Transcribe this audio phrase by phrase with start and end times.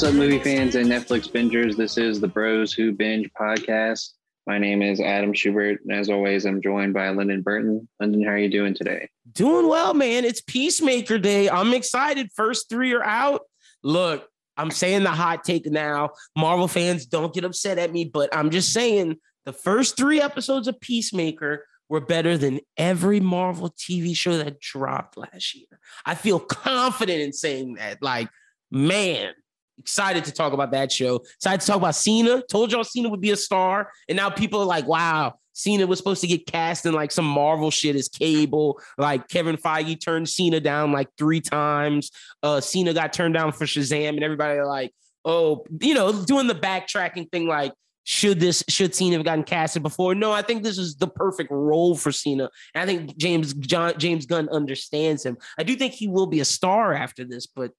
[0.00, 1.76] What's up, movie fans and Netflix bingers?
[1.76, 4.12] This is the Bros Who Binge podcast.
[4.46, 7.86] My name is Adam Schubert, and as always, I'm joined by Lyndon Burton.
[8.00, 9.10] Lyndon, how are you doing today?
[9.30, 10.24] Doing well, man.
[10.24, 11.50] It's Peacemaker Day.
[11.50, 12.30] I'm excited.
[12.34, 13.42] First three are out.
[13.82, 16.12] Look, I'm saying the hot take now.
[16.34, 20.66] Marvel fans don't get upset at me, but I'm just saying the first three episodes
[20.66, 25.78] of Peacemaker were better than every Marvel TV show that dropped last year.
[26.06, 28.02] I feel confident in saying that.
[28.02, 28.30] Like,
[28.70, 29.34] man,
[29.80, 31.16] excited to talk about that show.
[31.16, 32.42] Excited to talk about Cena.
[32.48, 33.90] Told y'all Cena would be a star.
[34.08, 37.26] And now people are like, wow, Cena was supposed to get cast in like some
[37.26, 38.80] Marvel shit as Cable.
[38.96, 42.10] Like Kevin Feige turned Cena down like three times.
[42.42, 44.92] Uh, Cena got turned down for Shazam, and everybody like,
[45.24, 47.46] oh, you know, doing the backtracking thing.
[47.46, 47.72] Like,
[48.04, 50.14] should this should Cena have gotten casted before?
[50.14, 52.48] No, I think this is the perfect role for Cena.
[52.74, 55.36] And I think James John James Gunn understands him.
[55.58, 57.72] I do think he will be a star after this, but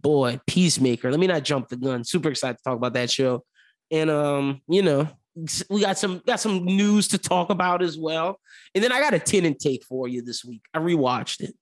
[0.00, 1.10] boy, Peacemaker.
[1.10, 2.04] Let me not jump the gun.
[2.04, 3.44] Super excited to talk about that show.
[3.90, 5.08] And um, you know,
[5.70, 8.40] we got some got some news to talk about as well.
[8.74, 10.62] And then I got a Tenet take for you this week.
[10.74, 11.54] I rewatched it.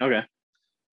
[0.00, 0.22] Okay.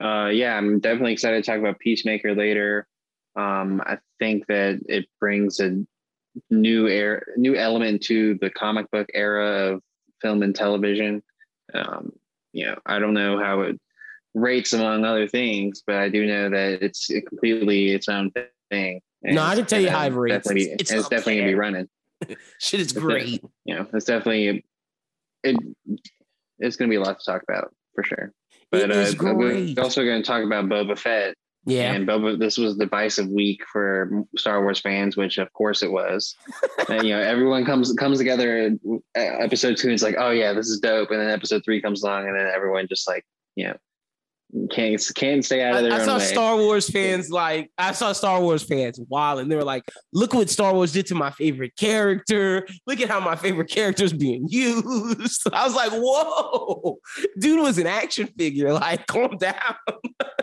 [0.02, 2.88] Uh yeah, I'm definitely excited to talk about Peacemaker later.
[3.36, 5.84] Um, I think that it brings a
[6.50, 9.81] new air new element to the comic book era of
[10.22, 11.24] film and television.
[11.74, 12.12] Um,
[12.52, 13.80] you know, I don't know how it
[14.40, 18.32] rates among other things, but I do know that it's completely its own
[18.70, 19.02] thing.
[19.23, 20.48] And no, I can tell you how it rates.
[20.48, 21.90] Definitely, it's, it's, it's definitely gonna be running.
[22.59, 23.44] Shit is great.
[23.66, 24.64] you know, it's definitely
[25.44, 25.56] it.
[26.59, 28.34] It's gonna be a lot to talk about for sure.
[28.72, 31.36] But uh, we're also going to talk about Boba Fett.
[31.66, 32.40] Yeah, and Boba.
[32.40, 36.36] This was the divisive week for Star Wars fans, which of course it was.
[36.90, 38.78] and you know, everyone comes comes together.
[39.16, 42.28] Episode two is like, oh yeah, this is dope, and then episode three comes along,
[42.28, 43.25] and then everyone just like,
[43.56, 43.75] you know,
[44.72, 45.94] can't can't stay out of there.
[45.94, 46.24] I, I saw way.
[46.24, 50.34] Star Wars fans like I saw Star Wars fans wild, and they were like, "Look
[50.34, 52.68] what Star Wars did to my favorite character.
[52.88, 56.98] Look at how my favorite character is being used." I was like, "Whoa,
[57.38, 58.74] dude was an action figure.
[58.74, 59.76] Like, calm down."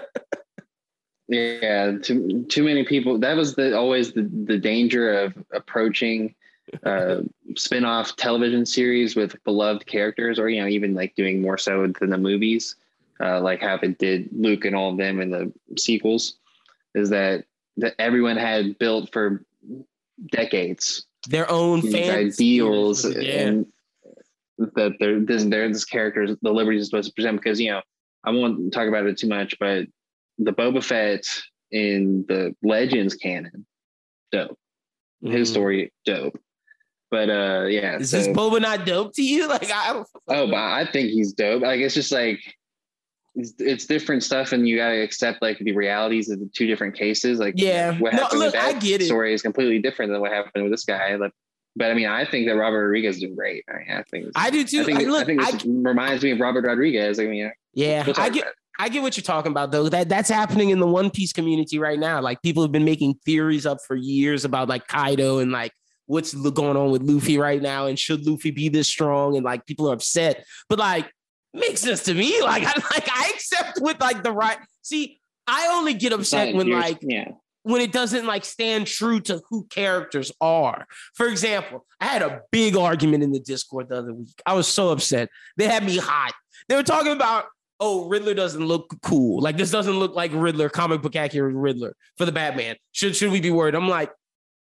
[1.28, 3.19] yeah, too too many people.
[3.19, 6.34] That was the always the the danger of approaching
[6.84, 7.23] uh
[7.56, 12.11] spin-off television series with beloved characters or you know even like doing more so than
[12.11, 12.75] the movies
[13.21, 16.37] uh, like how it did Luke and all of them in the sequels,
[16.94, 17.44] is that
[17.78, 19.44] that everyone had built for
[20.31, 23.41] decades their own ideals yeah.
[23.41, 23.66] and
[24.59, 27.82] that they're this they're this character the liberties is supposed to present because you know
[28.25, 29.87] I won't talk about it too much, but
[30.38, 31.25] the Boba Fett
[31.71, 33.65] in the Legends canon,
[34.32, 34.59] dope.
[35.25, 35.31] Mm.
[35.31, 36.38] His story, dope.
[37.10, 37.99] But uh yeah.
[37.99, 39.49] Is so, this Boba not dope to you?
[39.49, 41.62] Like I don't Oh, but I think he's dope.
[41.62, 42.41] Like it's just like
[43.36, 46.66] it's, it's different stuff and you got to accept like the realities of the two
[46.66, 49.06] different cases like yeah what happened no, look, with that I get it.
[49.06, 51.32] story is completely different than what happened with this guy like
[51.76, 53.62] but I mean, I think that Robert Rodriguez did great.
[53.69, 54.80] I mean, I think I do too.
[54.80, 57.20] I think, I, look, I think this I, reminds me of Robert Rodriguez.
[57.20, 58.46] I mean, yeah, we'll I get,
[58.78, 59.88] I get what you're talking about though.
[59.91, 62.20] That that's happening in the One Piece community right now.
[62.22, 65.72] Like people have been making theories up for years about like Kaido and like
[66.06, 69.36] what's going on with Luffy right now, and should Luffy be this strong?
[69.36, 71.10] And like people are upset, but like
[71.56, 72.41] makes sense to me.
[72.43, 74.59] Like I like I accept with like the right.
[74.83, 77.33] See, I only get upset when like yeah.
[77.62, 80.87] when it doesn't like stand true to who characters are.
[81.15, 84.41] For example, I had a big argument in the Discord the other week.
[84.47, 85.28] I was so upset.
[85.56, 86.33] They had me hot.
[86.69, 87.47] They were talking about
[87.78, 89.43] oh, Riddler doesn't look cool.
[89.43, 92.77] Like this doesn't look like Riddler, comic book accurate Riddler for the Batman.
[92.93, 93.75] Should should we be worried?
[93.75, 94.12] I'm like,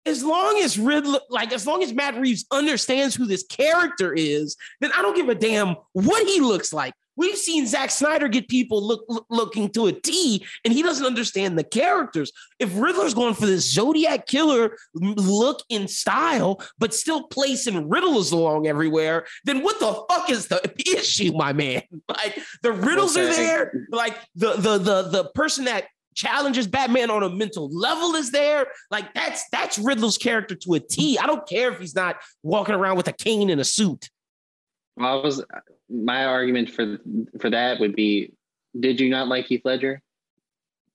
[0.06, 4.56] as long as Riddler, like as long as Matt Reeves understands who this character is,
[4.80, 6.94] then I don't give a damn what he looks like.
[7.16, 11.04] We've seen Zack Snyder get people look, look, looking to a T, and he doesn't
[11.04, 12.30] understand the characters.
[12.58, 18.66] If Riddler's going for this Zodiac killer look in style, but still placing riddles along
[18.66, 20.60] everywhere, then what the fuck is the
[20.94, 21.82] issue, my man?
[22.08, 23.26] Like the riddles okay.
[23.26, 25.84] are there, like the the the the person that
[26.16, 28.66] challenges Batman on a mental level is there.
[28.90, 31.18] Like that's that's Riddler's character to a T.
[31.18, 34.10] I don't care if he's not walking around with a cane and a suit.
[34.96, 35.44] Well, I was
[35.88, 36.98] my argument for
[37.40, 38.32] for that would be,
[38.78, 40.02] did you not like Heath Ledger?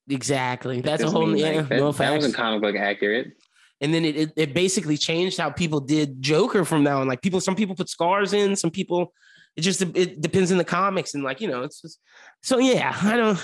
[0.10, 0.82] Exactly.
[0.82, 1.52] That's a whole yeah.
[1.52, 3.32] Like, that, no that wasn't comic book accurate.
[3.80, 7.08] And then it, it, it basically changed how people did Joker from now on.
[7.08, 9.14] Like people, some people put scars in, some people.
[9.56, 12.00] It just it depends in the comics and like you know it's just
[12.42, 12.98] so yeah.
[13.02, 13.44] I don't.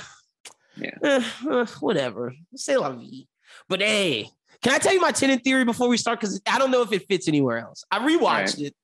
[0.79, 0.97] Yeah.
[1.03, 2.33] Eh, uh, whatever.
[2.55, 3.27] Say la vie.
[3.67, 4.29] But hey,
[4.61, 6.19] can I tell you my Tenet theory before we start?
[6.19, 7.83] Because I don't know if it fits anywhere else.
[7.91, 8.59] I rewatched right.
[8.59, 8.75] it.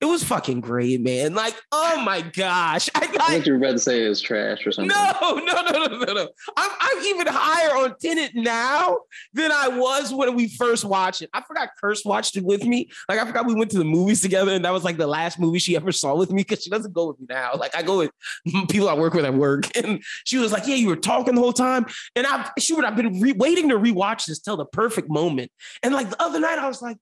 [0.00, 1.34] It was fucking great, man.
[1.34, 2.88] Like, oh my gosh.
[2.94, 4.88] I, I thought you were about to say it was trash or something.
[4.88, 6.28] No, no, no, no, no, no.
[6.56, 8.98] I'm, I'm even higher on Tenet now
[9.34, 11.28] than I was when we first watched it.
[11.34, 12.90] I forgot Curse watched it with me.
[13.10, 15.38] Like, I forgot we went to the movies together, and that was like the last
[15.38, 17.52] movie she ever saw with me because she doesn't go with me now.
[17.56, 18.10] Like, I go with
[18.70, 19.76] people I work with at work.
[19.76, 21.84] And she was like, Yeah, you were talking the whole time.
[22.16, 25.52] And I've, she would, I've been re- waiting to rewatch this till the perfect moment.
[25.82, 26.96] And like the other night, I was like,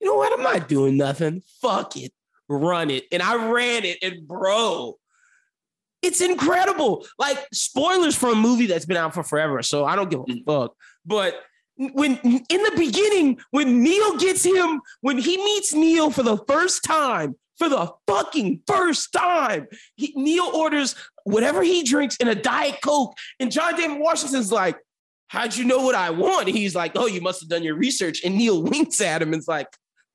[0.00, 0.32] you know what?
[0.32, 1.42] I'm not doing nothing.
[1.60, 2.12] Fuck it.
[2.50, 3.04] Run it.
[3.12, 3.98] And I ran it.
[4.02, 4.98] And bro,
[6.02, 7.06] it's incredible.
[7.16, 9.62] Like spoilers for a movie that's been out for forever.
[9.62, 10.44] So I don't give a mm.
[10.44, 10.74] fuck.
[11.06, 11.40] But
[11.76, 16.82] when in the beginning, when Neil gets him, when he meets Neil for the first
[16.82, 22.78] time, for the fucking first time, he, Neil orders whatever he drinks in a Diet
[22.82, 23.16] Coke.
[23.38, 24.76] And John David Washington's like,
[25.28, 26.48] How'd you know what I want?
[26.48, 28.24] he's like, Oh, you must have done your research.
[28.24, 29.68] And Neil winks at him and's like,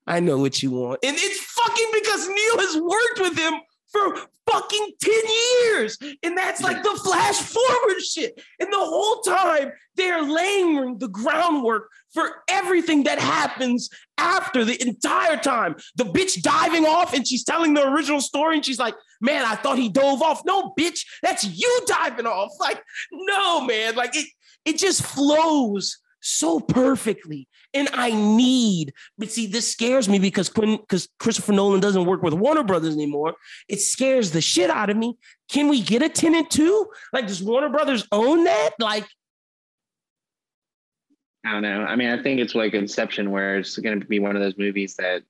[0.07, 0.99] I know what you want.
[1.03, 3.53] And it's fucking because Neil has worked with him
[3.91, 4.15] for
[4.49, 5.13] fucking 10
[5.63, 5.97] years.
[6.21, 8.39] And that's like the flash forward shit.
[8.59, 15.37] And the whole time they're laying the groundwork for everything that happens after the entire
[15.37, 15.75] time.
[15.95, 19.55] The bitch diving off and she's telling the original story and she's like, man, I
[19.55, 20.43] thought he dove off.
[20.45, 22.51] No, bitch, that's you diving off.
[22.59, 22.81] Like,
[23.11, 23.95] no, man.
[23.95, 24.27] Like it,
[24.65, 27.47] it just flows so perfectly.
[27.73, 32.23] And I need, but see, this scares me because Quinn, because Christopher Nolan doesn't work
[32.23, 33.35] with Warner Brothers anymore.
[33.67, 35.17] It scares the shit out of me.
[35.49, 36.87] Can we get a Tenet too?
[37.13, 38.71] Like, does Warner Brothers own that?
[38.79, 39.05] Like,
[41.45, 41.83] I don't know.
[41.83, 44.57] I mean, I think it's like Inception, where it's going to be one of those
[44.57, 45.21] movies that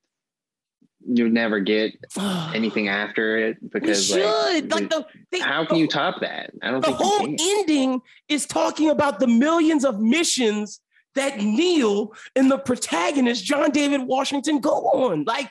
[1.05, 1.93] you never get
[2.53, 4.71] anything after it because we should.
[4.71, 6.51] like, like the, they, how can the, you top that?
[6.61, 10.79] I don't think the whole ending is talking about the millions of missions
[11.15, 15.23] that Neil and the protagonist, John David Washington, go on.
[15.23, 15.49] Like,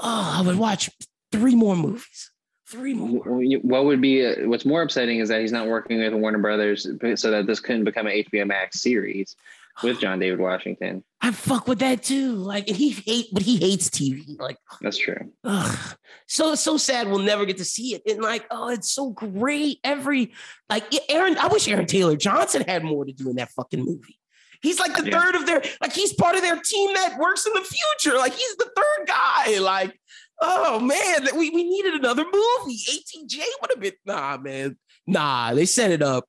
[0.00, 0.90] oh, I would watch
[1.32, 2.30] three more movies.
[2.68, 3.22] Three more.
[3.62, 6.88] What would be uh, what's more upsetting is that he's not working with Warner Brothers
[7.14, 9.36] so that this couldn't become an HBO Max series
[9.84, 11.04] with John David Washington.
[11.20, 12.32] I fuck with that too.
[12.32, 14.38] Like, and he hate, but he hates TV.
[14.40, 15.32] Like, that's true.
[15.44, 15.96] Ugh.
[16.26, 18.02] So so sad we'll never get to see it.
[18.10, 19.78] And like, oh, it's so great.
[19.84, 20.32] Every
[20.68, 24.18] like Aaron, I wish Aaron Taylor Johnson had more to do in that fucking movie.
[24.62, 25.20] He's like the yeah.
[25.20, 28.16] third of their, like he's part of their team that works in the future.
[28.18, 29.58] Like he's the third guy.
[29.58, 29.98] Like,
[30.40, 32.76] oh man, we, we needed another movie.
[32.76, 34.76] ATJ would have been, nah, man.
[35.06, 36.28] Nah, they set it up.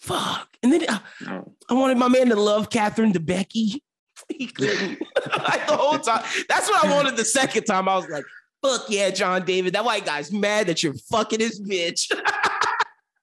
[0.00, 0.48] Fuck.
[0.62, 1.52] And then uh, no.
[1.68, 3.80] I wanted my man to love Catherine Debicki.
[4.28, 5.00] He couldn't.
[5.38, 6.22] like the whole time.
[6.48, 7.88] That's what I wanted the second time.
[7.88, 8.24] I was like,
[8.62, 9.72] fuck yeah, John David.
[9.72, 12.12] That white guy's mad that you're fucking his bitch.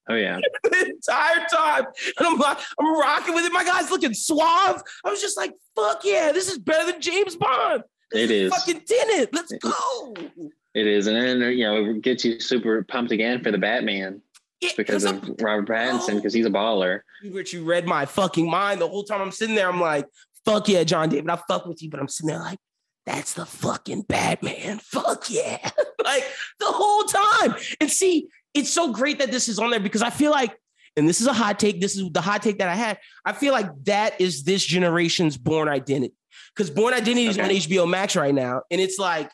[0.10, 0.40] Oh yeah.
[0.64, 1.86] the entire time.
[2.18, 3.52] And I'm like, I'm rocking with it.
[3.52, 4.82] My guy's looking suave.
[5.06, 7.84] I was just like, fuck yeah, this is better than James Bond.
[8.12, 9.30] This it is, fucking Tenet.
[9.34, 10.14] Let's go.
[10.74, 11.08] It is.
[11.08, 14.22] And then you know, it gets you super pumped again for the Batman.
[14.62, 17.02] Yeah, because of I'm, Robert Pattinson, because he's a baller.
[17.30, 19.70] Rich, you read my fucking mind the whole time I'm sitting there.
[19.70, 20.08] I'm like,
[20.46, 21.30] fuck yeah, John David.
[21.30, 22.58] I fuck with you, but I'm sitting there like,
[23.06, 24.80] that's the fucking Batman.
[24.80, 25.70] Fuck yeah.
[26.04, 26.24] like
[26.60, 27.56] the whole time.
[27.80, 30.56] And see, it's so great that this is on there because I feel like,
[30.96, 32.98] and this is a hot take, this is the hot take that I had.
[33.24, 36.14] I feel like that is this generation's Bourne Identity.
[36.56, 38.64] Because Bourne Identity is on HBO Max right now.
[38.72, 39.30] And it's like,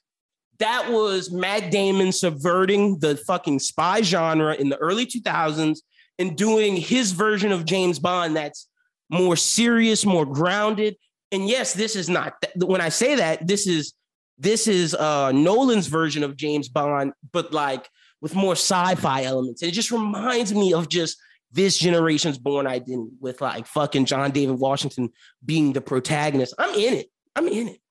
[0.60, 5.80] that was Matt Damon subverting the fucking spy genre in the early 2000s
[6.20, 8.68] and doing his version of James Bond that's
[9.10, 10.96] more serious, more grounded.
[11.32, 13.94] And yes, this is not when I say that, this is
[14.38, 17.90] this is uh Nolan's version of James Bond, but like
[18.24, 19.62] with more sci-fi elements.
[19.62, 21.18] And it just reminds me of just
[21.52, 25.12] this generation's Bourne Identity with like fucking John David Washington
[25.46, 26.54] being the protagonist.
[26.58, 27.12] I'm in it.
[27.36, 27.82] I'm in it.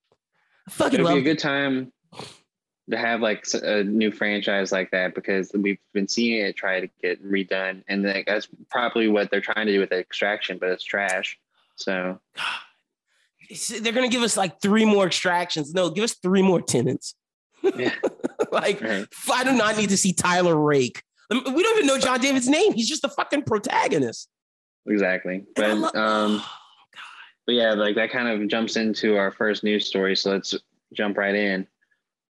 [0.67, 1.93] I fucking It'd love be a good time
[2.91, 6.89] to have like a new franchise like that because we've been seeing it try to
[7.03, 10.83] get redone, and like, that's probably what they're trying to do with Extraction, but it's
[10.83, 11.39] trash.
[11.77, 12.19] So
[13.81, 15.75] they're gonna give us like three more extractions.
[15.75, 17.15] No, give us three more Tenets.
[17.63, 17.95] Yeah.
[18.53, 19.07] like, right.
[19.33, 21.03] I do not need to see Tyler Rake.
[21.31, 22.73] We don't even know John David's name.
[22.75, 24.29] He's just the fucking protagonist.
[24.87, 25.45] Exactly.
[25.55, 26.49] But um, oh,
[27.47, 30.17] but yeah, like that kind of jumps into our first news story.
[30.17, 30.55] So let's
[30.93, 31.67] jump right in.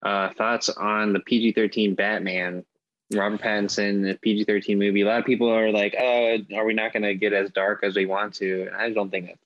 [0.03, 2.65] Uh, thoughts on the PG thirteen Batman,
[3.13, 5.01] Robert Pattinson, the PG thirteen movie.
[5.01, 7.83] A lot of people are like, "Oh, are we not going to get as dark
[7.83, 9.39] as we want to?" And I don't think that's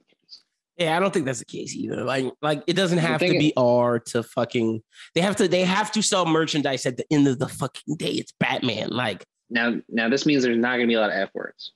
[0.77, 2.03] yeah, I don't think that's the case either.
[2.03, 4.81] Like, like it doesn't have to be R to fucking.
[5.13, 5.47] They have to.
[5.47, 8.11] They have to sell merchandise at the end of the fucking day.
[8.11, 8.89] It's Batman.
[8.89, 11.71] Like now, now this means there's not going to be a lot of f words.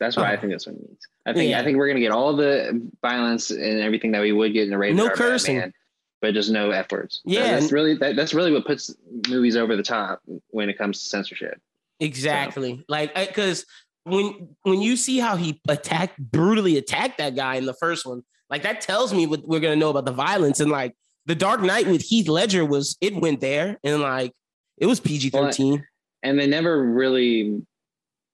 [0.00, 0.40] That's what I oh.
[0.40, 0.98] think this one means.
[1.26, 1.60] I think yeah.
[1.60, 4.66] I think we're going to get all the violence and everything that we would get
[4.66, 5.56] in a rated no cursing.
[5.56, 5.74] Batman.
[6.22, 7.20] but just no F words.
[7.26, 8.94] So Yeah, that's really that, that's really what puts
[9.28, 11.60] movies over the top when it comes to censorship.
[12.00, 12.82] Exactly.
[12.88, 13.66] Like because
[14.04, 18.22] when when you see how he attacked brutally attacked that guy in the first one,
[18.50, 20.60] like that tells me what we're gonna know about the violence.
[20.60, 20.94] And like
[21.26, 24.32] the Dark Knight with Heath Ledger was it went there and like
[24.76, 25.86] it was PG thirteen.
[26.22, 27.62] And they never really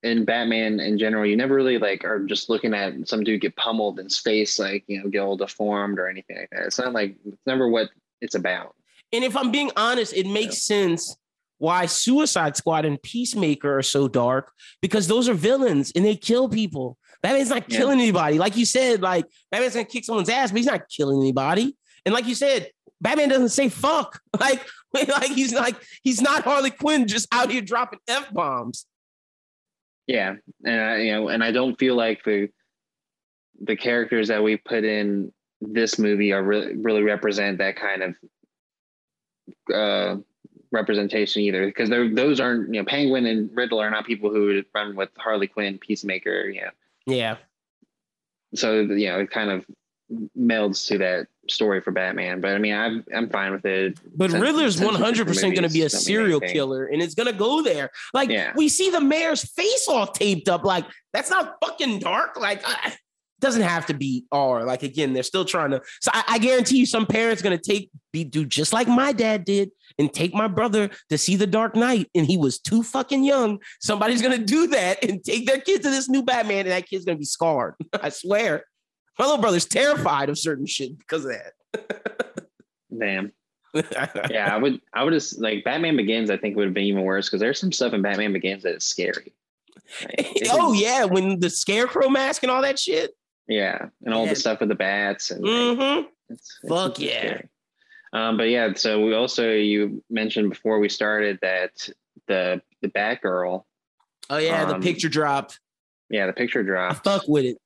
[0.02, 3.56] in Batman in general, you never really like are just looking at some dude get
[3.56, 6.66] pummeled in space, like you know, get all deformed or anything like that.
[6.66, 8.74] It's not like it's never what it's about.
[9.12, 11.16] And if I'm being honest, it makes sense
[11.58, 16.48] why Suicide Squad and Peacemaker are so dark because those are villains and they kill
[16.48, 16.98] people.
[17.26, 17.78] Batman's not Yeah.
[17.78, 18.38] killing anybody.
[18.38, 21.76] Like you said, like Batman's gonna kick someone's ass, but he's not killing anybody.
[22.04, 24.20] And like you said, Batman doesn't say fuck.
[24.38, 24.64] Like,
[24.94, 28.86] like he's like he's not Harley Quinn just out here dropping f bombs.
[30.06, 32.48] Yeah, and I, you know, and I don't feel like the
[33.60, 38.14] the characters that we put in this movie are really really represent that kind of
[39.74, 40.16] uh,
[40.70, 44.66] representation either, because those aren't you know Penguin and Riddle are not people who would
[44.72, 46.70] run with Harley Quinn, Peacemaker, you know.
[47.06, 47.36] Yeah,
[48.54, 49.64] So you know, it kind of
[50.38, 52.40] melds to that story for Batman.
[52.40, 53.98] But I mean, I'm I'm fine with it.
[54.16, 57.00] but Cens- Riddler's one hundred percent gonna be a movies don't mean serial killer, and
[57.02, 57.90] it's gonna go there.
[58.14, 58.52] Like Yeah.
[58.56, 60.64] we see the mayor's face all taped up.
[60.64, 62.36] Like that's not fucking dark.
[62.38, 62.94] Like I,
[63.38, 64.64] doesn't have to be R.
[64.64, 65.82] Like again, they're still trying to.
[66.00, 69.44] So I, I guarantee you, some parents gonna take be do just like my dad
[69.44, 73.24] did and take my brother to see the Dark Knight, and he was too fucking
[73.24, 73.58] young.
[73.80, 77.04] Somebody's gonna do that and take their kid to this new Batman, and that kid's
[77.04, 77.74] gonna be scarred.
[78.02, 78.64] I swear.
[79.18, 82.48] My little brother's terrified of certain shit because of that.
[82.98, 83.32] Damn.
[84.30, 84.80] Yeah, I would.
[84.94, 86.30] I would just like Batman Begins.
[86.30, 88.74] I think would have been even worse because there's some stuff in Batman Begins that
[88.76, 89.34] is scary.
[90.00, 93.10] Like, oh is- yeah, when the scarecrow mask and all that shit.
[93.48, 94.30] yeah, and all Yeah.
[94.30, 96.06] the stuff with the bats and Mm-hmm.
[96.30, 97.18] it's, it's Fuck super yeah.
[97.20, 97.48] scary.
[98.16, 101.86] Um, but yeah, so we also you mentioned before we started that
[102.26, 103.62] the the Batgirl,
[104.30, 105.60] Oh yeah, the Um, picture dropped.
[106.08, 107.04] yeah, the picture I dropped.
[107.04, 107.58] fuck with it.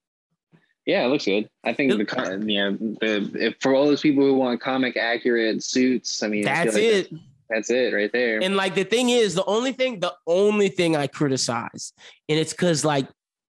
[0.87, 1.49] Yeah, it looks good.
[1.63, 4.97] I think the co- you know the if, for all those people who want comic
[4.97, 7.13] accurate suits, I mean I That's like it.
[7.49, 8.43] That's it right there.
[8.43, 11.93] And like the thing is, the only thing, the only thing I criticize,
[12.29, 13.07] and it's because like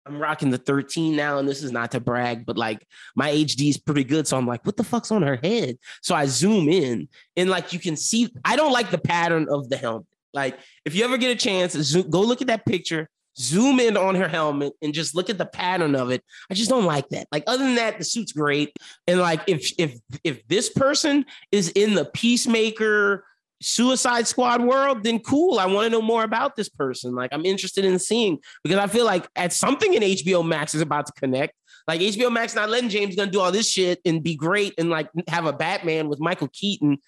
[0.09, 2.85] I'm rocking the 13 now, and this is not to brag, but like
[3.15, 4.27] my HD is pretty good.
[4.27, 5.77] So I'm like, what the fuck's on her head?
[6.01, 9.69] So I zoom in, and like you can see, I don't like the pattern of
[9.69, 10.07] the helmet.
[10.33, 13.97] Like if you ever get a chance, zoom, go look at that picture, zoom in
[13.97, 16.23] on her helmet, and just look at the pattern of it.
[16.49, 17.27] I just don't like that.
[17.31, 18.73] Like other than that, the suit's great.
[19.07, 23.25] And like if if if this person is in the Peacemaker
[23.61, 25.59] Suicide Squad world, then cool.
[25.59, 27.13] I want to know more about this person.
[27.13, 30.81] Like I'm interested in seeing because I feel like at something in HBO Max is
[30.81, 31.53] about to connect.
[31.87, 34.89] Like HBO Max not letting James Gunn do all this shit and be great and
[34.89, 36.99] like have a Batman with Michael Keaton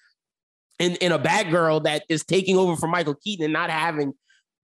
[0.78, 4.12] and, and a Batgirl that is taking over for Michael Keaton and not having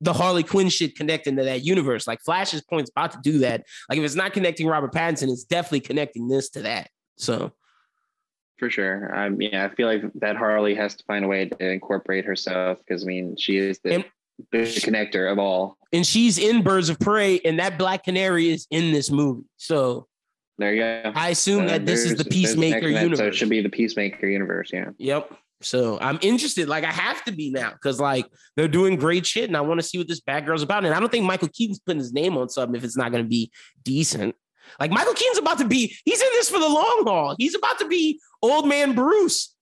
[0.00, 2.06] the Harley Quinn shit connecting to that universe.
[2.06, 3.64] Like Flashpoint's about to do that.
[3.88, 6.90] Like if it's not connecting Robert Pattinson, it's definitely connecting this to that.
[7.16, 7.52] So
[8.58, 9.14] For sure.
[9.16, 12.78] Um, yeah, I feel like that Harley has to find a way to incorporate herself
[12.78, 14.04] because I mean she is the, And-
[14.52, 15.76] the connector of all.
[15.92, 19.44] and she's in Birds of Prey, and that Black Canary is in this movie.
[19.56, 20.06] So
[20.58, 21.12] There you go.
[21.14, 23.20] I assume Uh, that this is the Peacemaker next- So universe.
[23.20, 24.70] it should be the Peacemaker universe.
[24.72, 24.90] Yeah.
[24.98, 25.32] Yep.
[25.60, 26.68] So I'm interested.
[26.68, 29.80] Like I have to be now because like they're doing great shit, and I want
[29.80, 30.84] to see what this Batgirl's about.
[30.84, 33.22] And I don't think Michael Keaton's putting his name on something if it's not going
[33.24, 33.50] to be
[33.84, 34.34] decent.
[34.80, 35.94] Like Michael Keaton's about to be.
[36.04, 37.34] He's in this for the long haul.
[37.38, 39.54] He's about to be old man Bruce.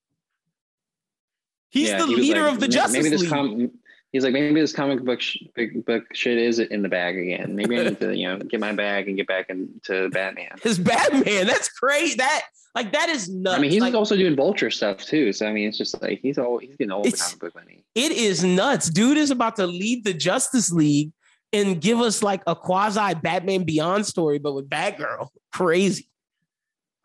[1.70, 3.30] He's Yeah, the he leader like, of the "May- Justice League.
[3.30, 3.70] com-
[4.12, 5.38] He's like, maybe this comic book sh-
[5.84, 7.54] book shit is in the bag again.
[7.54, 10.52] Maybe I need to, you know, get my bag and get back into Batman.
[10.62, 11.46] His Batman.
[11.46, 12.14] That's crazy.
[12.16, 12.42] That
[12.74, 13.58] like that is nuts.
[13.58, 15.32] I mean, he's Like, also doing Vulture stuff too.
[15.34, 17.84] So I mean, it's just like he's all he's getting all the comic book money.
[17.94, 18.88] it is nuts.
[18.88, 21.10] Dude is about to lead the Justice League
[21.52, 25.28] and give us like a quasi Batman Beyond story, but with Batgirl.
[25.52, 26.08] Crazy.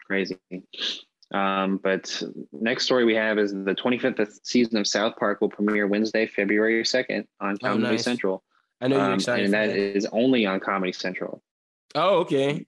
[0.06, 0.38] Crazy.
[1.34, 2.22] Um, but
[2.52, 6.84] next story we have is the 25th season of South Park will premiere Wednesday, February
[6.84, 8.04] 2nd on Comedy Oh, nice.
[8.04, 8.44] Central.
[8.82, 9.46] I know you're Um, excited.
[9.46, 9.78] and that that.
[9.78, 11.42] is only on Comedy Central.
[11.96, 12.66] oh, okay.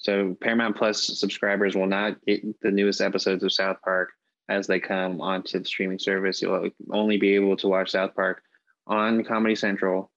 [0.00, 4.10] So Paramount Plus subscribers will not get the newest episodes of South Park
[4.50, 6.42] as they come onto the streaming service.
[6.42, 8.42] You'll only be able to watch South Park
[8.86, 10.10] on Comedy Central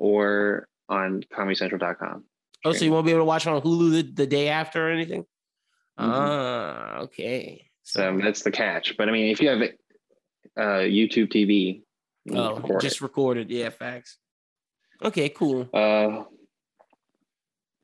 [0.00, 2.24] or on ComedyCentral.com.
[2.64, 4.88] Oh, so you won't be able to watch it on Hulu the, the day after
[4.88, 5.22] or anything?
[5.22, 5.26] Mhm.
[5.98, 7.70] Ah, okay.
[7.82, 8.96] So that's the catch.
[8.96, 9.60] But I mean, if you have
[10.56, 11.82] uh, YouTube TV,
[12.24, 13.02] you oh, record just it.
[13.02, 13.50] recorded.
[13.50, 14.18] Yeah, facts.
[15.02, 15.68] Okay, cool.
[15.72, 16.24] Uh,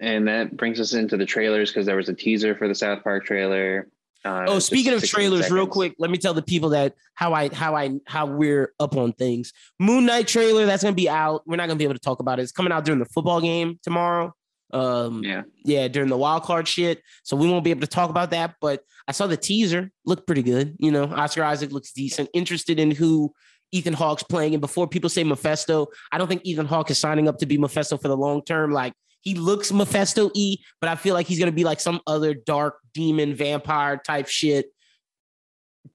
[0.01, 3.03] and that brings us into the trailers because there was a teaser for the South
[3.03, 3.89] Park trailer.
[4.25, 7.33] Uh, Oh, speaking of 16 trailers, real quick, let me tell the people that how
[7.33, 9.53] I how I how we're up on things.
[9.79, 11.43] Moon Knight trailer that's gonna be out.
[11.47, 12.43] We're not gonna be able to talk about it.
[12.43, 14.35] It's coming out during the football game tomorrow.
[14.73, 17.01] Um, Yeah, yeah, during the wild card shit.
[17.23, 18.57] So we won't be able to talk about that.
[18.61, 20.75] But I saw the teaser, looked pretty good.
[20.79, 22.29] You know, Oscar Isaac looks decent.
[22.35, 23.33] Interested in who
[23.71, 24.55] Ethan Hawke's playing.
[24.55, 27.59] And before people say Mephisto, I don't think Ethan Hawke is signing up to be
[27.59, 28.73] Mephisto for the long term.
[28.73, 32.35] Like he looks Mephisto e, but I feel like he's gonna be like some other
[32.35, 34.73] dark demon vampire type shit.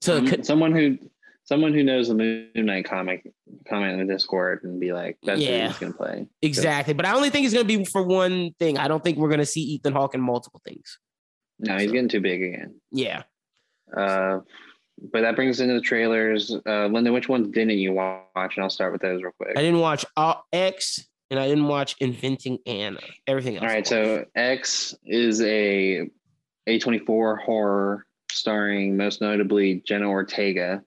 [0.01, 0.98] To Um, someone who
[1.43, 3.27] someone who knows the Moon Knight comic
[3.67, 5.63] comment in the Discord and be like, "That's Yeah.
[5.63, 8.77] who he's gonna play." exactly, but I only think it's gonna be for one thing.
[8.77, 11.00] I don't think we're gonna see Ethan Hawke in multiple things.
[11.60, 12.75] No, he's So- getting too big again.
[12.91, 13.24] Yeah.
[13.96, 14.39] Uh,
[15.12, 16.51] but that brings us into the trailers.
[16.65, 18.55] Uh, Lyndon, which ones didn't you watch?
[18.55, 19.58] And I'll start with those real quick.
[19.58, 23.00] I didn't watch all X and I didn't watch Inventing Anna.
[23.27, 23.63] Everything else.
[23.63, 26.10] All right, so X is a
[26.68, 30.84] A24 horror starring most notably Jenna Ortega.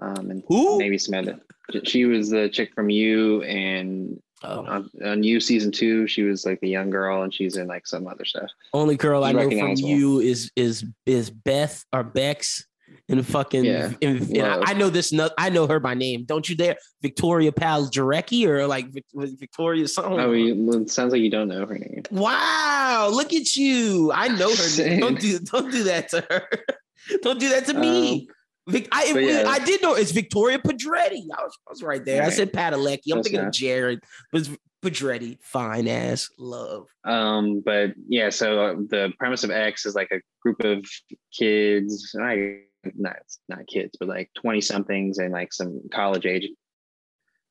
[0.00, 0.78] Um, and Who?
[0.78, 1.40] maybe some other.
[1.84, 6.46] She was the chick from You, and Oh, on, on You season two, she was
[6.46, 8.48] like the young girl, and she's in like some other stuff.
[8.72, 12.64] only girl I know from you is is is Beth or Bex
[13.08, 13.92] and fucking Yeah.
[14.02, 16.24] and, and I, I know this no, I know her by name.
[16.24, 20.20] Don't you dare Victoria Padalecki or like Vic- was it Victoria something.
[20.20, 22.02] Oh, you, it sounds like you don't know her name.
[22.10, 24.12] Wow, look at you.
[24.12, 24.56] I know her.
[24.56, 25.00] Same.
[25.00, 26.48] Don't do don't do that to her.
[27.22, 28.28] Don't do that to me.
[28.68, 29.44] Vic, I, Um, yeah.
[29.48, 31.22] I did know it's Victoria Pedretti.
[31.34, 32.22] I was, I was right there.
[32.22, 33.04] I said Padalecki.
[33.06, 33.48] I'm Close thinking enough.
[33.48, 34.00] of Jared,
[34.30, 34.50] but it's
[34.82, 35.38] Pedretti.
[35.40, 36.86] Fine ass love.
[37.06, 40.84] Um, but yeah, so uh, the premise of X is like a group of
[41.32, 42.58] kids, I
[42.96, 43.16] not
[43.48, 46.48] not kids, but like 20 somethings and like some college age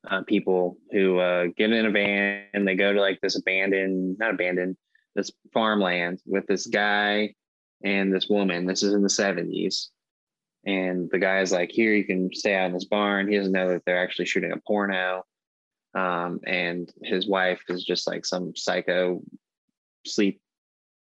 [0.08, 4.16] uh, people who uh, get in a van and they go to like this abandoned,
[4.18, 4.76] not abandoned,
[5.14, 7.34] this farmland with this guy
[7.84, 8.66] and this woman.
[8.66, 9.88] This is in the 70s.
[10.66, 13.28] And the guy's like, here, you can stay out in this barn.
[13.28, 15.24] He doesn't know that they're actually shooting a porno.
[15.94, 19.22] Um, and his wife is just like some psycho
[20.06, 20.40] sleep.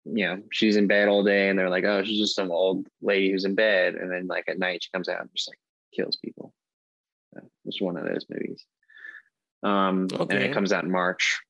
[0.04, 2.86] You know, she's in bed all day, and they're like, "Oh, she's just some old
[3.00, 5.58] lady who's in bed." And then, like at night, she comes out and just like
[5.94, 6.52] kills people.
[7.32, 8.64] So it's one of those movies.
[9.62, 11.40] Um, and it comes out in March.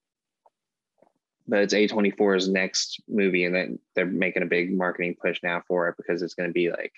[1.47, 5.89] But it's A24's next movie, and then they're making a big marketing push now for
[5.89, 6.93] it because it's going to be like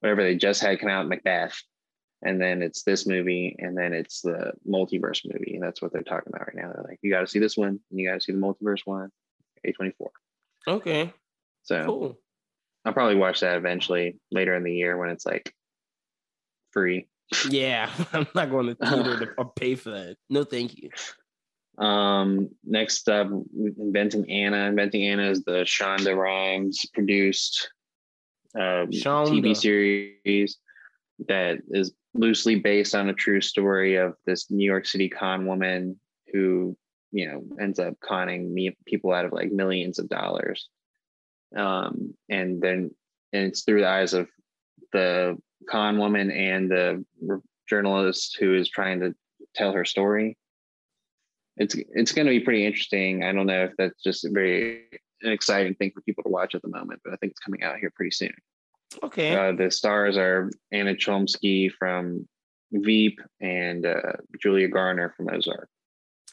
[0.00, 1.60] whatever they just had come out, Macbeth,
[2.22, 5.54] and then it's this movie, and then it's the multiverse movie.
[5.54, 6.72] And that's what they're talking about right now.
[6.72, 8.82] They're like, you got to see this one, and you got to see the multiverse
[8.84, 9.10] one,
[9.66, 9.92] A24.
[10.66, 11.12] Okay,
[11.62, 12.18] So cool.
[12.84, 15.54] I'll probably watch that eventually later in the year when it's like
[16.72, 17.08] free.
[17.48, 20.16] Yeah, I'm not going to theater to or pay for that.
[20.28, 20.90] No, thank you.
[21.78, 23.28] Um, next up,
[23.78, 24.68] Inventing Anna.
[24.68, 27.70] Inventing Anna is the Shonda Rhimes produced
[28.54, 29.40] um, Shonda.
[29.42, 30.58] TV series
[31.28, 35.98] that is loosely based on a true story of this New York City con woman
[36.32, 36.76] who,
[37.14, 40.68] you know, ends up conning me people out of like millions of dollars.
[41.56, 42.90] Um, and then
[43.32, 44.28] and it's through the eyes of
[44.92, 45.36] the
[45.68, 47.04] con woman and the
[47.68, 49.14] journalist who is trying to
[49.54, 50.36] tell her story
[51.56, 53.22] it's it's going to be pretty interesting.
[53.22, 54.84] I don't know if that's just a very
[55.22, 57.62] an exciting thing for people to watch at the moment, but I think it's coming
[57.62, 58.34] out here pretty soon.
[59.02, 62.28] Okay, Uh, the stars are Anna Chlumsky from
[62.72, 65.68] Veep and uh, Julia Garner from Ozark.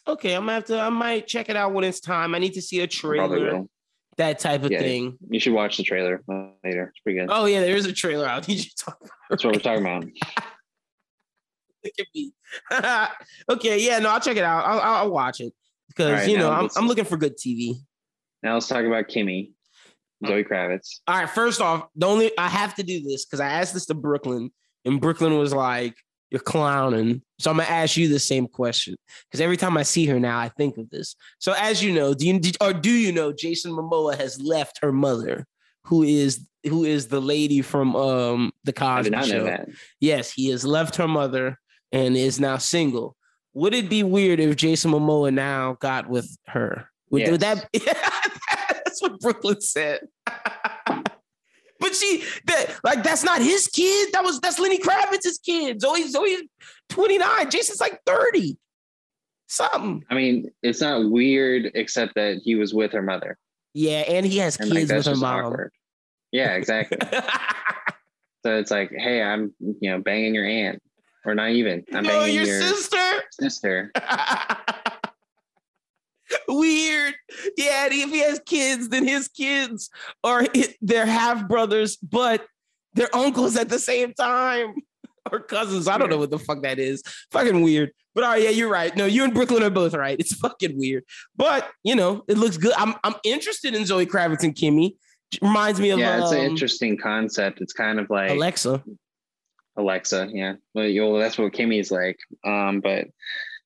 [0.07, 0.35] Okay.
[0.35, 0.79] I'm gonna have to.
[0.79, 2.35] I might check it out when it's time.
[2.35, 3.63] I need to see a trailer,
[4.17, 4.79] that type of Yeah.
[4.79, 5.17] thing.
[5.29, 6.21] You should watch the trailer
[6.63, 6.89] later.
[6.89, 7.29] It's pretty good.
[7.31, 8.47] Oh yeah, there is a trailer out.
[8.49, 10.05] You talk about That's what we're talking about.
[11.83, 12.31] Look at me.
[13.49, 14.65] okay, yeah, no, I'll check it out.
[14.65, 15.53] I'll, I'll watch it
[15.87, 17.75] because right, you know I'm, I'm looking for good TV.
[18.43, 19.51] Now let's talk about Kimi,
[20.25, 20.99] Zoe Kravitz.
[21.07, 23.85] All right, first off, the only I have to do this because I asked this
[23.87, 24.51] to Brooklyn,
[24.85, 25.95] and Brooklyn was like,
[26.31, 28.95] "You're clowning." So I'm gonna ask you the same question
[29.27, 31.15] because every time I see her now, I think of this.
[31.39, 34.79] So as you know, do you did, or do you know Jason Momoa has left
[34.81, 35.45] her mother,
[35.83, 39.65] who is who is the lady from um the Cosby Show?
[39.99, 41.59] Yes, he has left her mother
[41.91, 43.15] and is now single.
[43.53, 46.89] Would it be weird if Jason Momoa now got with her?
[47.09, 47.67] Would, would that?
[47.73, 50.01] that's what Brooklyn said.
[51.81, 54.13] but she, that like that's not his kid.
[54.13, 55.81] That was that's Lenny Kravitz's kid.
[55.81, 57.49] Zoe, oh, Zoe's oh, twenty nine.
[57.49, 58.57] Jason's like thirty.
[59.47, 60.05] Something.
[60.09, 63.37] I mean, it's not weird except that he was with her mother,
[63.73, 65.45] Yeah, and he has and like kids with her mom.
[65.45, 65.73] awkward.
[66.31, 66.97] Yeah, exactly.
[68.43, 70.81] So it's like, hey, I'm you know banging your aunt,
[71.25, 71.83] or not even.
[71.93, 73.21] I'm no, banging your your sister.
[73.39, 73.91] sister.
[76.47, 77.15] weird.
[77.57, 79.89] Yeah, if he has kids, then his kids
[80.23, 80.45] are
[80.81, 82.45] their half brothers, but
[82.93, 84.75] they're uncles at the same time
[85.31, 85.87] or cousins.
[85.87, 87.03] I don't know what the fuck that is.
[87.31, 87.91] Fucking weird.
[88.13, 88.95] But all right, yeah, you're right.
[88.95, 90.19] No, you and Brooklyn are both right.
[90.19, 91.03] It's fucking weird.
[91.35, 92.73] But you know, it looks good.
[92.77, 94.95] I'm I'm interested in Zoe Kravitz and Kimi.
[95.41, 97.61] Reminds me of yeah, it's um, an interesting concept.
[97.61, 98.83] It's kind of like Alexa.
[99.77, 100.55] Alexa, yeah.
[100.73, 102.19] Well, that's what Kimi's like.
[102.43, 103.07] Um, but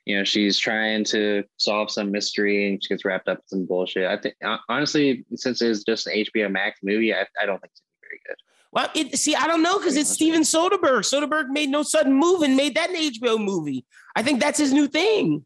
[0.05, 3.65] you know, she's trying to solve some mystery and she gets wrapped up in some
[3.65, 4.05] bullshit.
[4.05, 4.35] I think
[4.69, 8.35] honestly, since it's just an HBO Max movie, I, I don't think it's very good.
[8.71, 11.01] Well, it, see, I don't know because it's Steven Soderbergh.
[11.01, 13.85] Soderbergh made No Sudden Move and made that an HBO movie.
[14.15, 15.45] I think that's his new thing,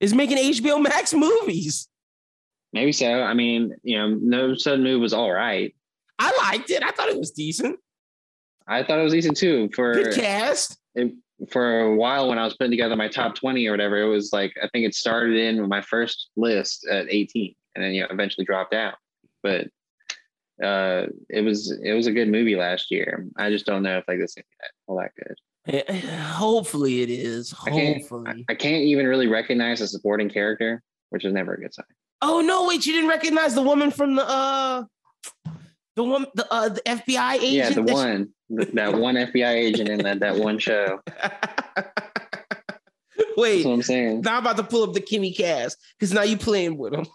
[0.00, 1.88] is making HBO Max movies.
[2.72, 3.22] Maybe so.
[3.22, 5.74] I mean, you know, No Sudden Move was all right.
[6.20, 6.82] I liked it.
[6.82, 7.78] I thought it was decent.
[8.66, 9.70] I thought it was decent too.
[9.74, 10.76] For good cast.
[10.94, 11.14] It,
[11.50, 14.32] for a while, when I was putting together my top twenty or whatever, it was
[14.32, 18.08] like I think it started in my first list at eighteen, and then you know
[18.10, 18.94] eventually dropped out.
[19.42, 19.68] But
[20.62, 23.26] uh, it was it was a good movie last year.
[23.36, 24.44] I just don't know if like this is
[24.86, 25.36] all that good.
[25.68, 27.50] Hopefully it is.
[27.50, 28.24] Hopefully.
[28.26, 31.74] I can't, I can't even really recognize a supporting character, which is never a good
[31.74, 31.86] sign.
[32.22, 34.84] Oh no, wait, you didn't recognize the woman from the uh
[35.94, 37.52] the one the uh the FBI agent?
[37.52, 38.34] Yeah, the one.
[38.50, 41.00] That one FBI agent in that, that one show.
[43.36, 44.22] Wait, I'm saying.
[44.22, 47.06] Now I'm about to pull up the Kimi cast because now you playing with him.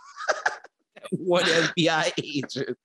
[1.12, 2.78] one FBI agent.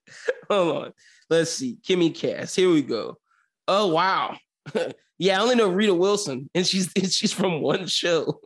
[0.51, 0.93] Hold on.
[1.31, 1.79] Let's see.
[1.85, 2.55] Kimi Cass.
[2.55, 3.19] Here we go.
[3.67, 4.37] Oh wow.
[5.19, 8.41] yeah, I only know Rita Wilson, and she's she's from one show.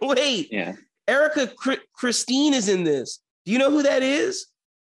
[0.00, 0.48] Wait.
[0.50, 0.74] Yeah.
[1.06, 1.52] Erika
[1.94, 3.20] Christine is in this.
[3.44, 4.46] Do you know who that is?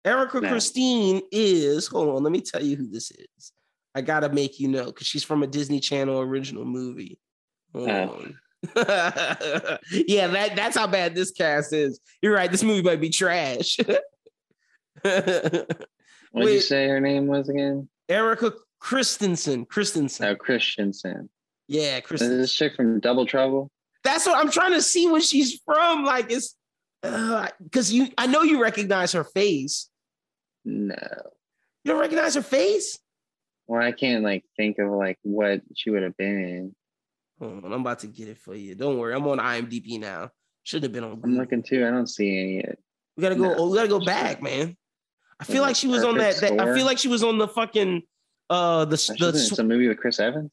[0.03, 0.49] Erica no.
[0.49, 1.87] Christine is.
[1.87, 2.23] Hold on.
[2.23, 3.50] Let me tell you who this is.
[3.93, 7.19] I gotta make you know because she's from a Disney Channel original movie.
[7.73, 8.07] Uh.
[8.75, 11.99] yeah, that, that's how bad this cast is.
[12.21, 12.51] You're right.
[12.51, 13.79] This movie might be trash.
[15.01, 15.65] what
[16.35, 17.89] did you say her name was again?
[18.07, 19.65] Erica Christensen.
[19.65, 20.25] Christensen.
[20.27, 21.29] Oh, Christensen.
[21.67, 22.39] Yeah, Christensen.
[22.39, 23.71] Is this chick from Double Trouble?
[24.03, 26.03] That's what I'm trying to see where she's from.
[26.05, 26.55] Like, it's
[27.01, 28.09] because uh, you.
[28.17, 29.89] I know you recognize her face.
[30.65, 30.95] No,
[31.83, 32.99] you don't recognize her face.
[33.71, 36.75] Well, I can't like think of like what she would have been in.
[37.39, 38.75] Hold on, I'm about to get it for you.
[38.75, 40.29] Don't worry, I'm on IMDb now.
[40.63, 41.15] Should have been on.
[41.15, 41.29] Google.
[41.29, 41.87] I'm looking too.
[41.87, 42.77] I don't see any yet.
[43.15, 43.53] We gotta go.
[43.53, 43.67] No.
[43.67, 44.75] we gotta go back, man.
[45.39, 46.59] I feel like she was on that, that.
[46.59, 48.03] I feel like she was on the fucking
[48.49, 50.51] uh the the a movie with Chris Evans.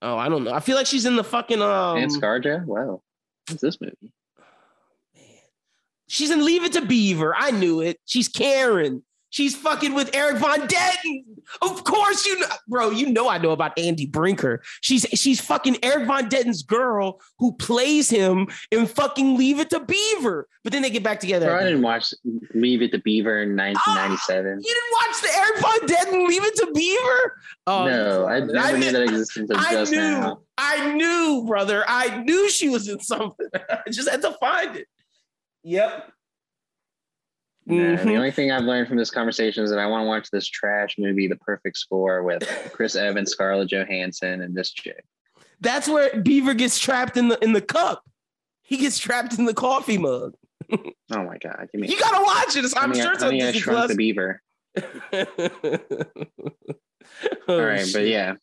[0.00, 0.54] Oh, I don't know.
[0.54, 2.64] I feel like she's in the fucking um and ScarJo.
[2.64, 3.02] Wow,
[3.48, 3.96] what's this movie?
[5.16, 5.24] Man,
[6.06, 7.34] she's in Leave It to Beaver.
[7.36, 7.98] I knew it.
[8.04, 9.02] She's Karen.
[9.34, 11.24] She's fucking with Erik von Detten.
[11.60, 12.90] Of course, you know, bro.
[12.90, 14.62] You know I know about Andy Brinker.
[14.80, 19.80] She's she's fucking Erik von Detten's girl who plays him in fucking Leave It to
[19.80, 20.46] Beaver.
[20.62, 21.46] But then they get back together.
[21.46, 22.14] Bro, I didn't watch
[22.54, 24.46] Leave It to Beaver in ah, 1997.
[24.46, 27.40] Oh, you didn't watch the Erik von Detten Leave It to Beaver?
[27.66, 30.42] Oh, no, I never I knew, knew that existed until just knew, now.
[30.56, 31.84] I knew, brother.
[31.88, 33.48] I knew she was in something.
[33.68, 34.86] I just had to find it.
[35.64, 36.12] Yep.
[37.68, 38.06] Mm-hmm.
[38.06, 40.46] The only thing I've learned from this conversation is that I want to watch this
[40.46, 45.04] trash movie, The Perfect Score, with Chris Evans, Scarlett Johansson, and this chick.
[45.60, 48.02] That's where Beaver gets trapped in the in the cup.
[48.62, 50.34] He gets trapped in the coffee mug.
[50.72, 50.78] oh
[51.10, 51.68] my god!
[51.72, 52.70] Me, you gotta watch it.
[52.76, 53.88] I'm sure it's on Disney Plus.
[53.88, 54.42] the Beaver.
[54.82, 54.84] oh,
[57.48, 57.94] All right, shit.
[57.94, 58.34] but yeah.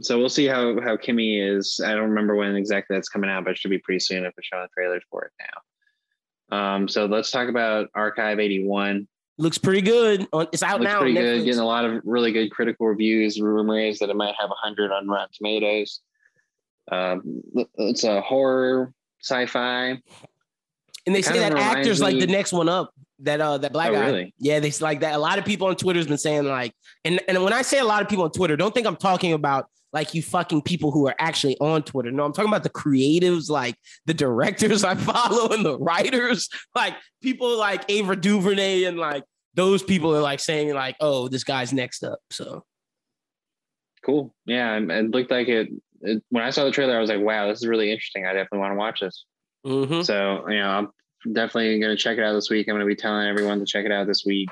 [0.00, 1.80] So we'll see how how Kimi is.
[1.84, 4.34] I don't remember when exactly that's coming out, but it should be pretty soon if
[4.36, 5.60] we're showing the trailers for it now.
[6.50, 9.06] Um, so let's talk about Archive 81.
[9.36, 10.26] Looks pretty good.
[10.52, 11.00] It's out Looks now.
[11.00, 11.44] Pretty good.
[11.44, 13.40] Getting a lot of really good critical reviews.
[13.40, 16.00] Rumor is that it might have 100 on Rotten Tomatoes.
[16.90, 17.42] Um,
[17.76, 20.00] it's a horror sci-fi.
[21.06, 22.06] And they say that actor's me...
[22.06, 22.92] like the next one up.
[23.20, 24.06] That uh that black oh, guy.
[24.06, 24.34] Really?
[24.38, 25.14] Yeah, they like that.
[25.14, 26.72] A lot of people on Twitter has been saying like,
[27.04, 29.32] and and when I say a lot of people on Twitter, don't think I'm talking
[29.32, 32.10] about like you fucking people who are actually on Twitter.
[32.10, 33.74] No, I'm talking about the creatives, like
[34.06, 39.82] the directors I follow and the writers, like people like Ava DuVernay and like those
[39.82, 42.20] people are like saying like, oh, this guy's next up.
[42.30, 42.64] So
[44.04, 44.34] cool.
[44.46, 45.68] Yeah, it looked like it,
[46.02, 46.22] it.
[46.28, 48.26] When I saw the trailer, I was like, wow, this is really interesting.
[48.26, 49.24] I definitely want to watch this.
[49.66, 50.02] Mm-hmm.
[50.02, 50.88] So you know, I'm
[51.32, 52.68] definitely going to check it out this week.
[52.68, 54.48] I'm going to be telling everyone to check it out this week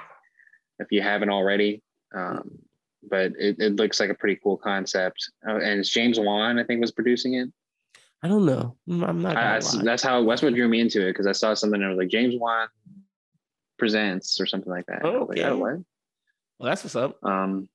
[0.78, 1.82] if you haven't already.
[2.14, 2.58] Um,
[3.08, 5.30] but it, it looks like a pretty cool concept.
[5.46, 7.48] Uh, and it's James Wan, I think, was producing it.
[8.22, 8.76] I don't know.
[8.88, 9.36] I'm not.
[9.36, 11.98] Uh, that's how that's what drew me into it because I saw something that was
[11.98, 12.66] like James Wan
[13.78, 15.02] presents or something like that.
[15.04, 15.42] Oh, okay.
[15.42, 15.74] Like, oh, what?
[16.58, 17.22] Well, that's what's up.
[17.22, 17.68] Um,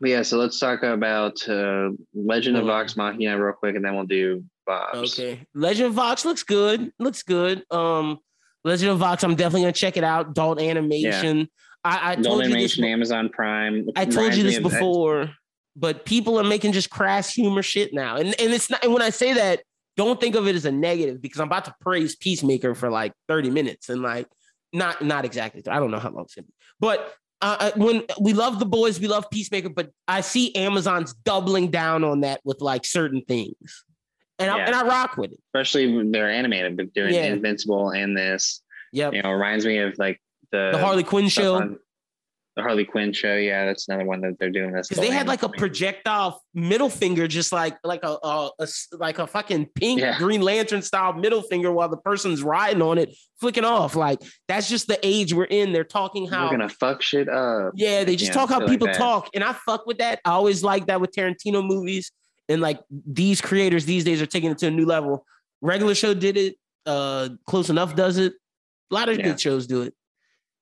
[0.00, 3.94] but yeah, so let's talk about uh, Legend of Vox Machina real quick, and then
[3.94, 5.18] we'll do Bob's.
[5.18, 6.92] Okay, Legend of Vox looks good.
[6.98, 7.64] Looks good.
[7.70, 8.18] Um,
[8.64, 9.22] Legend of Vox.
[9.22, 10.30] I'm definitely gonna check it out.
[10.30, 11.38] Adult animation.
[11.38, 11.44] Yeah.
[11.84, 12.80] I, I told you this.
[12.80, 13.88] Amazon Prime.
[13.94, 15.30] I told you this before,
[15.76, 18.82] but people are making just crass humor shit now, and and it's not.
[18.82, 19.62] And when I say that,
[19.96, 23.12] don't think of it as a negative because I'm about to praise Peacemaker for like
[23.28, 24.26] 30 minutes and like
[24.72, 25.62] not not exactly.
[25.68, 28.64] I don't know how long it's gonna be, but uh, uh, when we love the
[28.64, 33.22] boys, we love Peacemaker, but I see Amazon's doubling down on that with like certain
[33.22, 33.84] things,
[34.44, 34.64] and yeah.
[34.64, 35.40] I, and I rock with it.
[35.48, 37.24] Especially when they're animated, but doing yeah.
[37.24, 38.62] Invincible and this.
[38.92, 40.20] Yeah, you know, reminds me of like
[40.52, 41.56] the the Harley Quinn show.
[41.56, 41.78] On,
[42.56, 43.34] the Harley Quinn show.
[43.34, 44.86] Yeah, that's another one that they're doing this.
[44.86, 49.18] Because they had like a projectile middle finger, just like like a, a, a like
[49.18, 50.16] a fucking pink yeah.
[50.18, 53.96] Green Lantern style middle finger, while the person's riding on it, flicking off.
[53.96, 55.72] Like that's just the age we're in.
[55.72, 57.72] They're talking how we're gonna fuck shit up.
[57.74, 60.20] Yeah, they just talk how people like talk, and I fuck with that.
[60.24, 62.12] I always like that with Tarantino movies,
[62.48, 65.24] and like these creators these days are taking it to a new level.
[65.60, 66.56] Regular show did it.
[66.86, 68.34] Uh, Close Enough does it.
[68.90, 69.24] A lot of yeah.
[69.24, 69.94] good shows do it.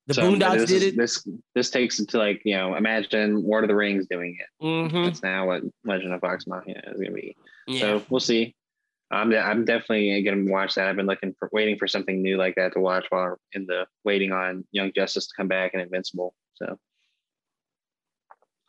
[0.07, 0.97] The so Boondocks did it.
[0.97, 4.65] This this takes it to like you know imagine Lord of the Rings doing it.
[4.65, 5.05] Mm-hmm.
[5.05, 7.37] That's now what Legend of Vox Machina is going to be.
[7.67, 7.81] Yeah.
[7.81, 8.55] So we'll see.
[9.11, 10.89] I'm I'm definitely going to watch that.
[10.89, 13.87] I've been looking for waiting for something new like that to watch while in the
[14.05, 16.35] waiting on Young Justice to come back and Invincible.
[16.55, 16.79] So.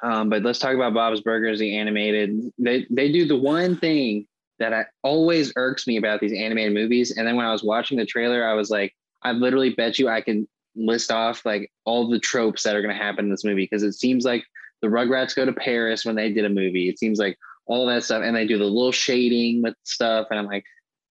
[0.03, 2.51] Um, but let's talk about Bob's Burgers, the animated.
[2.59, 4.27] They they do the one thing
[4.59, 7.11] that I always irks me about these animated movies.
[7.11, 10.09] And then when I was watching the trailer, I was like, I literally bet you
[10.09, 13.43] I can list off like all the tropes that are going to happen in this
[13.43, 14.43] movie because it seems like
[14.81, 16.89] the Rugrats go to Paris when they did a movie.
[16.89, 20.37] It seems like all that stuff, and they do the little shading with stuff, and
[20.37, 20.65] I'm like,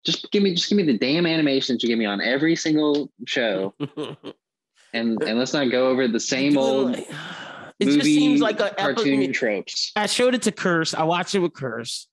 [0.06, 2.58] just give me, just give me the damn animation that you give me on every
[2.58, 3.74] single show,
[4.94, 6.98] and and let's not go over the same old.
[7.82, 9.92] It movie, just seems like a cartoon epi- tropes.
[9.96, 10.94] I showed it to Curse.
[10.94, 12.08] I watched it with Curse,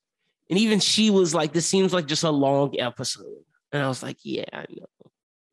[0.48, 4.02] and even she was like, "This seems like just a long episode," and I was
[4.02, 4.87] like, "Yeah, I know."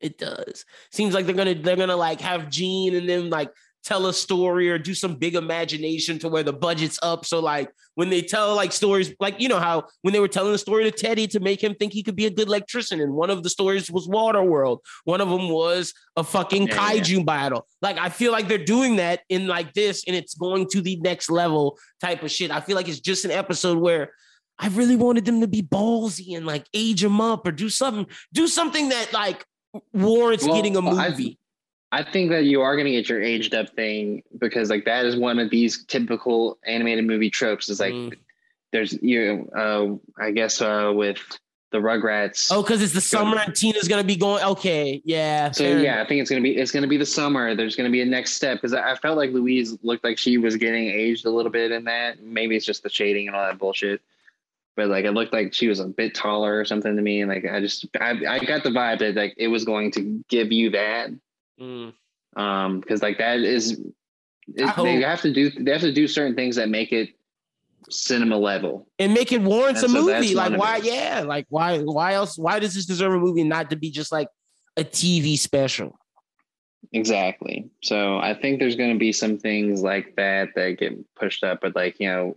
[0.00, 0.64] It does.
[0.90, 3.52] Seems like they're gonna they're gonna like have Gene and then like
[3.86, 7.24] tell a story or do some big imagination to where the budget's up.
[7.24, 10.50] So like when they tell like stories, like you know how when they were telling
[10.50, 13.14] the story to Teddy to make him think he could be a good electrician, and
[13.14, 14.80] one of the stories was Waterworld.
[15.04, 17.22] One of them was a fucking yeah, kaiju yeah.
[17.22, 17.66] battle.
[17.80, 20.96] Like I feel like they're doing that in like this, and it's going to the
[20.96, 22.50] next level type of shit.
[22.50, 24.12] I feel like it's just an episode where
[24.58, 28.06] I really wanted them to be ballsy and like age them up or do something,
[28.32, 29.44] do something that like
[29.92, 31.38] warrants well, getting a movie.
[31.38, 31.45] I,
[31.92, 35.04] I think that you are going to get your aged up thing because like that
[35.04, 37.68] is one of these typical animated movie tropes.
[37.68, 38.14] Is like mm.
[38.72, 41.18] there's you uh I guess uh with
[41.72, 42.48] the Rugrats.
[42.50, 44.42] Oh, because it's the summer and Tina's gonna be going.
[44.42, 45.50] Okay, yeah.
[45.52, 47.54] So yeah, I think it's gonna be it's gonna be the summer.
[47.54, 50.38] There's gonna be a next step because I, I felt like Louise looked like she
[50.38, 52.22] was getting aged a little bit in that.
[52.22, 54.00] Maybe it's just the shading and all that bullshit
[54.76, 57.22] but like it looked like she was a bit taller or something to me.
[57.22, 60.22] And like I just I, I got the vibe that like it was going to
[60.28, 61.10] give you that.
[61.60, 61.92] Mm.
[62.36, 63.80] Um, because like that is
[64.48, 67.10] it, they have to do they have to do certain things that make it
[67.88, 70.34] cinema level and make it warrants and a so movie.
[70.34, 70.78] Like why?
[70.78, 71.78] Yeah, like why?
[71.78, 72.38] Why else?
[72.38, 74.28] Why does this deserve a movie not to be just like
[74.76, 75.98] a TV special?
[76.92, 77.68] Exactly.
[77.82, 81.60] So I think there's going to be some things like that that get pushed up,
[81.60, 82.36] but like you know,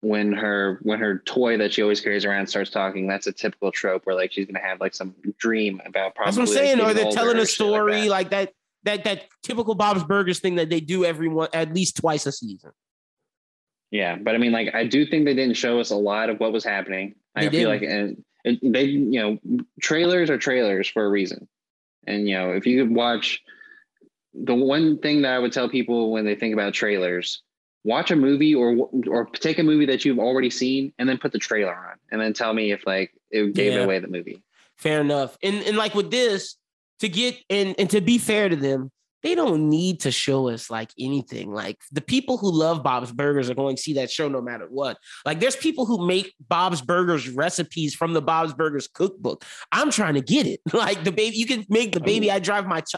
[0.00, 3.72] when her when her toy that she always carries around starts talking, that's a typical
[3.72, 6.30] trope where like she's gonna have like some dream about probably.
[6.30, 6.78] That's what I'm saying.
[6.78, 8.36] Like, or they're telling a story like that.
[8.36, 8.52] like that.
[8.84, 12.32] That that typical Bob's Burgers thing that they do every one at least twice a
[12.32, 12.70] season.
[13.90, 16.38] Yeah, but I mean, like I do think they didn't show us a lot of
[16.38, 17.16] what was happening.
[17.34, 17.68] They I feel didn't.
[17.68, 21.48] like and it, they you know trailers are trailers for a reason,
[22.06, 23.42] and you know if you could watch
[24.32, 27.42] the one thing that I would tell people when they think about trailers
[27.88, 31.32] watch a movie or or take a movie that you've already seen and then put
[31.32, 33.80] the trailer on and then tell me if like it gave yeah.
[33.80, 34.42] away the movie.
[34.76, 35.36] Fair enough.
[35.42, 36.56] And and like with this,
[37.00, 38.90] to get and and to be fair to them,
[39.22, 41.52] they don't need to show us like anything.
[41.52, 44.66] Like the people who love Bob's Burgers are going to see that show no matter
[44.68, 44.98] what.
[45.26, 49.44] Like there's people who make Bob's Burgers recipes from the Bob's Burgers cookbook.
[49.72, 50.60] I'm trying to get it.
[50.78, 52.94] Like the baby, you can make the baby I drive my ch-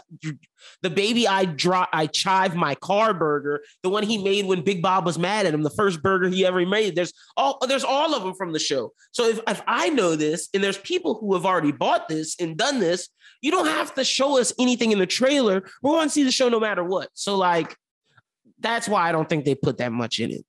[0.83, 4.83] the baby I drive I chive my car burger, the one he made when Big
[4.83, 6.95] Bob was mad at him, the first burger he ever made.
[6.95, 8.93] There's all there's all of them from the show.
[9.13, 12.57] So if, if I know this and there's people who have already bought this and
[12.57, 13.09] done this,
[13.41, 15.63] you don't have to show us anything in the trailer.
[15.83, 17.09] We're going to see the show no matter what.
[17.15, 17.77] So like
[18.61, 20.45] that's why I don't think they put that much in it.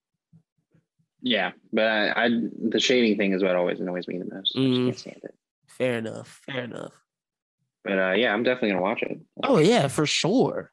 [1.21, 2.29] Yeah, but I, I
[2.69, 4.55] the shading thing is what always annoys me the most.
[4.55, 4.85] Mm.
[4.85, 5.35] can't stand it.
[5.67, 6.41] Fair enough.
[6.45, 6.93] Fair enough.
[7.83, 9.19] But uh, yeah, I'm definitely gonna watch it.
[9.43, 10.71] Oh yeah, for sure.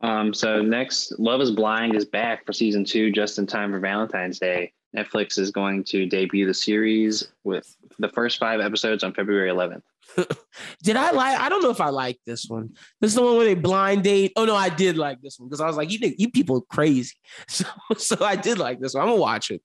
[0.00, 3.80] Um, so next, Love Is Blind is back for season two, just in time for
[3.80, 4.72] Valentine's Day.
[4.96, 9.82] Netflix is going to debut the series with the first five episodes on February 11th.
[10.82, 11.38] did I like?
[11.40, 12.74] I don't know if I like this one.
[13.00, 14.32] This is the one where they blind date.
[14.36, 17.14] Oh no, I did like this one because I was like, you you people crazy.
[17.48, 17.64] So
[17.96, 19.02] so I did like this one.
[19.02, 19.62] I'm gonna watch it.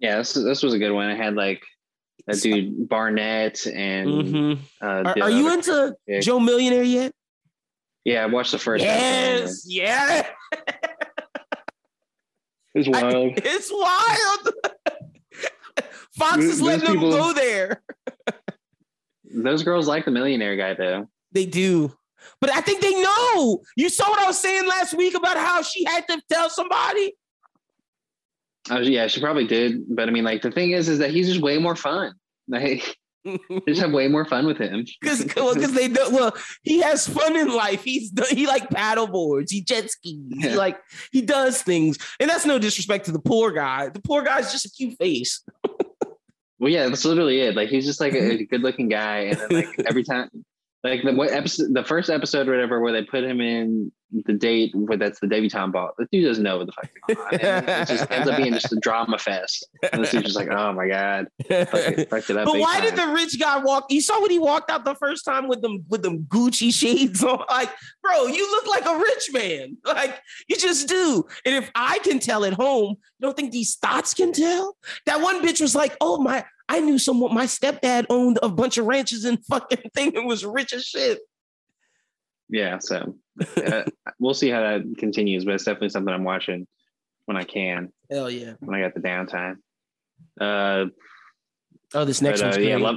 [0.00, 1.08] Yeah, this, this was a good one.
[1.08, 1.62] I had like
[2.26, 4.58] that dude Barnett and Mhm.
[4.80, 6.22] uh, Are, are you into chick.
[6.22, 7.12] Joe Millionaire yet?
[8.04, 8.84] Yeah, I watched the first.
[8.84, 10.26] Yes, yeah.
[12.74, 13.32] it's it was I- wild.
[13.36, 14.54] it's wild.
[16.16, 17.82] Fox is letting them go there.
[19.34, 21.08] Those girls like the millionaire guy though.
[21.32, 21.92] They do.
[22.40, 23.62] But I think they know.
[23.76, 27.16] You saw what I was saying last week about how she had to tell somebody.
[28.70, 29.82] Oh yeah, she probably did.
[29.88, 32.14] But I mean, like the thing is, is that he's just way more fun.
[32.48, 34.84] Like they just have way more fun with him.
[35.00, 37.82] Because well, because they do well he has fun in life.
[37.82, 40.78] He's he like paddle boards, he jet skis, he like
[41.12, 43.88] he does things, and that's no disrespect to the poor guy.
[43.88, 45.42] The poor guy's just a cute face.
[46.58, 47.54] Well, yeah, that's literally it.
[47.54, 50.28] Like he's just like a, a good-looking guy, and then like every time,
[50.82, 54.32] like the what episode, the first episode or whatever, where they put him in the
[54.32, 55.90] date where that's the debutante ball.
[55.98, 57.34] The dude doesn't know what the fuck's going on.
[57.40, 59.68] And it just ends up being just a drama fest.
[59.92, 62.34] And this dude's just like, oh my god, fucked it, fucked it.
[62.34, 63.86] But why did the rich guy walk?
[63.90, 67.22] You saw when he walked out the first time with them with them Gucci shades
[67.22, 67.38] on.
[67.48, 67.70] Like,
[68.02, 69.76] bro, you look like a rich man.
[69.88, 71.24] Like, you just do.
[71.44, 74.76] And if I can tell at home, you don't think these thoughts can tell?
[75.06, 77.34] That one bitch was like, "Oh my, I knew someone.
[77.34, 81.18] My stepdad owned a bunch of ranches and fucking thing and was rich as shit."
[82.48, 83.14] Yeah, so
[83.66, 83.84] uh,
[84.18, 86.66] we'll see how that continues, but it's definitely something I'm watching
[87.26, 88.54] when I can, Hell yeah!
[88.60, 89.56] when I got the downtime.
[90.40, 90.86] Uh,
[91.94, 92.96] Oh, this next but, one's uh, yeah, love.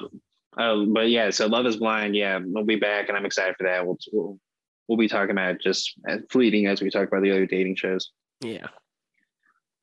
[0.58, 2.15] Uh, but yeah, so Love Is Blind.
[2.15, 3.86] Yeah, we'll be back, and I'm excited for that.
[3.86, 4.39] We'll we'll,
[4.88, 8.12] we'll be talking about just as fleeting as we talk about the other dating shows.
[8.41, 8.67] yeah.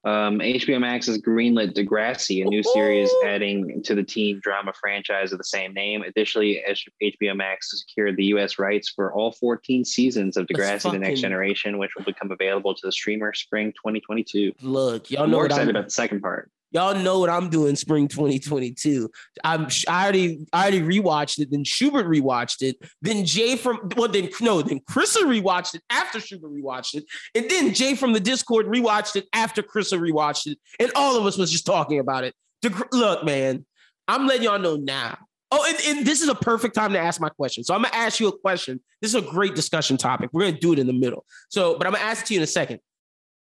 [0.05, 5.33] Um, HBO Max has greenlit Degrassi, a new series adding to the teen drama franchise
[5.33, 6.03] of the same name.
[6.03, 6.63] Additionally,
[7.03, 8.59] HBO Max secured the U.S.
[8.59, 12.87] rights for all 14 seasons of Degrassi: The Next Generation, which will become available to
[12.87, 14.53] the streamer spring 2022.
[14.63, 16.51] Look, y'all I'm know more what excited I'm, about the second part.
[16.71, 19.11] Y'all know what I'm doing spring 2022.
[19.45, 21.51] I'm I already I already rewatched it.
[21.51, 22.77] Then Schubert rewatched it.
[23.03, 27.05] Then Jay from well then no then Chrissa rewatched it after Schubert rewatched it,
[27.35, 31.27] and then Jay from the Discord rewatched it after Chrissa rewatched it, and all of
[31.27, 32.35] us was just talking about it.
[32.63, 33.65] The, look, man,
[34.07, 35.19] I'm letting y'all know now.
[35.51, 37.65] Oh, and, and this is a perfect time to ask my question.
[37.65, 38.81] So I'm gonna ask you a question.
[39.01, 40.29] This is a great discussion topic.
[40.33, 41.25] We're gonna do it in the middle.
[41.49, 42.81] So, but I'm gonna ask it to you in a second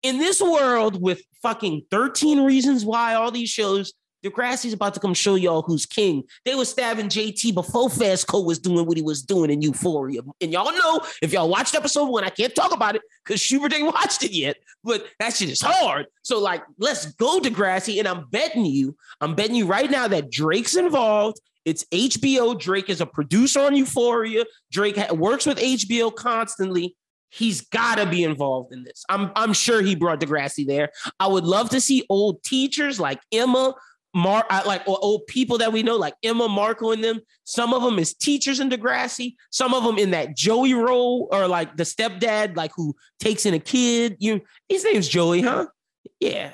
[0.04, 5.14] in this world with fucking 13 reasons why all these shows, Degrassi's about to come
[5.14, 6.24] show y'all who's king.
[6.46, 10.22] They were stabbing JT before Fezco was doing what he was doing in Euphoria.
[10.40, 13.74] And y'all know if y'all watched episode one, I can't talk about it because Schubert
[13.74, 16.08] ain't watched it yet, but that shit is hard.
[16.22, 18.00] So, like, let's go, Degrassi.
[18.00, 21.40] And I'm betting you, I'm betting you right now that Drake's involved.
[21.66, 22.60] It's HBO.
[22.60, 24.44] Drake is a producer on Euphoria.
[24.70, 26.96] Drake works with HBO constantly
[27.34, 29.04] he's got to be involved in this.
[29.10, 30.90] I'm I'm sure he brought Degrassi there.
[31.20, 33.74] I would love to see old teachers like Emma,
[34.14, 37.22] Mar, uh, like or old people that we know like Emma, Marco, and them.
[37.44, 39.36] Some of them is teachers in Degrassi.
[39.50, 43.54] Some of them in that Joey role or like the stepdad, like who takes in
[43.56, 44.18] a kid.
[44.20, 45.68] You, his name's Joey, huh?
[46.20, 46.52] Yeah.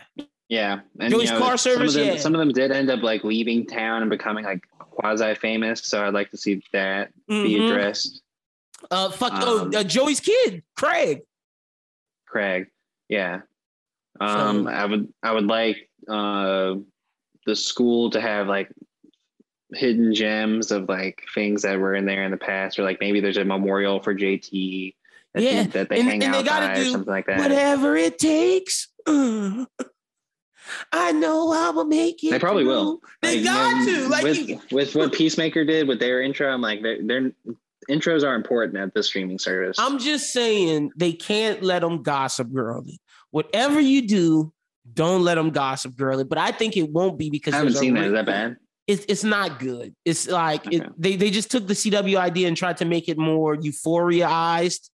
[0.48, 2.20] Yeah, and Joey's car some service, Of them, yeah.
[2.20, 5.84] Some of them did end up like leaving town and becoming like quasi famous.
[5.86, 7.68] So I'd like to see that be Mhm.
[7.68, 8.24] addressed.
[8.92, 9.34] Uh, fuck.
[9.34, 9.42] Um,
[9.74, 11.22] oh, uh, Joey's kid, Craig.
[12.28, 12.68] Craig.
[13.08, 13.42] Yeah.
[14.20, 16.76] Um, So- I would I would like uh
[17.46, 18.70] the school to have like
[19.74, 23.20] hidden gems of like things that were in there in the past, or like maybe
[23.20, 24.96] there's a memorial for JT
[25.34, 27.26] that, Yeah, that they and- hang and they out gotta by or do something like
[27.28, 27.40] that.
[27.40, 28.88] Whatever it takes.
[29.06, 29.66] Uh,
[30.92, 32.30] I know I will make it.
[32.32, 32.72] They probably through.
[32.74, 33.02] will.
[33.22, 34.10] They Like, got you know, to.
[34.10, 37.32] Like with, you- with what Peacemaker did with their intro, I'm like their their
[37.90, 39.78] intros are important at the streaming service.
[39.80, 43.00] I'm just saying they can't let them gossip girly.
[43.32, 44.54] Whatever you do,
[44.94, 46.24] don't let them gossip girly.
[46.24, 48.06] But I think it won't be because I haven't seen that.
[48.06, 48.58] Is that bad?
[48.88, 49.96] It's it's not good.
[50.04, 53.20] It's like it, they they just took the CW idea and tried to make it
[53.20, 54.90] more euphoriaized,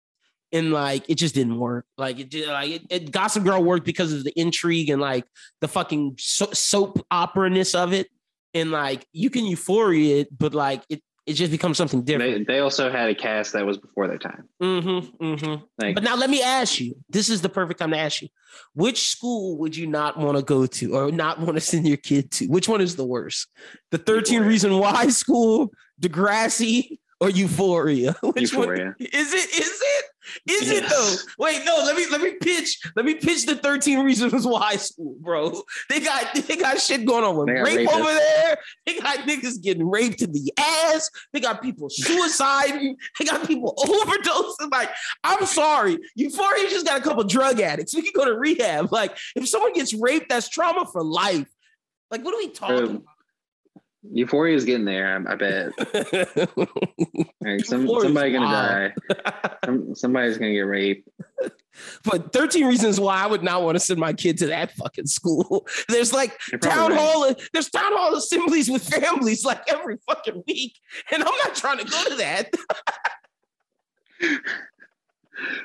[0.53, 1.87] and like it just didn't work.
[1.99, 5.25] Like it did, like it, it Gossip Girl worked because of the intrigue and like
[5.61, 8.09] the fucking so, soap opera ness of it,
[8.55, 12.47] and like you can euphoria it, but like it it just becomes something different.
[12.47, 14.49] They, they also had a cast that was before their time.
[14.61, 15.65] Mm-hmm, mm-hmm.
[15.81, 16.97] Like But now let me ask you.
[17.09, 18.29] This is the perfect time to ask you.
[18.75, 21.99] Which school would you not want to go to or not want to send your
[21.99, 22.47] kid to?
[22.49, 23.47] Which one is the worst?
[23.93, 24.49] The 13 Euphoria.
[24.49, 25.71] Reason Why school,
[26.01, 28.17] Degrassi, or Euphoria?
[28.23, 28.85] Which Euphoria.
[28.87, 29.51] one is it?
[29.51, 30.05] Is it?
[30.49, 31.15] Is it though?
[31.39, 31.77] Wait, no.
[31.79, 32.81] Let me let me pitch.
[32.97, 35.63] Let me pitch the thirteen reasons why school, bro.
[35.89, 37.95] They got they got shit going on with rape rapists.
[37.95, 38.59] over there.
[38.87, 41.11] They got niggas getting raped in the ass.
[41.33, 42.95] They got people suiciding.
[43.19, 44.71] They got people overdosing.
[44.71, 44.91] Like,
[45.25, 47.95] I'm sorry, Euphoria just got a couple drug addicts.
[47.95, 48.93] We can go to rehab.
[48.93, 51.49] Like, if someone gets raped, that's trauma for life.
[52.11, 53.03] Like, what are we talking about?
[54.03, 55.25] Euphoria is getting there.
[55.29, 55.73] I, I bet.
[57.43, 58.95] right, some, somebody gonna die.
[59.65, 61.09] Some, somebody's gonna get raped.
[62.05, 65.07] But 13 reasons why I would not want to send my kid to that fucking
[65.07, 65.67] school.
[65.89, 67.01] There's like town right.
[67.01, 70.79] hall, there's town hall assemblies with families like every fucking week.
[71.13, 72.51] And I'm not trying to go to that.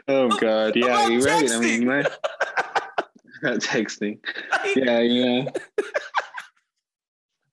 [0.07, 0.75] oh god.
[0.75, 1.51] Yeah, you're right.
[1.51, 2.03] I mean my,
[3.43, 4.19] texting.
[4.75, 5.49] Yeah, yeah.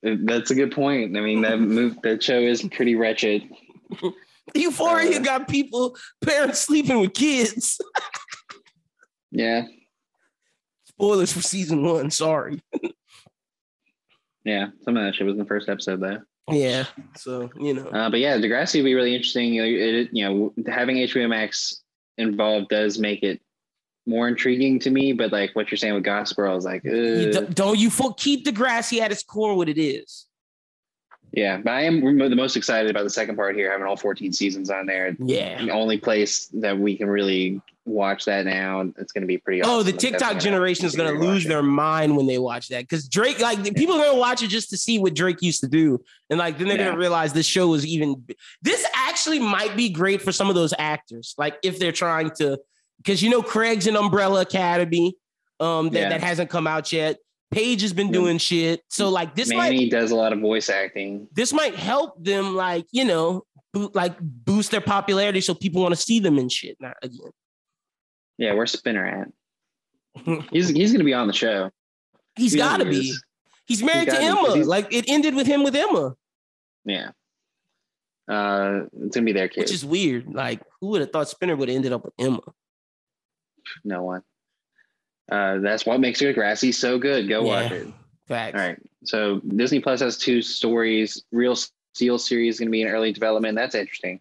[0.03, 1.16] That's a good point.
[1.16, 3.48] I mean, that move that show is pretty wretched.
[4.55, 7.80] Euphoria uh, got people, parents sleeping with kids.
[9.30, 9.62] yeah.
[10.84, 12.11] Spoilers for season one.
[12.11, 12.61] Sorry.
[14.44, 16.20] yeah, some of that shit was in the first episode, though.
[16.50, 16.84] Yeah.
[17.16, 17.86] So you know.
[17.86, 19.55] Uh, but yeah, Degrassi would be really interesting.
[19.55, 21.82] You know, it, you know, having HBO Max
[22.18, 23.40] involved does make it
[24.07, 25.12] more intriguing to me.
[25.12, 28.44] But like what you're saying with Gossip Girl is like, you uh, don't you keep
[28.44, 30.26] Degrassi at its core what it is.
[31.32, 34.34] Yeah, but I am the most excited about the second part here, having all 14
[34.34, 35.16] seasons on there.
[35.18, 38.82] Yeah, the only place that we can really watch that now.
[38.98, 39.62] It's going to be pretty.
[39.62, 39.72] Awesome.
[39.72, 43.09] Oh, the TikTok generation is going to lose their mind when they watch that because
[43.09, 45.68] Drake, like people are going to watch it just to see what Drake used to
[45.68, 46.84] do, and like then they're yeah.
[46.84, 48.24] going to realize this show is even.
[48.61, 52.59] This actually might be great for some of those actors, like if they're trying to
[53.03, 55.14] because you know Craig's in Umbrella Academy,
[55.61, 56.09] um, that, yeah.
[56.11, 57.18] that hasn't come out yet.
[57.50, 58.12] Paige has been yeah.
[58.12, 58.82] doing shit.
[58.88, 61.28] So like this Manny might, does a lot of voice acting.
[61.32, 63.44] This might help them, like, you know,
[63.74, 67.30] like boost their popularity so people want to see them and shit not again.
[68.38, 70.42] Yeah, where's Spinner at?
[70.50, 71.70] he's he's gonna be on the show.
[72.36, 73.14] He's he gotta be.
[73.66, 74.57] He's married to Emma.
[74.64, 76.14] Like it ended with him with Emma.
[76.84, 77.11] Yeah.
[78.28, 79.61] Uh it's gonna be their kid.
[79.61, 80.32] Which is weird.
[80.32, 82.40] Like, who would have thought Spinner would have ended up with Emma?
[83.85, 84.23] No one.
[85.31, 87.29] Uh, that's what makes Degrassi so good.
[87.29, 87.63] Go yeah.
[87.63, 87.89] watch it.
[88.29, 88.55] Facts.
[88.55, 88.79] All right.
[89.05, 91.25] So Disney Plus has two stories.
[91.33, 91.57] Real
[91.95, 93.57] Steel series is going to be in early development.
[93.57, 94.21] That's interesting.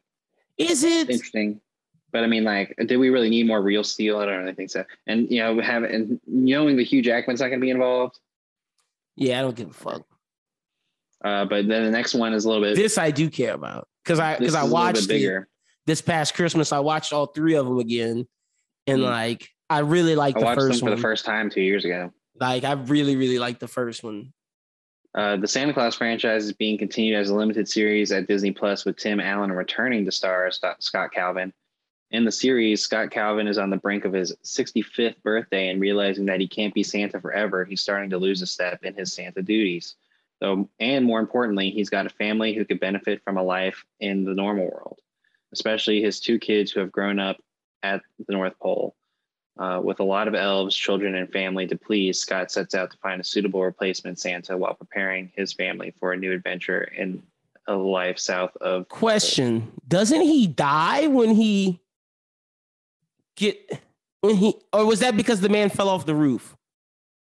[0.58, 1.62] Is it interesting?
[2.12, 4.20] But I mean, like, did we really need more Real Steel?
[4.20, 4.84] I don't really think so.
[5.08, 8.20] And you know, have and knowing the Hugh Jackman's not going to be involved.
[9.16, 10.04] Yeah, I don't give a fuck.
[11.24, 12.76] Uh, but then the next one is a little bit.
[12.76, 15.46] This I do care about because I because I watched it
[15.86, 16.72] this past Christmas.
[16.72, 18.28] I watched all three of them again,
[18.88, 19.06] and mm.
[19.06, 22.12] like I really like the first one for the first time two years ago.
[22.40, 24.34] Like I really really like the first one.
[25.14, 28.86] Uh, the Santa Clause franchise is being continued as a limited series at Disney Plus
[28.86, 31.52] with Tim Allen returning to star Scott Calvin.
[32.12, 36.26] In the series, Scott Calvin is on the brink of his 65th birthday and realizing
[36.26, 39.42] that he can't be Santa forever, he's starting to lose a step in his Santa
[39.42, 39.96] duties.
[40.42, 44.26] So, and more importantly, he's got a family who could benefit from a life in
[44.26, 45.00] the normal world,
[45.54, 47.38] especially his two kids who have grown up
[47.84, 48.96] at the North Pole.
[49.60, 52.98] Uh, with a lot of elves, children, and family to please, Scott sets out to
[52.98, 57.22] find a suitable replacement Santa while preparing his family for a new adventure in
[57.68, 58.88] a life south of.
[58.88, 61.82] Question: Doesn't he die when he
[63.36, 63.82] get
[64.22, 66.56] when he, or was that because the man fell off the roof?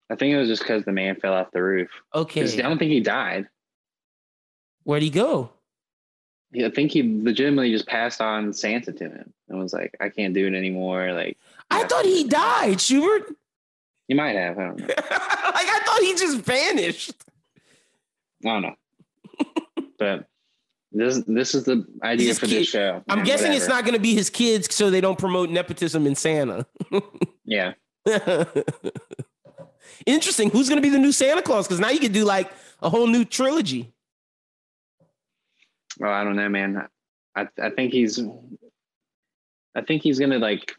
[0.09, 1.89] I think it was just because the man fell off the roof.
[2.15, 3.47] Okay, I don't think he died.
[4.83, 5.51] Where'd he go?
[6.55, 10.33] I think he legitimately just passed on Santa to him and was like, "I can't
[10.33, 11.37] do it anymore." Like,
[11.69, 13.35] I thought he died, Schubert.
[14.07, 14.57] You might have.
[14.57, 14.85] I don't know.
[14.87, 17.13] like I thought he just vanished.
[18.45, 18.75] I don't know.
[19.99, 20.27] but
[20.91, 22.61] this this is the idea his for kid.
[22.61, 23.03] this show.
[23.09, 23.57] I'm guessing whatever.
[23.57, 26.65] it's not going to be his kids, so they don't promote nepotism in Santa.
[27.45, 27.73] yeah.
[30.05, 30.49] Interesting.
[30.49, 31.67] Who's going to be the new Santa Claus?
[31.67, 32.49] Because now you could do like
[32.81, 33.93] a whole new trilogy.
[35.99, 36.87] Well, I don't know, man.
[37.35, 38.19] I I think he's
[39.75, 40.75] I think he's gonna like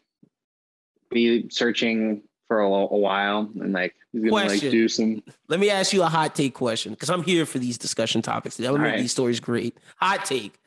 [1.09, 4.67] be searching for a, a while and like he's gonna question.
[4.67, 5.23] like do some.
[5.47, 8.57] Let me ask you a hot take question because I'm here for these discussion topics.
[8.57, 8.99] That would make right.
[8.99, 9.77] these stories great.
[9.97, 10.59] Hot take: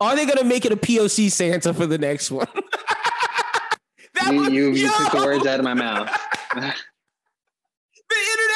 [0.00, 2.48] Are they gonna make it a POC Santa for the next one?
[4.30, 6.08] you, you, you took the words out of my mouth.
[6.54, 6.74] the internet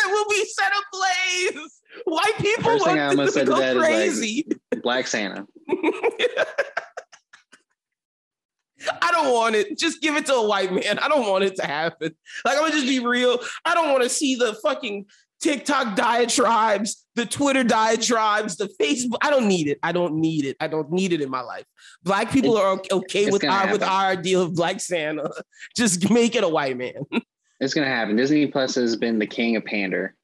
[0.06, 1.80] will be set ablaze.
[2.04, 4.40] White people First thing I almost said to that crazy.
[4.40, 5.44] is like Black Santa.
[9.00, 9.78] I don't want it.
[9.78, 10.98] Just give it to a white man.
[10.98, 12.14] I don't want it to happen.
[12.44, 13.38] Like I'm gonna just be real.
[13.64, 15.06] I don't want to see the fucking
[15.40, 19.18] TikTok diatribes, the Twitter diatribes, the Facebook.
[19.22, 19.78] I don't need it.
[19.82, 20.56] I don't need it.
[20.60, 21.64] I don't need it in my life.
[22.02, 25.30] Black people are okay with our with our idea of Black Santa.
[25.76, 26.94] Just make it a white man.
[27.60, 28.16] It's gonna happen.
[28.16, 30.16] Disney Plus has been the king of pander.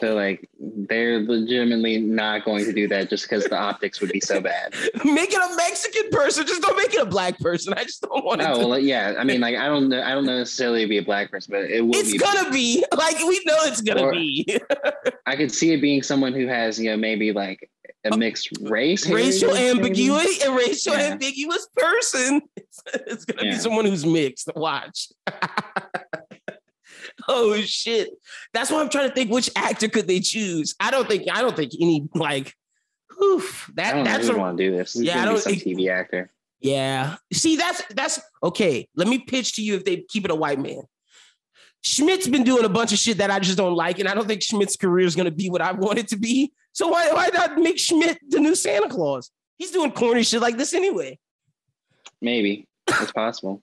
[0.00, 4.20] So like they're legitimately not going to do that just because the optics would be
[4.20, 4.72] so bad.
[5.04, 6.46] Make it a Mexican person.
[6.46, 7.74] Just don't make it a black person.
[7.74, 8.42] I just don't want.
[8.42, 8.68] Oh to.
[8.68, 9.14] well, yeah.
[9.18, 10.02] I mean, like I don't know.
[10.02, 11.94] I don't necessarily be a black person, but it will.
[11.94, 14.58] It's be gonna be like we know it's gonna or, be.
[15.26, 17.68] I could see it being someone who has you know maybe like
[18.04, 21.12] a mixed race, racial ambiguity, a racial yeah.
[21.12, 22.42] ambiguous person.
[22.56, 23.54] It's, it's gonna yeah.
[23.54, 24.50] be someone who's mixed.
[24.56, 25.08] Watch.
[27.28, 28.10] Oh shit.
[28.52, 30.74] That's why I'm trying to think which actor could they choose.
[30.80, 32.54] I don't think I don't think any like
[33.16, 33.42] whew,
[33.74, 34.94] that I don't that's really want to do this.
[34.94, 36.30] this yeah, I don't some TV actor.
[36.60, 37.16] Yeah.
[37.32, 38.88] See, that's that's okay.
[38.94, 40.82] Let me pitch to you if they keep it a white man.
[41.84, 44.28] Schmidt's been doing a bunch of shit that I just don't like, and I don't
[44.28, 46.52] think Schmidt's career is gonna be what I want it to be.
[46.72, 49.30] So why why not make Schmidt the new Santa Claus?
[49.58, 51.18] He's doing corny shit like this anyway.
[52.20, 53.62] Maybe it's possible.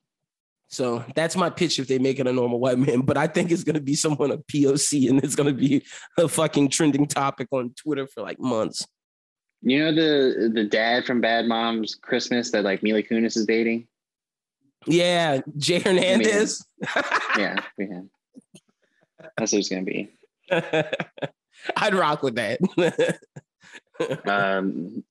[0.70, 3.01] So that's my pitch if they make it a normal white man.
[3.01, 5.84] But I think it's gonna be someone of POC and it's gonna be
[6.17, 8.86] a fucking trending topic on Twitter for like months.
[9.61, 13.88] You know the the dad from Bad Moms Christmas that like Mila Kunis is dating?
[14.86, 16.65] Yeah, Jay Hernandez.
[17.38, 18.01] yeah, yeah.
[19.38, 20.09] That's what it's gonna be.
[20.51, 22.59] I'd rock with that.
[24.26, 25.03] um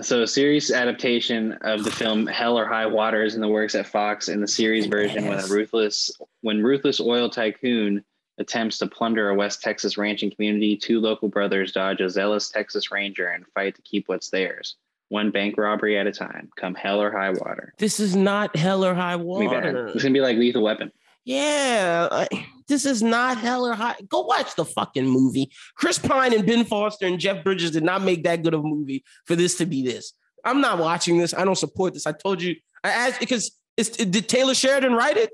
[0.00, 3.74] so a series adaptation of the film Hell or High Water is in the works
[3.74, 8.04] at Fox in the series version when a ruthless when ruthless oil tycoon
[8.38, 12.90] attempts to plunder a West Texas ranching community, two local brothers dodge a zealous Texas
[12.90, 14.76] ranger and fight to keep what's theirs.
[15.10, 16.50] One bank robbery at a time.
[16.56, 17.72] Come hell or high water.
[17.78, 19.88] This is not hell or high water.
[19.88, 20.90] It's gonna be like Lethal Weapon.
[21.24, 22.26] Yeah, uh,
[22.68, 23.96] this is not hell or high.
[24.08, 25.50] Go watch the fucking movie.
[25.76, 28.68] Chris Pine and Ben Foster and Jeff Bridges did not make that good of a
[28.68, 30.12] movie for this to be this.
[30.44, 31.34] I'm not watching this.
[31.34, 32.06] I don't support this.
[32.06, 32.56] I told you.
[32.82, 35.30] I asked because it's did Taylor Sheridan write it?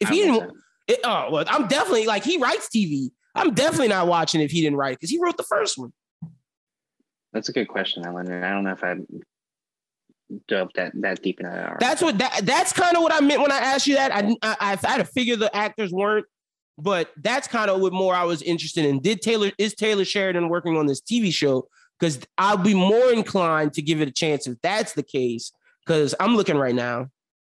[0.00, 0.52] If he didn't,
[0.86, 3.10] it, oh well, I'm definitely like he writes TV.
[3.34, 5.92] I'm definitely not watching if he didn't write it because he wrote the first one.
[7.32, 8.30] That's a good question, Ellen.
[8.30, 8.96] I don't know if I
[10.46, 11.80] dove that that deep into that.
[11.80, 14.12] That's what that that's kind of what I meant when I asked you that.
[14.12, 16.26] I, I I had to figure the actors weren't,
[16.76, 19.00] but that's kind of what more I was interested in.
[19.00, 21.68] Did Taylor is Taylor Sheridan working on this TV show?
[21.98, 25.52] Because I'll be more inclined to give it a chance if that's the case.
[25.84, 27.08] Because I'm looking right now.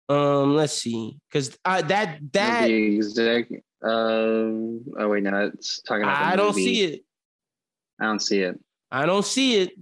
[0.09, 1.19] Um, let's see.
[1.29, 3.49] Because that that the exec.
[3.83, 6.23] Um, oh wait, no, it's talking about.
[6.23, 7.05] I don't see it.
[8.01, 8.61] I don't see it.
[8.91, 9.73] I don't see it.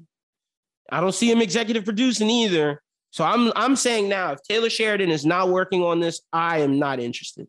[0.91, 2.83] I don't see him executive producing either.
[3.11, 6.79] So I'm I'm saying now, if Taylor Sheridan is not working on this, I am
[6.79, 7.49] not interested.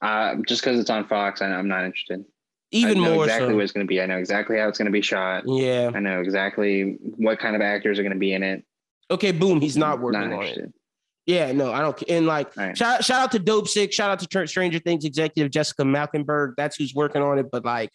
[0.00, 2.24] Uh, just because it's on Fox, I, am not interested.
[2.70, 3.54] Even I know more exactly so.
[3.54, 4.00] what it's going to be.
[4.00, 5.44] I know exactly how it's going to be shot.
[5.46, 8.64] Yeah, I know exactly what kind of actors are going to be in it.
[9.10, 10.72] Okay, boom, he's not working not on it.
[11.26, 12.02] Yeah, no, I don't.
[12.08, 12.76] And like, right.
[12.76, 16.54] shout, shout out to Dopesick, shout out to Stranger Things executive Jessica Malkenberg.
[16.56, 17.50] That's who's working on it.
[17.50, 17.90] But like,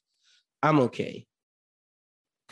[0.62, 1.26] I'm okay.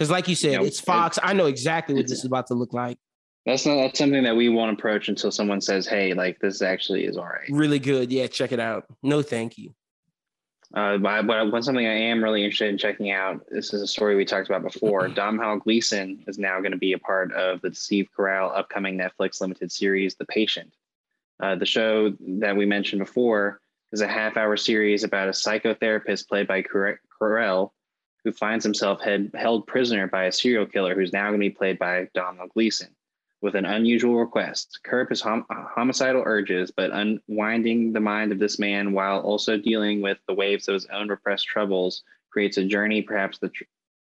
[0.02, 1.20] Because, like you said, it's Fox.
[1.22, 2.98] I know exactly what this is about to look like.
[3.46, 7.06] That's not that's something that we won't approach until someone says, "Hey, like this actually
[7.06, 8.12] is all right." Really good.
[8.12, 8.88] Yeah, check it out.
[9.04, 9.76] No, thank you.
[10.74, 13.46] Uh, but, but one something I am really interested in checking out.
[13.52, 15.08] This is a story we talked about before.
[15.08, 19.40] Domhnall Gleeson is now going to be a part of the Steve Carell upcoming Netflix
[19.40, 20.74] limited series, The Patient.
[21.40, 23.60] Uh, the show that we mentioned before
[23.92, 27.70] is a half-hour series about a psychotherapist played by Carell
[28.24, 31.50] who finds himself head, held prisoner by a serial killer who's now going to be
[31.50, 32.90] played by Domhnall Gleeson.
[33.42, 38.38] With an unusual request, curb his hom- uh, homicidal urges, but unwinding the mind of
[38.38, 42.66] this man while also dealing with the waves of his own repressed troubles creates a
[42.66, 43.64] journey perhaps tr-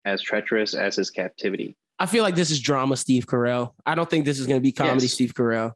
[0.04, 1.76] as treacherous as his captivity.
[1.98, 3.72] I feel like this is drama, Steve Carell.
[3.86, 5.14] I don't think this is going to be comedy, yes.
[5.14, 5.72] Steve Carell.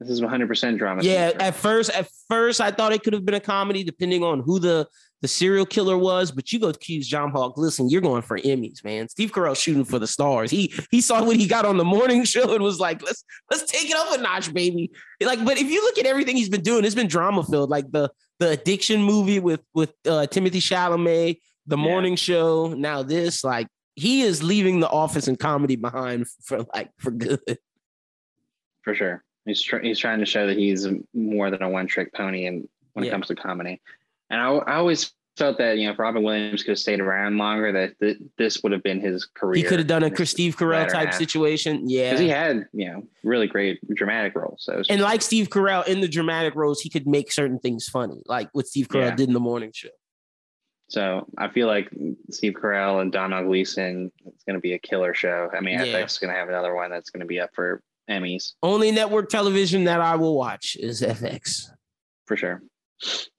[0.00, 1.02] This is 100% drama.
[1.02, 4.40] Yeah, at first, at first, I thought it could have been a comedy, depending on
[4.40, 4.88] who the
[5.22, 9.08] the serial killer was, but you go accuse Domhnall Listen, you're going for Emmys, man.
[9.08, 10.50] Steve Carell shooting for the stars.
[10.50, 13.70] He he saw what he got on the morning show and was like, let's let's
[13.70, 14.90] take it up a notch, baby.
[15.20, 17.70] Like, but if you look at everything he's been doing, it's been drama filled.
[17.70, 21.82] Like the the addiction movie with with uh, Timothée Chalamet, the yeah.
[21.82, 22.68] morning show.
[22.68, 27.58] Now this, like, he is leaving the office and comedy behind for like for good.
[28.82, 32.14] For sure, he's tr- he's trying to show that he's more than a one trick
[32.14, 33.10] pony, and when yeah.
[33.10, 33.82] it comes to comedy.
[34.30, 37.36] And I, I always felt that you know if Robin Williams could have stayed around
[37.38, 39.56] longer, that th- this would have been his career.
[39.56, 41.14] He could have done a Steve Carell type half.
[41.14, 41.88] situation.
[41.88, 42.10] Yeah.
[42.10, 44.62] because he had you know really great dramatic roles.
[44.64, 48.22] So and like Steve Carell in the dramatic roles, he could make certain things funny,
[48.26, 49.14] like what Steve Carell Yeah.
[49.16, 49.88] did in the morning show.
[50.88, 51.88] so I feel like
[52.30, 55.48] Steve Carell and Domhnall Gleeson it's going to be a killer show.
[55.56, 55.86] I mean, Yeah.
[55.86, 58.90] FX is going to have another one that's going to be up for Emmys Only
[58.90, 61.66] network television that I will watch is FX.
[62.26, 62.60] for sure.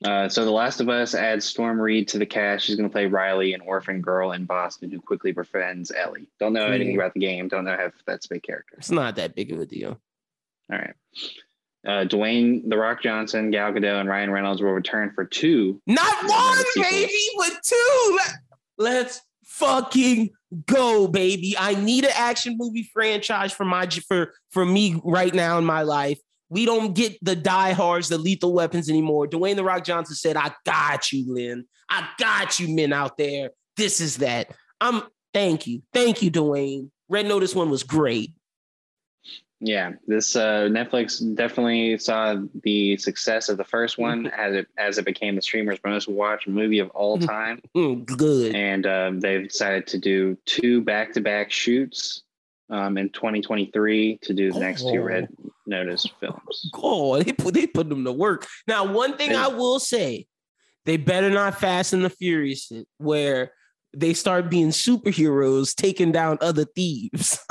[0.03, 2.65] Uh, so The Last of Us adds Storm Reid to the cast.
[2.65, 6.27] She's going to play Riley, an orphan girl in Boston who quickly befriends Ellie.
[6.39, 7.47] Don't know anything about the game.
[7.47, 8.75] Don't know if that's a big character.
[8.77, 9.99] It's not that big of a deal.
[10.71, 10.93] All right.
[11.85, 15.81] Uh, Dwayne The Rock Johnson, Gal Gadot, and Ryan Reynolds will return for two.
[15.87, 18.17] Not one, baby, but two.
[18.17, 18.35] Let-
[18.77, 20.31] Let's fucking
[20.65, 21.55] go, baby.
[21.59, 25.83] I need an action movie franchise for my for for me right now in my
[25.83, 26.19] life.
[26.51, 29.25] We don't get the diehards, the lethal weapons anymore.
[29.25, 31.65] Dwayne the Rock Johnson said, "I got you, Lynn.
[31.89, 33.51] I got you, men out there.
[33.77, 35.03] This is that." I'm.
[35.33, 36.89] Thank you, thank you, Dwayne.
[37.07, 38.33] Red Notice one was great.
[39.61, 44.97] Yeah, this uh, Netflix definitely saw the success of the first one as it as
[44.97, 48.55] it became the streamer's most watched movie of all time, good.
[48.55, 52.23] and um, they've decided to do two back to back shoots
[52.71, 55.27] um, in 2023 to do the next two Red
[55.67, 56.69] Notice films.
[56.73, 58.47] God, they put they put them to work.
[58.67, 60.25] Now, one thing I will say,
[60.85, 63.51] they better not Fast and the Furious where
[63.93, 67.39] they start being superheroes taking down other thieves.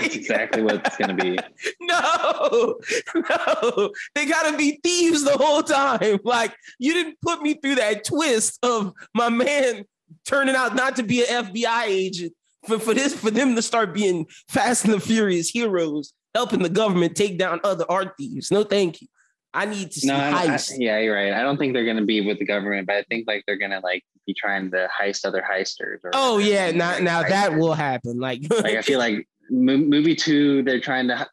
[0.00, 1.38] That's exactly what it's going to be.
[1.80, 2.80] no,
[3.14, 6.18] no, they gotta be thieves the whole time.
[6.24, 9.84] Like you didn't put me through that twist of my man
[10.24, 12.32] turning out not to be an FBI agent.
[12.66, 16.68] For, for this, for them to start being Fast and the Furious heroes, helping the
[16.68, 18.50] government take down other art thieves.
[18.50, 19.08] No, thank you.
[19.52, 20.72] I need to see No, I, I, heist.
[20.78, 21.32] yeah, you're right.
[21.32, 23.58] I don't think they're going to be with the government, but I think like they're
[23.58, 25.98] going to like be trying to heist other heisters.
[26.02, 28.18] Or oh yeah, now like, now that will happen.
[28.18, 31.28] Like, like I feel like mo- movie two, they're trying to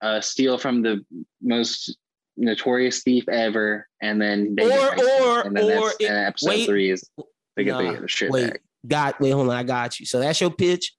[0.00, 1.04] uh, steal from the
[1.42, 1.98] most
[2.38, 6.66] notorious thief ever, and then Or- or- or it- episode wait.
[6.66, 7.10] three is
[7.56, 8.50] they get Nah, the, the shit wait.
[8.52, 8.60] back.
[8.86, 10.06] Got wait, hold on, I got you.
[10.06, 10.92] So that's your pitch.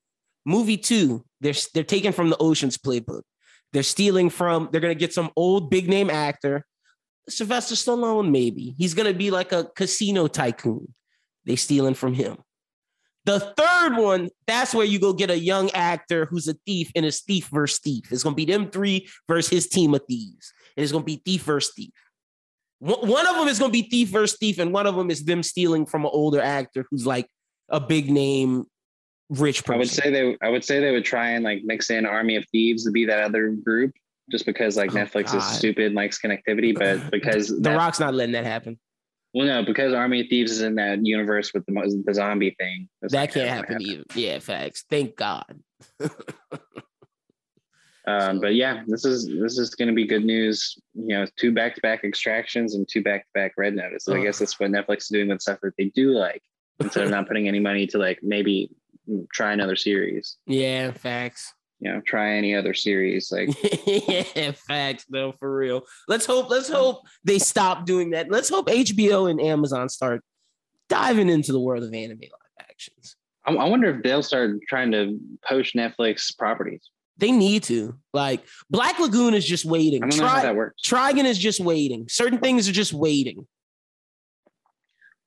[0.45, 3.23] Movie two, they're they're taking from the Ocean's playbook.
[3.73, 4.69] They're stealing from.
[4.71, 6.65] They're gonna get some old big name actor,
[7.27, 8.31] Sylvester Stallone.
[8.31, 10.93] Maybe he's gonna be like a casino tycoon.
[11.45, 12.37] They stealing from him.
[13.25, 17.05] The third one, that's where you go get a young actor who's a thief and
[17.05, 18.05] it's thief versus thief.
[18.09, 21.43] It's gonna be them three versus his team of thieves, and it's gonna be thief
[21.43, 21.91] versus thief.
[22.79, 25.43] One of them is gonna be thief versus thief, and one of them is them
[25.43, 27.27] stealing from an older actor who's like
[27.69, 28.65] a big name
[29.29, 29.75] rich person.
[29.75, 32.35] I would say they I would say they would try and like mix in Army
[32.35, 33.93] of Thieves to be that other group,
[34.31, 38.13] just because like Oh, Netflix is stupid and likes connectivity, but because the Rock's not
[38.13, 38.79] letting that happen.
[39.33, 42.87] well no because Army of Thieves is in that universe with the the zombie thing.
[43.01, 44.03] That not can't gonna happen either.
[44.15, 44.85] Yeah, facts.
[44.89, 45.59] Thank God.
[48.07, 50.77] Um, but yeah, this is this is going to be good news.
[50.93, 54.07] You know, two back to back extractions and two back to back red notices.
[54.07, 56.41] I guess that's what Netflix is doing with stuff that they do like
[56.79, 58.71] instead of not putting any money to like maybe
[59.31, 60.37] try another series.
[60.45, 61.53] Yeah, facts.
[61.79, 63.31] You know, try any other series.
[63.31, 63.49] Like
[63.85, 65.05] yeah, facts.
[65.09, 65.83] though, for real.
[66.07, 66.49] Let's hope.
[66.49, 68.31] Let's hope they stop doing that.
[68.31, 70.23] Let's hope HBO and Amazon start
[70.89, 73.15] diving into the world of anime live actions.
[73.45, 76.89] I, I wonder if they'll start trying to poach Netflix properties.
[77.19, 77.95] They need to.
[78.13, 80.03] Like Black Lagoon is just waiting.
[80.03, 80.81] I don't know how that works.
[80.83, 82.07] Trigun is just waiting.
[82.09, 83.47] Certain things are just waiting.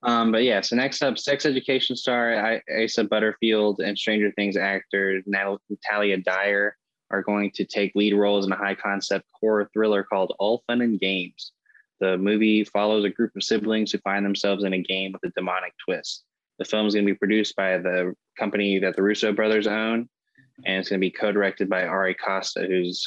[0.02, 5.22] Um, but yeah, so next up, sex education star Asa Butterfield and Stranger Things actor
[5.26, 6.76] Natalia Dyer
[7.10, 10.80] are going to take lead roles in a high concept horror thriller called All Fun
[10.80, 11.52] and Games.
[12.00, 15.34] The movie follows a group of siblings who find themselves in a game with a
[15.34, 16.24] demonic twist.
[16.58, 20.08] The film is going to be produced by the company that the Russo brothers own,
[20.64, 23.06] and it's going to be co-directed by Ari Costa, who's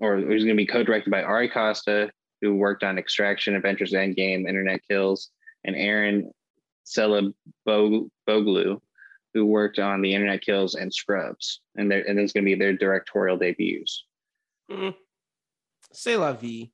[0.00, 2.10] or who's going to be co-directed by Ari Costa,
[2.42, 5.30] who worked on Extraction, Avengers Endgame, Internet Kills,
[5.66, 6.30] and Eren
[6.86, 8.80] Celeboglu,
[9.34, 11.60] who worked on The Internet Kills and Scrubs.
[11.76, 14.04] And, they're- and it's going to be their directorial debuts.
[14.70, 14.94] Mm.
[15.92, 16.70] C'est la vie.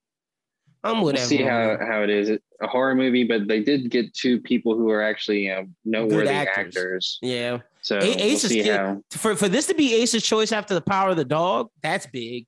[0.85, 2.29] I'm We'll see how, how it is.
[2.29, 5.67] It's a horror movie, but they did get two people who are actually you know,
[5.85, 6.77] noteworthy actors.
[6.77, 7.19] actors.
[7.23, 7.59] yeah.
[7.83, 9.03] So A- we'll see kid- how.
[9.13, 12.47] For for this to be Ace's choice after the power of the dog, that's big.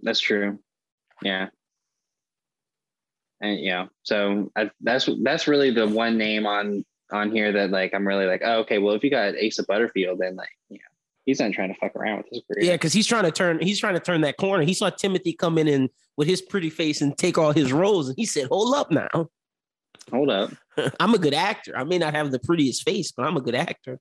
[0.00, 0.58] That's true.
[1.22, 1.48] Yeah.
[3.40, 7.94] And yeah, so I, that's that's really the one name on on here that like
[7.94, 10.84] I'm really like, oh, okay, well, if you got Asa Butterfield, then like, you know,
[11.26, 12.64] he's not trying to fuck around with his career.
[12.64, 14.64] Yeah, because he's trying to turn he's trying to turn that corner.
[14.64, 18.08] He saw Timothy come in and with his pretty face and take all his roles,
[18.08, 19.28] and he said, "Hold up now,
[20.10, 20.52] Hold up.
[21.00, 21.76] I'm a good actor.
[21.76, 23.98] I may not have the prettiest face, but I'm a good actor.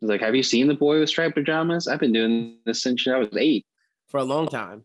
[0.00, 1.88] He's like, have you seen the boy with striped pajamas?
[1.88, 3.66] I've been doing this since I was eight.
[4.08, 4.84] For a long time.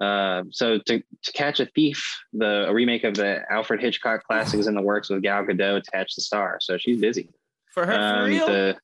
[0.00, 4.58] Uh, so to, to catch a thief, the a remake of the Alfred Hitchcock classic
[4.60, 6.58] is in the works with Gal Gadot attached to star.
[6.60, 7.28] So she's busy.
[7.72, 8.46] For her, for Um, real?
[8.46, 8.76] the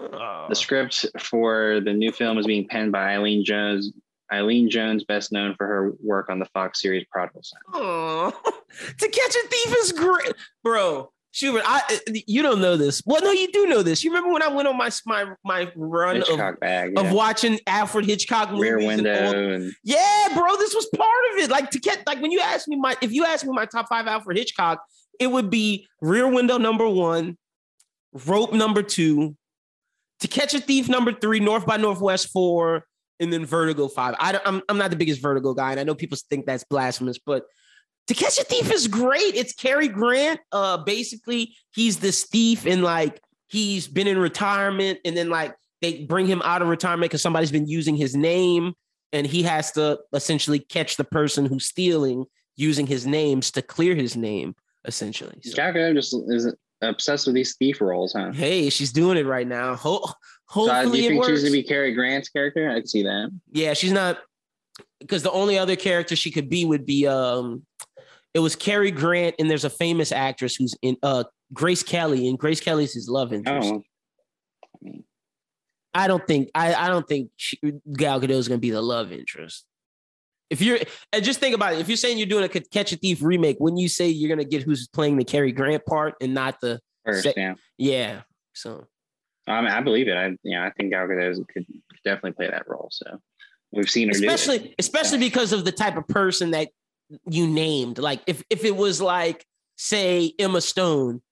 [0.00, 0.46] Oh.
[0.48, 3.92] the script for the new film is being penned by Eileen Jones.
[4.32, 7.60] Eileen Jones, best known for her work on the Fox series Prodigal Son.
[7.74, 8.30] Aw.
[8.98, 11.12] to catch a thief is great, bro.
[11.34, 13.02] Schubert, I you don't know this.
[13.04, 14.04] Well, no, you do know this.
[14.04, 18.04] You remember when I went on my my my run of, bag, of watching Alfred
[18.06, 18.62] Hitchcock movies?
[18.62, 21.50] Rear and Window, all- and Yeah, bro, this was part of it.
[21.50, 23.88] Like to get like when you ask me my if you ask me my top
[23.88, 24.80] five Alfred Hitchcock,
[25.18, 27.36] it would be Rear Window number one,
[28.26, 29.36] Rope number two,
[30.20, 32.84] To Catch a Thief number three, North by Northwest four,
[33.18, 34.14] and then Vertigo five.
[34.20, 36.62] I don't, I'm I'm not the biggest Vertigo guy, and I know people think that's
[36.62, 37.42] blasphemous, but
[38.08, 39.34] To Catch a Thief is great.
[39.34, 40.40] It's Cary Grant.
[40.52, 46.04] Uh, basically, he's this thief, and like he's been in retirement, and then like they
[46.04, 48.74] bring him out of retirement because somebody's been using his name
[49.12, 52.24] and he has to essentially catch the person who's stealing
[52.56, 54.54] using his names to clear his name
[54.86, 58.32] essentially So, just is obsessed with these thief roles, huh?
[58.32, 60.00] hey she's doing it right now Ho-
[60.50, 62.70] So, uh, do hopefully you it think works she's gonna be Cary Grant's character?
[62.70, 63.30] I can see that.
[63.52, 64.18] yeah she's not
[65.00, 67.64] because the only other character she could be would be um
[68.34, 72.38] it was Cary Grant and there's a famous actress who's in uh Grace Kelly and
[72.38, 73.82] Grace Kelly's his love interest Oh,
[75.94, 77.58] I don't think I, I don't think she,
[77.96, 79.64] Gal Gadot is going to be the love interest.
[80.50, 80.78] If you're
[81.12, 83.56] and just think about it, if you're saying you're doing a Catch a Thief remake,
[83.58, 86.60] when you say you're going to get who's playing the Cary Grant part and not
[86.60, 87.54] the first, Se- yeah.
[87.78, 88.20] yeah,
[88.52, 88.86] so
[89.46, 90.16] I mean, I believe it.
[90.16, 91.64] I, yeah, I think Gal Gadot could
[92.04, 92.88] definitely play that role.
[92.90, 93.20] So
[93.72, 96.70] we've seen her especially especially because of the type of person that
[97.28, 97.98] you named.
[97.98, 99.44] Like if if it was like
[99.76, 101.22] say Emma Stone,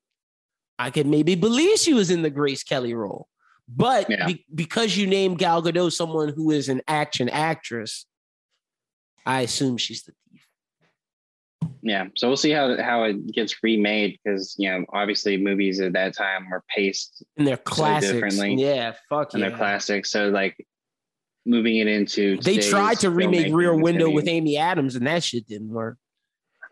[0.79, 3.29] I could maybe believe she was in the Grace Kelly role.
[3.69, 4.27] But Yeah.
[4.27, 8.05] be- because you named Gal Gadot someone who is an action actress,
[9.25, 10.47] I assume she's the thief.
[11.85, 15.93] Yeah, so we'll see how how it gets remade because you know obviously movies at
[15.95, 18.13] that time were paced And they're classics.
[18.13, 18.55] differently.
[18.55, 19.49] yeah, fuck and yeah.
[19.49, 20.11] they're classics.
[20.11, 20.57] So like
[21.45, 25.47] moving it into They tried to remake Rear Window with Amy Adams, and that shit
[25.47, 25.99] didn't work.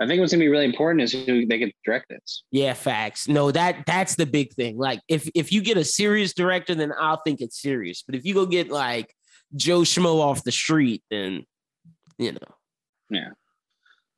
[0.00, 2.44] I think what's gonna be really important is who they could direct this.
[2.50, 3.28] Yeah, facts.
[3.28, 4.78] No, that that's the big thing.
[4.78, 8.02] Like if if you get a serious director, then I'll think it's serious.
[8.06, 9.14] But if you go get like
[9.54, 11.44] Joe Schmo off the street, then
[12.18, 12.38] you know.
[13.10, 13.30] Yeah.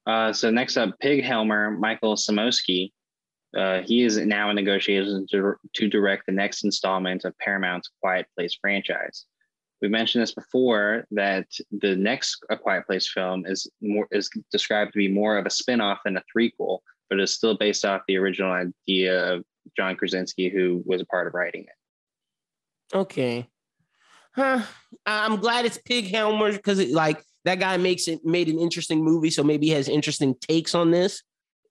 [0.07, 2.93] Uh, so next up, Pig Helmer, Michael Sarnoski.
[3.57, 8.27] Uh, he is now in negotiations to, to direct the next installment of Paramount's Quiet
[8.37, 9.27] Place franchise.
[9.83, 14.93] We mentioned this before that the next A Quiet Place film is more is described
[14.93, 16.78] to be more of a spin-off than a threequel,
[17.11, 19.45] but is still based off the original idea of
[19.76, 22.97] John Krasinski, who was a part of writing it.
[22.97, 23.49] Okay.
[24.37, 24.62] Huh.
[25.05, 29.05] I'm glad it's Pig Helmer because it like that guy makes it made an interesting
[29.05, 31.24] movie, so maybe he has interesting takes on this,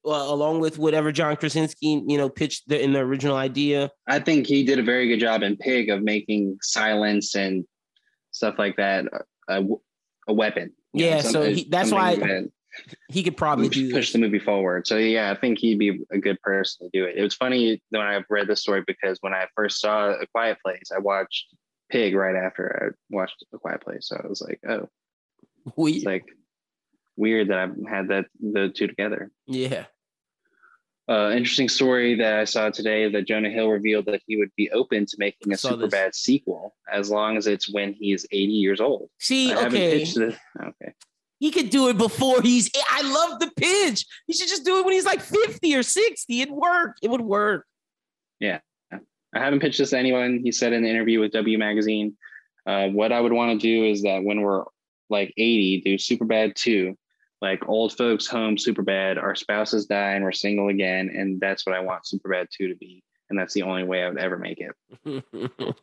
[0.06, 3.90] uh, along with whatever John Krasinski you know pitched the, in the original idea.
[4.06, 7.66] I think he did a very good job in Pig of making silence and
[8.42, 9.06] stuff like that
[9.48, 9.64] a,
[10.28, 10.74] a weapon.
[10.94, 12.50] You know, Yeah, so uh, he- that's why that
[13.10, 14.88] He could probably push, do push the movie forward.
[14.88, 17.18] So yeah, I think he'd be a good person to do it.
[17.18, 20.58] It was funny when I read the story because when I first saw A Quiet
[20.66, 21.54] Place, I watched
[21.92, 24.08] Pig right after I watched A Quiet Place.
[24.08, 24.90] So I was like, oh,
[25.78, 26.26] We, it's like
[27.16, 29.32] weird that I've had that the two together.
[29.46, 29.86] yeah.
[31.10, 34.70] Uh, interesting story that I saw today that Jonah Hill revealed that he would be
[34.72, 35.92] open to making a super this.
[35.92, 39.10] bad sequel as long as it's when he's 80 years old.
[39.20, 40.06] See, I okay.
[40.06, 40.94] Okay.
[41.40, 42.70] He could do it before he's.
[42.90, 44.06] I love the pitch.
[44.28, 46.42] He should just do it when he's like 50 or 60.
[46.42, 46.98] It'd work.
[47.02, 47.66] It would work.
[48.40, 48.60] Yeah.
[48.92, 50.42] I haven't pitched this to anyone.
[50.44, 52.16] He said in an interview with W Magazine,
[52.68, 54.66] uh, what I would want to do is that when we're
[55.10, 56.96] like 80, do Super Bad 2,
[57.42, 61.10] like old folks home Super Bad, our spouses die and we're single again.
[61.16, 63.04] And that's what I want Super Bad 2 to be.
[63.30, 65.24] And that's the only way I would ever make it,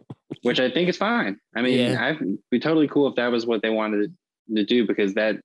[0.43, 1.39] which I think is fine.
[1.57, 2.05] I mean, Yeah.
[2.05, 2.19] I'd
[2.51, 4.15] be totally cool if that was what they wanted
[4.55, 5.37] to do because that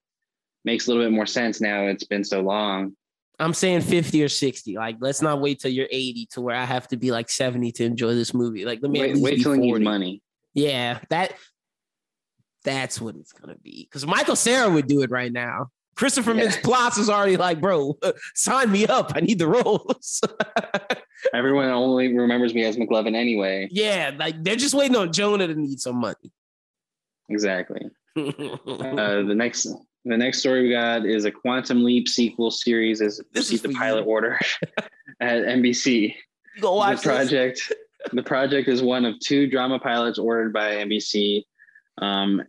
[0.66, 1.86] makes a little bit more sense now.
[1.88, 2.96] It's been so long.
[3.40, 4.76] I'm saying 50 or 60.
[4.76, 7.72] Like, let's not wait till you're 80 to where I have to be like 70
[7.74, 8.64] to enjoy this movie.
[8.66, 9.84] Like, let me Wait, wait till needs 40.
[9.84, 10.22] money.
[10.54, 11.34] Yeah, that
[12.64, 13.88] that's what it's gonna be.
[13.90, 15.68] Because Michael Cera would do it right now.
[15.96, 16.46] Christopher Yeah.
[16.46, 17.98] Mintz Plasse is already like, bro,
[18.36, 19.12] sign me up.
[19.16, 20.22] I need the roles.
[21.34, 23.68] Everyone only remembers me as McLovin anyway.
[23.72, 26.32] yeah, like they're just waiting on Jonah to need some money.
[27.30, 27.82] Exactly.
[28.16, 29.64] Uh, the next
[30.06, 33.70] the next story we got is a Quantum Leap sequel series as This is the
[33.70, 33.78] for you.
[33.80, 34.40] pilot order
[35.20, 36.14] at NBC.
[36.56, 37.72] You gonna watch the project
[38.12, 41.44] the project is one of two drama pilots ordered by NBC.
[42.00, 42.42] Um,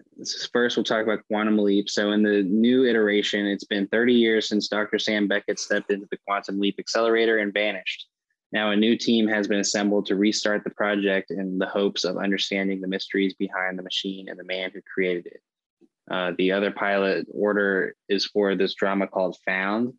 [0.53, 1.91] first, we'll talk about Quantum Leap.
[1.91, 4.99] So, in the new iteration, it's been 30 years since Dr.
[4.99, 8.07] Sam Beckett stepped into the Quantum Leap accelerator and vanished.
[8.53, 12.17] Now, a new team has been assembled to restart the project in the hopes of
[12.17, 15.41] understanding the mysteries behind the machine and the man who created it.
[16.11, 19.93] Uh, the other pilot order is for this drama called Found.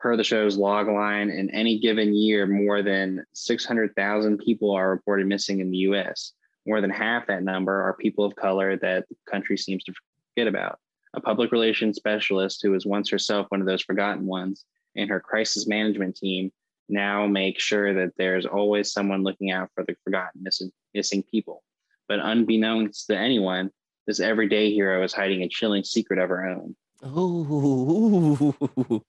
[0.00, 5.26] Per the show's log line, in any given year, more than 600,000 people are reported
[5.26, 6.32] missing in the US.
[6.66, 9.92] More than half that number are people of color that the country seems to
[10.34, 10.78] forget about.
[11.14, 14.64] A public relations specialist who was once herself one of those forgotten ones
[14.96, 16.52] and her crisis management team
[16.88, 21.62] now make sure that there's always someone looking out for the forgotten missing, missing people.
[22.08, 23.70] But unbeknownst to anyone,
[24.06, 26.76] this everyday hero is hiding a chilling secret of her own.
[27.04, 28.54] Ooh,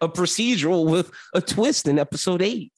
[0.00, 2.72] a procedural with a twist in episode eight.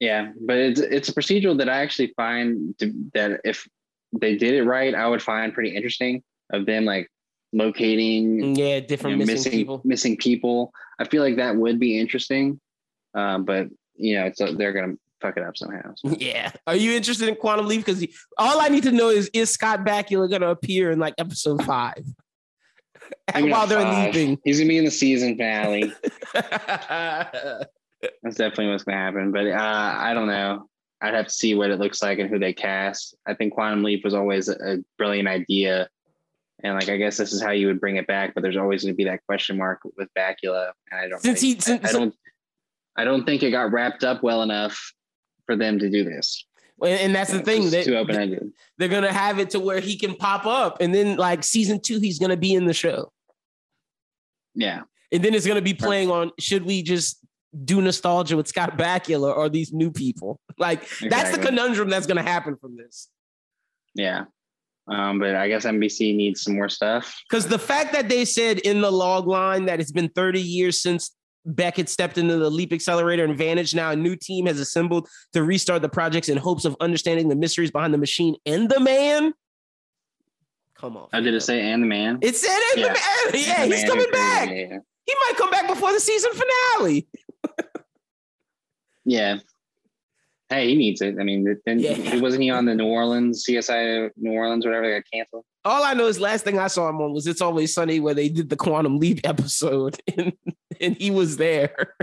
[0.00, 3.66] Yeah, but it's it's a procedural that I actually find to, that if
[4.12, 6.22] they did it right, I would find pretty interesting
[6.52, 7.08] of them like
[7.52, 9.80] locating Yeah, you different know, missing, missing people.
[9.84, 10.72] missing people.
[10.98, 12.60] I feel like that would be interesting,
[13.14, 15.94] um, but you know, it's they're gonna fuck it up somehow.
[15.96, 16.08] so.
[16.18, 16.50] Yeah.
[16.66, 17.84] Are you interested in Quantum Leap?
[17.84, 18.04] Because
[18.36, 22.04] all I need to know is is Scott Bakula to appear in like episode five
[23.32, 24.14] while they're five.
[24.14, 24.38] leaping?
[24.44, 25.92] He's gonna be in the season finale.
[28.22, 29.32] That's definitely what's gonna happen.
[29.32, 30.68] But uh, I don't know.
[31.00, 33.14] I'd have to see what it looks like and who they cast.
[33.26, 35.88] I think Quantum Leap was always a, brilliant idea.
[36.62, 38.82] And like I guess this is how you would bring it back, but there's always
[38.84, 40.70] gonna be that question mark with Bakula.
[40.90, 42.14] And I don't Since think- he- since- I, I don't
[42.96, 44.92] I don't think it got wrapped up well enough
[45.46, 46.46] for them to do this.
[46.82, 50.14] and, and that's the thing that too they're gonna have it to where he can
[50.14, 53.12] pop up, and then like season two, he's gonna be in the show,
[54.54, 54.82] Yeah.
[55.12, 56.30] and then it's gonna be playing on.
[56.38, 57.18] Should we just
[57.64, 60.40] do nostalgia with Scott Bakula or these new people?
[60.58, 63.08] Like that's the conundrum that's gonna happen from this.
[63.94, 64.24] Yeah.
[64.86, 67.22] Um, but I guess NBC needs some more stuff.
[67.28, 70.80] Because the fact that they said in the log line that it's been 30 years
[70.82, 71.14] since
[71.46, 75.42] Beckett stepped into the Leap Accelerator and Vantage, now a new team has assembled to
[75.42, 79.32] restart the projects in hopes of understanding the mysteries behind the machine and the man.
[80.76, 81.08] Come on.
[81.12, 82.18] I did it say and the man.
[82.20, 82.88] It said in Yeah.
[82.88, 83.42] the man.
[83.46, 84.48] Yeah, And he's man coming back.
[84.48, 87.06] He might come back before the season finale.
[89.04, 89.38] Yeah.
[90.50, 91.16] Hey, he needs it.
[91.18, 92.16] I mean, then Yeah.
[92.20, 95.44] wasn't he on the New Orleans CSI New Orleans whatever that got canceled?
[95.64, 98.14] All I know is last thing I saw him on was It's Always Sunny where
[98.14, 100.32] they did the Quantum Leap episode and,
[100.80, 101.94] and he was there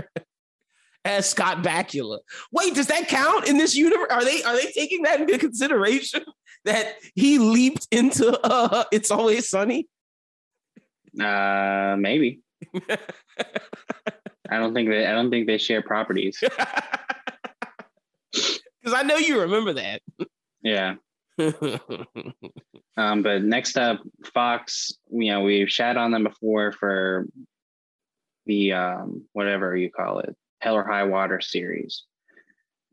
[1.04, 2.18] as Scott Bakula.
[2.50, 4.08] Wait, does that count in this universe?
[4.10, 6.24] Are they are they taking that into consideration
[6.64, 9.88] that he leaped into uh It's Always Sunny?
[11.20, 12.40] Uh, maybe.
[14.52, 15.06] I don't think they.
[15.06, 16.42] I don't think they share properties.
[18.82, 20.02] Because I know you remember that.
[20.62, 20.94] Yeah.
[22.96, 24.00] Um, but next up,
[24.34, 24.92] Fox.
[25.10, 27.26] You know, we've shat on them before for
[28.44, 32.04] the um, whatever you call it, Hell or High Water series.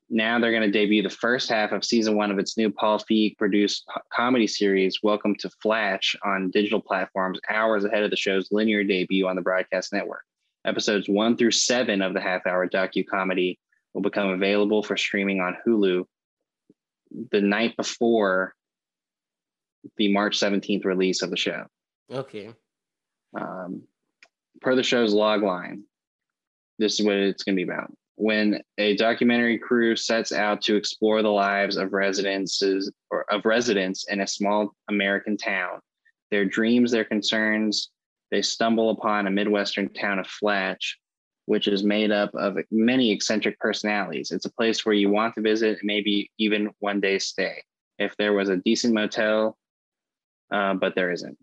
[0.09, 2.99] Now they're going to debut the first half of season one of its new Paul
[2.99, 8.15] Feig produced co- comedy series, Welcome to Flatch, on digital platforms hours ahead of the
[8.15, 10.23] show's linear debut on the broadcast network.
[10.65, 13.59] Episodes one through seven of the half hour docu comedy
[13.93, 16.05] will become available for streaming on Hulu
[17.31, 18.53] the night before
[19.97, 21.65] the March 17th release of the show.
[22.11, 22.53] okay.
[23.39, 23.83] Um,
[24.61, 25.83] per the show's log line,
[26.77, 27.91] this is what it's going to be about.
[28.15, 34.05] When a documentary crew sets out to explore the lives of residences or of residents
[34.09, 35.79] in a small American town,
[36.31, 37.91] their dreams, their concerns,
[38.31, 40.97] they stumble upon a Midwestern town of Flatch,
[41.45, 44.31] which is made up of many eccentric personalities.
[44.31, 47.63] It's a place where you want to visit and maybe even one day stay.
[47.97, 49.57] If there was a decent motel,
[50.51, 51.37] uh, but there isn't.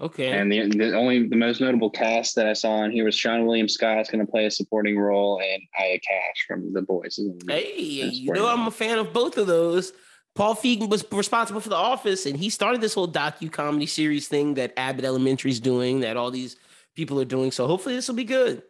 [0.00, 0.32] Okay.
[0.32, 3.46] And the, the only the most notable cast that I saw on here was Seann
[3.46, 7.18] William Scott's going to play a supporting role, and Aya Cash from The Boys.
[7.18, 9.92] is gonna be- Hey, you know pretty I'm a fan of both of those.
[10.34, 14.26] Paul Feig was responsible for The Office, and he started this whole docu comedy series
[14.26, 16.56] thing that Abbott Elementary is doing, that all these
[16.96, 17.52] people are doing.
[17.52, 18.62] So hopefully this will be good.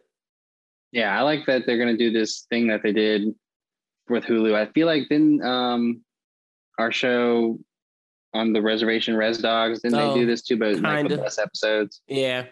[0.91, 3.33] Yeah, I like that they're going to do this thing that they did
[4.07, 4.53] with Hulu.
[4.53, 6.01] I feel like then um,
[6.77, 7.57] our show
[8.33, 10.57] on the reservation, Res Dogs, didn't Oh, they do this too?
[10.57, 12.01] But like with less episodes.
[12.07, 12.45] Yeah,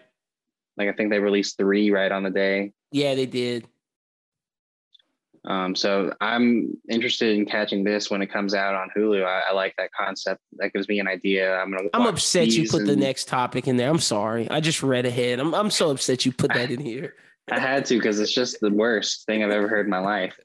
[0.75, 2.73] Like I think they released three right on the day.
[2.91, 3.67] yeah, they did.
[5.45, 9.25] Um, so I'm interested in catching this when it comes out on Hulu.
[9.25, 10.41] I, I like that concept.
[10.57, 11.57] That gives me an idea.
[11.57, 11.89] I'm gonna.
[11.93, 13.89] I'm upset you put the next topic in there.
[13.89, 14.49] I'm sorry.
[14.49, 15.39] I just read ahead.
[15.39, 17.15] I'm I'm so upset you put that in here.
[17.51, 20.39] I had to because it's just the worst thing I've ever heard in my life.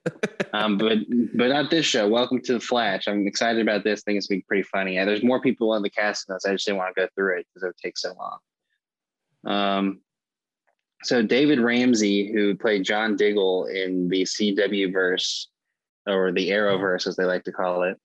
[0.53, 0.99] Um, but
[1.34, 2.09] but not this show.
[2.09, 3.07] Welcome to the Flatch.
[3.07, 4.01] I'm excited about this.
[4.01, 4.94] I think it's gonna be pretty funny.
[4.94, 6.44] Yeah, there's more people on the cast than us.
[6.44, 8.38] I just didn't want to go through it because it would take so long.
[9.44, 10.01] Um,
[11.03, 15.49] so David Ramsey, who played John Diggle in the CW verse
[16.07, 17.99] or the Arrowverse, as they like to call it,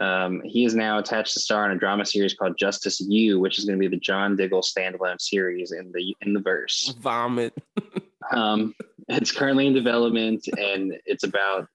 [0.00, 3.58] um, he is now attached to star in a drama series called Justice U, which
[3.58, 6.94] is going to be the John Diggle standalone series in the in the verse.
[7.00, 7.54] Vomit.
[8.30, 8.72] Um,
[9.08, 11.66] it's currently in development, and it's about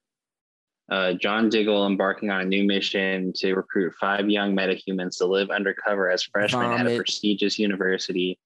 [0.90, 5.50] uh, John Diggle embarking on a new mission to recruit five young metahumans to live
[5.50, 8.38] undercover as freshmen at a prestigious university.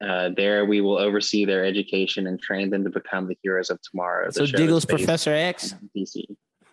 [0.00, 3.80] Uh, there, we will oversee their education and train them to become the heroes of
[3.82, 4.30] tomorrow.
[4.30, 5.74] So Diggle's Professor X.
[5.96, 6.24] DC.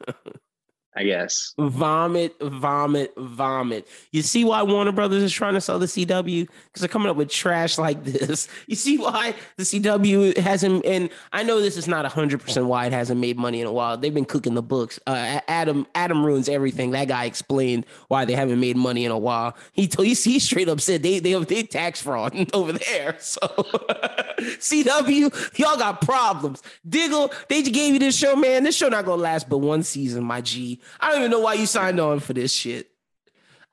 [0.93, 1.53] I guess.
[1.57, 3.87] Vomit, vomit, vomit.
[4.11, 6.47] You see why Warner Brothers is trying to sell the CW?
[6.47, 8.49] Because they're coming up with trash like this.
[8.67, 12.93] You see why the CW hasn't, and I know this is not 100% why it
[12.93, 13.97] hasn't made money in a while.
[13.97, 14.99] They've been cooking the books.
[15.07, 16.91] Uh, Adam Adam ruins everything.
[16.91, 19.55] That guy explained why they haven't made money in a while.
[19.71, 23.15] He told he, he straight up said they, they, they tax fraud over there.
[23.19, 23.39] So
[24.39, 26.61] CW, y'all got problems.
[26.87, 28.63] Diggle, they just gave you this show, man.
[28.63, 30.80] This show not going to last but one season, my G.
[30.99, 32.87] I don't even know why you signed on for this shit.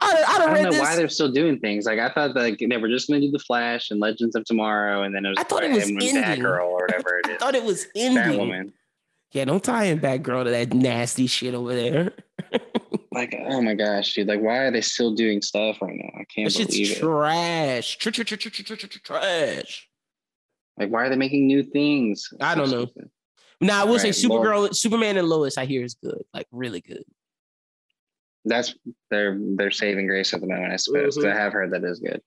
[0.00, 0.80] I, I I don't don't read know this.
[0.80, 1.84] why they're still doing things.
[1.86, 4.44] Like I thought like they were just going to do the Flash and Legends of
[4.44, 6.44] Tomorrow, and then it was I thought it was him and ending.
[6.44, 8.38] Batgirl or whatever it I thought it was ending.
[8.38, 8.72] Batwoman.
[9.32, 12.12] Yeah, don't tie in back girl to that nasty shit over there.
[13.10, 14.28] Like, oh my gosh, dude!
[14.28, 16.10] Like, why are they still doing stuff right now?
[16.20, 16.98] I can't That believe it.
[17.00, 17.96] trash.
[17.98, 19.88] Tr- tr- tr- tr- tr- tr- tr- tr- Trash.
[20.78, 22.28] Like, why are they making new things?
[22.40, 22.84] I don't know.
[22.86, 23.10] stupid.
[23.60, 26.22] Now I will say Right, well- Supergirl, Superman and Lois, I hear is good.
[26.32, 27.02] Like really good.
[28.44, 28.74] That's
[29.10, 31.16] their their saving grace at the moment, I suppose.
[31.16, 32.22] 'cause I have heard that is good.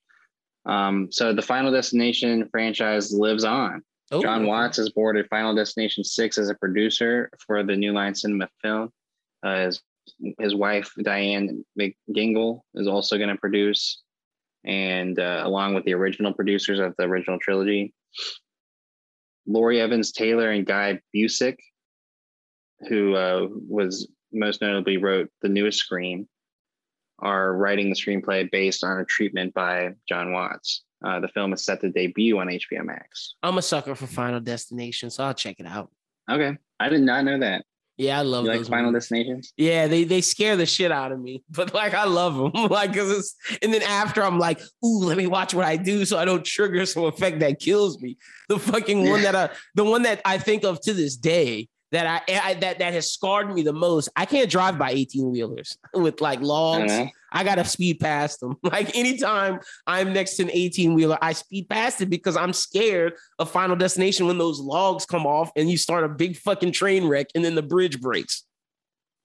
[0.65, 3.81] Um, so the Final Destination franchise lives on.
[4.11, 4.47] Oh, Jon okay.
[4.49, 8.91] Watts has boarded Final Destination Six as a producer for the New Line Cinema film.
[9.41, 9.81] Uh, his
[10.39, 14.01] his wife Dianne McGunigle is also going to produce,
[14.65, 17.93] and uh, along with the original producers of the original trilogy,
[19.45, 21.57] Lori Evans Taylor and Guy Busick,
[22.87, 26.27] who uh, was most notably wrote the newest Scream,
[27.19, 30.83] are writing the screenplay based on a treatment by Jon Watts.
[31.05, 33.35] Uh, the film is set to debut on HBO Max.
[33.41, 35.89] I'm a sucker for Final Destination, so I'll check it out.
[36.29, 37.65] Okay, I did not know that.
[38.01, 39.03] Yeah, I love You like Final movies.
[39.03, 39.53] Destinations?
[39.57, 42.51] Yeah, they they scare the shit out of me, but like I love them.
[42.69, 46.03] like, cause it's and then after I'm like, ooh, let me watch what I do
[46.05, 48.17] so I don't trigger some effect that kills me.
[48.49, 52.23] The fucking one that I, the one that I think of to this day that
[52.27, 54.09] I, I that that has scarred me the most.
[54.15, 56.91] I can't drive by 18 wheelers with like logs.
[56.91, 57.07] Uh-huh.
[57.33, 58.57] I gotta speed past them.
[58.63, 63.13] Like anytime I'm next to an 18 wheeler, I speed past it because I'm scared
[63.39, 67.07] of Final Destination when those logs come off and you start a big fucking train
[67.07, 68.45] wreck and then the bridge breaks.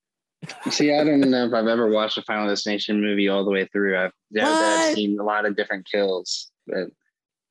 [0.70, 3.66] See, I don't know if I've ever watched a Final Destination movie all the way
[3.66, 3.96] through.
[3.96, 6.88] I've, yeah, I've seen a lot of different kills, but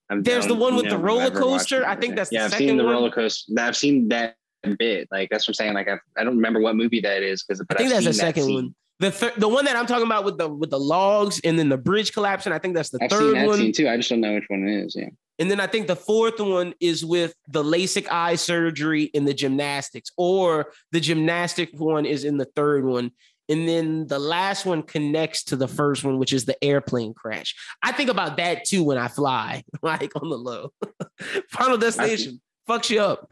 [0.09, 1.85] I've There's the one with the roller I've coaster.
[1.85, 2.45] I think that's the yeah.
[2.45, 2.93] I've second seen the one.
[2.93, 3.53] roller coaster.
[3.57, 4.35] I've seen that
[4.65, 5.07] bit.
[5.11, 5.73] Like that's what I'm saying.
[5.73, 8.53] Like I've, I don't remember what movie that is because I think that's the second
[8.53, 8.75] one.
[8.99, 11.69] The thir- the one that I'm talking about with the with the logs and then
[11.69, 12.53] the bridge collapsing.
[12.53, 13.71] I think that's the I've third that one.
[13.73, 13.89] too.
[13.89, 14.95] I just don't know which one it is.
[14.95, 15.09] Yeah.
[15.37, 19.33] And then I think the fourth one is with the LASIK eye surgery and the
[19.33, 23.11] gymnastics, or the gymnastic one is in the third one.
[23.49, 27.53] And then the last one connects to the first one, which is the airplane crash.
[27.83, 30.71] I think about that too when I fly, like on the low.
[31.49, 33.29] Final destination fucks you up.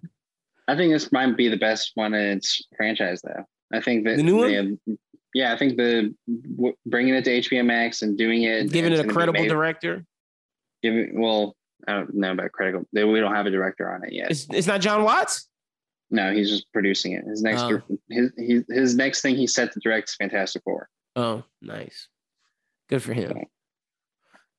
[0.68, 3.43] I think this might be the best one in its franchise, though.
[3.74, 4.80] I think that The new one?
[4.86, 4.97] they-
[5.36, 6.14] yeah, I think the
[6.55, 10.05] w- bringing it to HBO Max and doing it, Giving it a credible director.
[10.84, 11.55] Giving well,
[11.88, 12.88] I don't know about critical.
[12.93, 14.30] They, we don't have a director on it yet.
[14.30, 15.47] It's, it's not Jon Watts.
[16.11, 17.26] no, he's just producing it.
[17.26, 17.82] His next, Oh.
[18.09, 20.88] his, his his next thing he's set to direct is Fantastic Four.
[21.16, 22.07] Oh, nice.
[22.89, 23.32] Good for him.
[23.32, 23.43] So-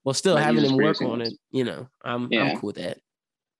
[0.02, 2.42] Well, still having him work on it, you know, I'm Yeah.
[2.50, 2.98] I'm cool with that.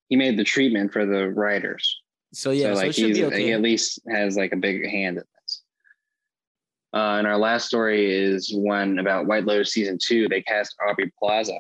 [0.09, 2.01] He made the treatment for the writers,
[2.35, 3.43] So yeah, so so, like it should he's, be okay.
[3.45, 5.63] he at least has like a big hand in this.
[6.93, 10.29] Uh, and our last story is one about White Lotus season two.
[10.29, 11.59] They cast Aubrey Plaza,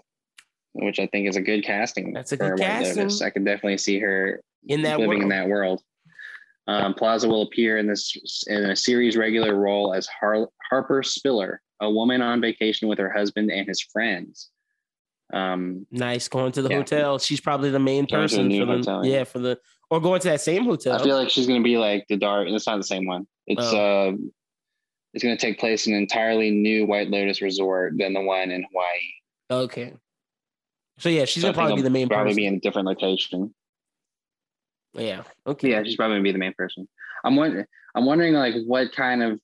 [0.74, 2.12] which I think is a good casting.
[2.12, 2.96] That's a good White Lotus.
[2.96, 3.26] casting.
[3.26, 5.22] I can definitely see her in that living world.
[5.22, 5.82] in that world.
[6.66, 11.60] Um, Plaza will appear in this in a series regular role as Har- Harper Spiller,
[11.80, 14.50] a woman on vacation with her husband and his friends.
[15.32, 16.76] Um, Nice going to the Yeah.
[16.76, 17.18] hotel.
[17.18, 19.18] She's probably the main Going to a person for the hotel, yeah.
[19.18, 19.58] yeah for the
[19.94, 20.96] or going to that same hotel.
[20.98, 23.26] I feel like she's gonna be like the dark, and it's not the same one.
[23.46, 24.08] It's Oh.
[24.08, 24.12] uh,
[25.12, 28.64] it's gonna take place in an entirely new White Lotus resort than the one in
[28.64, 29.62] Hawaii.
[29.66, 29.92] okay.
[30.98, 32.36] So yeah, she's So gonna probably be the main Probably person.
[32.36, 33.54] be in a different location.
[34.94, 35.22] yeah.
[35.46, 35.70] Okay.
[35.70, 36.88] Yeah, she's probably gonna be the main person.
[37.24, 37.66] I'm wondering.
[37.94, 39.40] I'm wondering like what kind of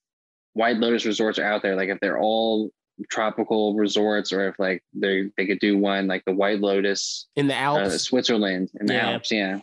[0.54, 1.76] White Lotus resorts are out there.
[1.76, 2.70] Like if they're all
[3.10, 7.46] tropical resorts, or if like they they could do one like the White Lotus, In
[7.46, 8.02] the uh, Alps.
[8.02, 9.10] Switzerland in the Yeah.
[9.12, 9.30] Alps.
[9.32, 9.60] Yeah.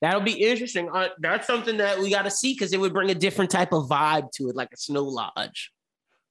[0.00, 0.88] That'll be interesting.
[0.92, 3.72] Uh, that's something that we got to see because it would bring a different type
[3.72, 5.70] of vibe to it, like a snow lodge.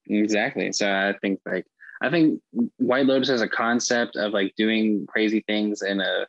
[0.08, 0.72] Exactly.
[0.74, 1.66] So I think like
[2.02, 2.42] I think
[2.78, 6.28] White Lotus has a concept of like doing crazy things in a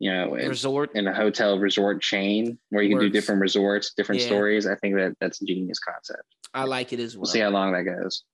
[0.00, 0.90] you know in, Resort.
[0.94, 4.26] in a hotel resort chain where you can do different resorts, different Yeah.
[4.26, 4.66] stories.
[4.66, 6.24] I think that that's a genius concept.
[6.52, 7.22] I like it as well.
[7.22, 8.24] We'll see how long that goes.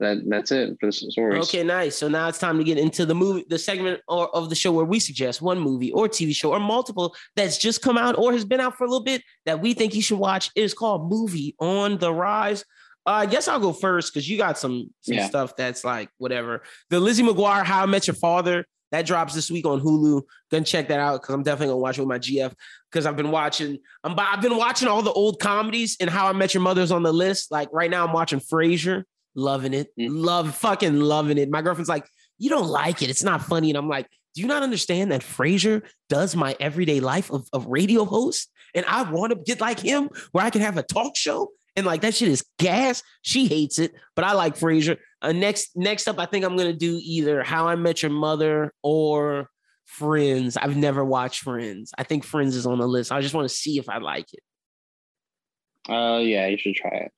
[0.00, 1.44] That that's it for the stories.
[1.44, 1.96] Okay, nice.
[1.96, 4.72] So now it's time to get into the movie, the segment or of the show
[4.72, 8.32] where we suggest one movie or TV show or multiple that's just come out or
[8.32, 10.50] has been out for a little bit that we think you should watch.
[10.56, 12.64] It is called Movie on the Rise.
[13.06, 15.26] Uh, I guess I'll go first because you got some some Yeah.
[15.28, 16.62] stuff that's like whatever.
[16.90, 20.22] The Lizzie McGuire How I Met Your Father that drops this week on Hulu.
[20.50, 22.52] Gonna check that out because I'm definitely gonna watch it with my GF
[22.90, 23.78] because I've been watching.
[24.04, 27.02] I'm I've been watching all the old comedies and How I Met Your Mother's on
[27.04, 27.50] the list.
[27.52, 29.04] Like right now, I'm watching Frasier,
[29.34, 30.08] loving it, Mm.
[30.24, 31.50] love fucking loving it.
[31.50, 32.06] My girlfriend's like,
[32.38, 33.10] you don't like it.
[33.10, 34.06] It's not funny, and I'm like.
[34.34, 38.50] Do you not understand that Frasier does my everyday life of, of radio host?
[38.74, 41.84] And I want to get like him where I can have a talk show and
[41.84, 43.02] like that shit is gas.
[43.20, 44.96] She hates it, but I like Frasier.
[45.20, 48.72] Uh, next, next up, I think I'm gonna do either How I Met Your Mother
[48.82, 49.50] or
[49.84, 50.56] Friends.
[50.56, 51.92] I've never watched Friends.
[51.98, 53.12] I think Friends is on the list.
[53.12, 55.92] I just want to see if I like it.
[55.92, 57.12] Uh yeah, you should try it.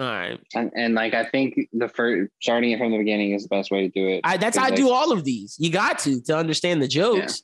[0.00, 3.42] All right, And, and like I think the first starting it from the beginning is
[3.42, 4.22] the best way to do it.
[4.24, 5.56] I, that's how I do all of these.
[5.58, 7.42] You got to to understand the jokes.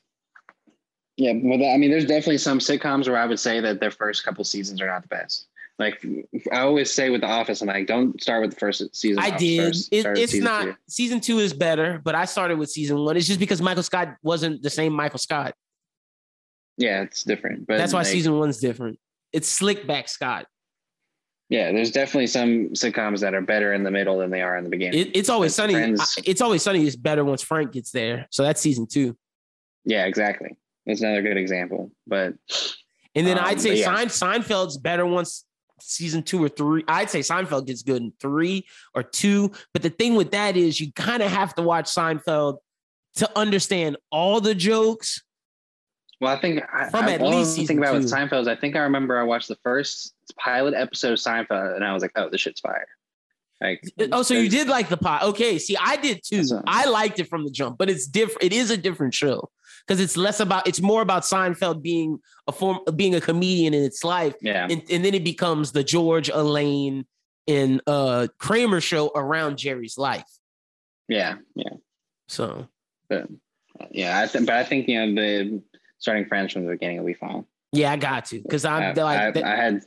[1.18, 4.24] Yeah, well, I mean, there's definitely some sitcoms where I would say that their first
[4.24, 5.48] couple seasons are not the best.
[5.78, 6.02] Like
[6.50, 9.22] I always say with The Office, I'm like, don't start with the first season.
[9.22, 9.74] I did.
[9.74, 9.88] first.
[9.92, 10.74] It, it's season not two.
[10.88, 13.18] season two is better, but I started with season one.
[13.18, 15.54] It's just because Michael Scott wasn't the same Michael Scott.
[16.78, 18.98] Yeah, it's different, but That's why like, season one's different.
[19.34, 20.46] It's slick back Scott.
[21.49, 24.64] Yeah, there's definitely some sitcoms that are better in the middle than they are in
[24.64, 24.99] the beginning.
[25.01, 25.74] It, it's always sunny.
[25.74, 28.26] Friends- I- It's always sunny is better once Frank gets there.
[28.30, 29.16] So that's season two.
[29.84, 30.57] yeah, exactly.
[30.86, 31.92] That's another good example.
[32.07, 32.34] But
[33.14, 33.84] And then Um, I'd say yeah.
[34.09, 34.09] Sein,
[34.42, 35.44] Seinfeld's better once
[35.80, 36.82] season two or three.
[36.88, 39.53] I'd say Seinfeld gets good in three or two.
[39.72, 42.59] But the thing with that is you kind of have to watch Seinfeld
[43.16, 45.22] to understand all the jokes.
[46.20, 48.10] Well, I think I, From I, at least season think about with.
[48.10, 51.84] Seinfeld is I think I remember I watched the first pilot episode of Seinfeld and
[51.84, 52.86] I was like, oh, this shit's fire.
[53.60, 55.22] Like, Oh, so you did like the pot.
[55.22, 55.58] Okay.
[55.58, 56.44] See, I did too.
[56.66, 58.44] I liked it from the jump, but it's different.
[58.44, 59.50] It is a different show
[59.86, 63.82] because it's less about, it's more about Seinfeld being a form, being a comedian in
[63.82, 64.34] its life.
[64.42, 67.06] Yeah, and, and then it becomes the George Elaine
[67.48, 70.28] and uh Kramer show around Jerry's life.
[71.08, 71.74] yeah, yeah.
[72.28, 72.68] So
[73.08, 73.28] But
[73.90, 75.62] yeah, I think, but I think you know the
[75.99, 77.44] starting Friends from the beginning will be fine.
[77.72, 79.82] yeah, I got to because I, I'm like I, I had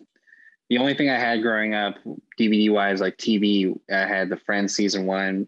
[0.70, 1.96] the only thing I had growing up
[2.40, 5.48] DVD wise, like TV, I had the Friends season one,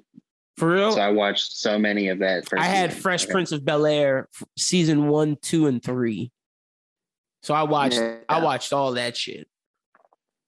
[0.57, 0.91] for real.
[0.93, 2.45] so I watched so many of that.
[2.57, 3.01] I had season.
[3.01, 3.31] Fresh Okay.
[3.31, 6.31] Prince of Bel Air season one, two, and three.
[7.43, 7.99] So I watched
[8.29, 9.47] I watched all that shit.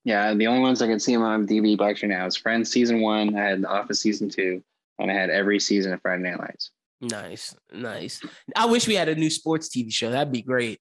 [0.05, 3.35] Yeah, the only ones I can see on DVD right now is Friends season one.
[3.37, 4.61] I had The Office season two,
[4.99, 6.71] and I had every season of Friday Night Lights.
[7.03, 8.21] Nice, nice.
[8.55, 10.09] I wish we had a new sports TV show.
[10.09, 10.79] That'd be great.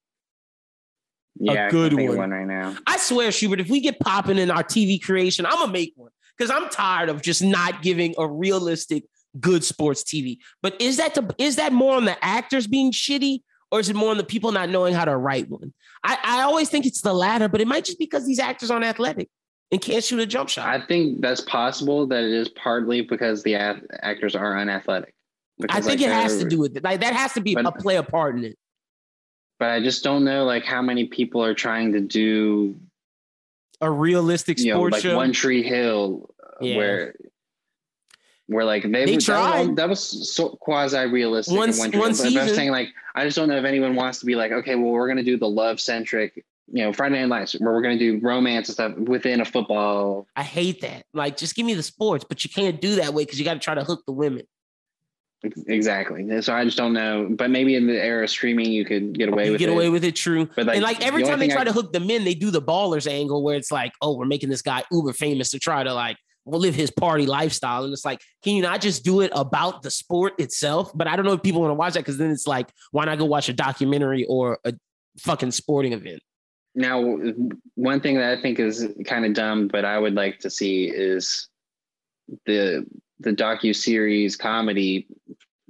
[1.35, 2.29] Yeah, I good can think of one.
[2.29, 2.77] one right now.
[2.87, 6.11] I swear, Schubert, if we get popping in our TV creation, I'm gonna make one
[6.37, 9.03] because I'm tired of just not giving a realistic,
[9.39, 10.37] good sports TV.
[10.61, 13.95] But is that the is that more on the actors being shitty, or is it
[13.95, 15.73] more on the people not knowing how to write one?
[16.03, 18.85] I, I always think it's the latter, but it might just because these actors aren't
[18.85, 19.29] athletic
[19.71, 20.67] and can't shoot a jump shot.
[20.67, 22.07] I think that's possible.
[22.07, 25.15] That it is partly because the ath- actors are unathletic.
[25.69, 26.83] I think like, it has to do with it.
[26.83, 28.57] Like that has to be But- a play a part in it.
[29.59, 32.75] But I just don't know, like how many people are trying to do
[33.81, 35.15] A realistic you know, sports like show.
[35.15, 36.77] One Tree Hill, uh, Yeah.
[36.77, 37.15] where
[38.47, 39.75] where like they, They that was tried.
[39.77, 41.55] that was so quasi realistic.
[41.55, 42.17] One- in One Tree one Hill.
[42.23, 42.55] But I'm season.
[42.55, 45.07] saying like I just don't know if anyone wants to be like, okay, well we're
[45.07, 48.67] gonna do the love centric, you know, Friday Night Lights, where we're gonna do romance
[48.67, 50.27] and stuff within a football.
[50.35, 51.05] I hate that.
[51.13, 53.53] Like, just give me the sports, but you can't do that way because you got
[53.53, 54.43] to try to hook the women.
[55.67, 56.41] Exactly.
[56.41, 57.27] So I just don't know.
[57.29, 59.73] But maybe in the era of streaming, you could get away you with get it.
[59.73, 60.47] away with it, true.
[60.55, 62.33] But, like, and like every the time they try I- to hook the men, they
[62.33, 65.59] do the ballers angle where it's like, oh, we're making this guy uber famous to
[65.59, 67.83] try to like well, live his party lifestyle.
[67.83, 70.91] And it's like, can you not just do it about the sport itself?
[70.93, 73.05] But I don't know if people want to watch that because then it's like, why
[73.05, 74.73] not go watch a documentary or a
[75.19, 76.21] fucking sporting event.
[76.75, 77.17] Now,
[77.75, 80.85] one thing that I think is kind of dumb, but I would like to see
[80.85, 81.47] is
[82.45, 82.85] the
[83.23, 85.07] the docu series comedy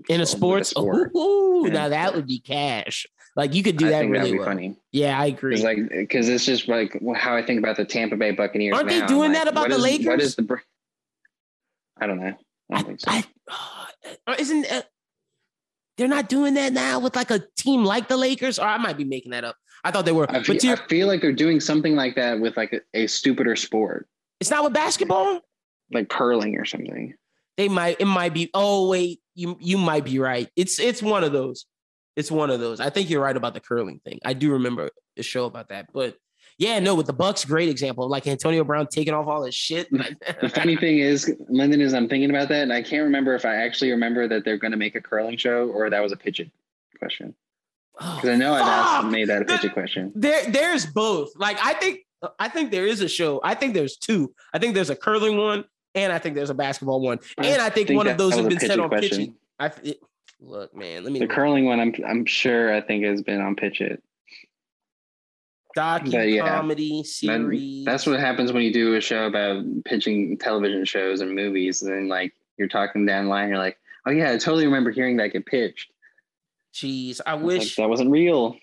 [0.09, 1.11] In a sports, sport.
[1.15, 3.05] ooh, now that would be cash.
[3.35, 4.45] Like you could do I that really well.
[4.45, 4.75] funny.
[4.91, 5.55] Yeah, I agree.
[5.55, 8.75] It's like because it's just like how I think about the Tampa Bay Buccaneers.
[8.75, 9.05] Aren't they now.
[9.05, 10.21] I'm doing like, that about the is- Lakers?
[10.23, 10.43] is the?
[10.43, 10.55] br-
[11.99, 12.33] I don't know.
[12.71, 13.11] I don't think so.
[13.11, 13.23] I,
[14.27, 14.81] uh, isn't uh,
[15.97, 18.59] they're not doing that now with like a team like the Lakers?
[18.59, 19.55] Or I might be making that up.
[19.83, 22.39] I thought they were, I, but feel, I feel like they're doing something like that
[22.39, 24.07] with like a, a stupider sport,
[24.39, 25.41] it's not with basketball.
[25.91, 27.13] like curling or something.
[27.57, 27.99] They might.
[27.99, 28.49] It might be.
[28.53, 30.49] Oh wait, you you might be right.
[30.55, 31.65] It's it's one of those.
[32.15, 32.79] It's one of those.
[32.79, 34.19] I think you're right about the curling thing.
[34.23, 35.87] I do remember a show about that.
[35.93, 36.15] But
[36.57, 38.07] yeah, no, with the Bucks, great example.
[38.07, 39.89] Like Antonio Brown taking off all his shit.
[39.89, 43.45] The funny thing is, Lyndon, is I'm thinking about that, and I can't remember if
[43.45, 46.17] I actually remember that they're going to make a curling show or that was a
[46.17, 46.51] pigeon
[46.99, 47.33] question.
[47.99, 50.11] Oh, because I know I've asked, made that a pigeon question.
[50.15, 51.31] There, there's both.
[51.35, 51.99] Like I think,
[52.39, 53.39] I think there is a show.
[53.43, 54.33] I think there's two.
[54.53, 57.19] I think there's a curling one, and I think there's a basketball one.
[57.37, 59.09] And I think, one of those has been set on question.
[59.09, 59.35] pitching.
[59.59, 59.99] I it,
[60.39, 61.03] look, man.
[61.03, 64.01] Let me The curling one, I'm I'm sure I think has been on pitch it.
[65.77, 67.85] docu yeah, comedy That- series.
[67.85, 71.81] that's what happens when you do a show about pitching television shows and movies.
[71.81, 74.91] And then like you're talking down the line, you're like, oh yeah, I totally remember
[74.91, 75.89] hearing that get pitched.
[76.73, 77.75] Jeez, I It's like, wish.
[77.77, 78.57] that wasn't real.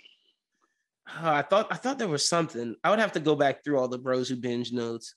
[1.09, 2.77] Uh, I thought I thought there was something.
[2.85, 5.15] I would have to go back through all the bros who binge notes.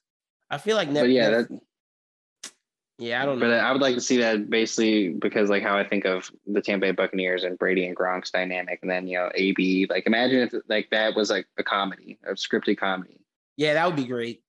[0.49, 1.14] I feel like But Netflix.
[1.14, 1.60] yeah, that
[2.98, 3.49] yeah, I don't know.
[3.49, 3.60] but.
[3.60, 6.88] I would like to see that basically because like how I think of the Tampa
[6.88, 9.88] Bay Buccaneers and Brady and Gronk's dynamic, and then you know AB.
[9.90, 13.20] Like imagine if like that was like a comedy, a scripted comedy.
[13.57, 14.41] yeah, that would be great.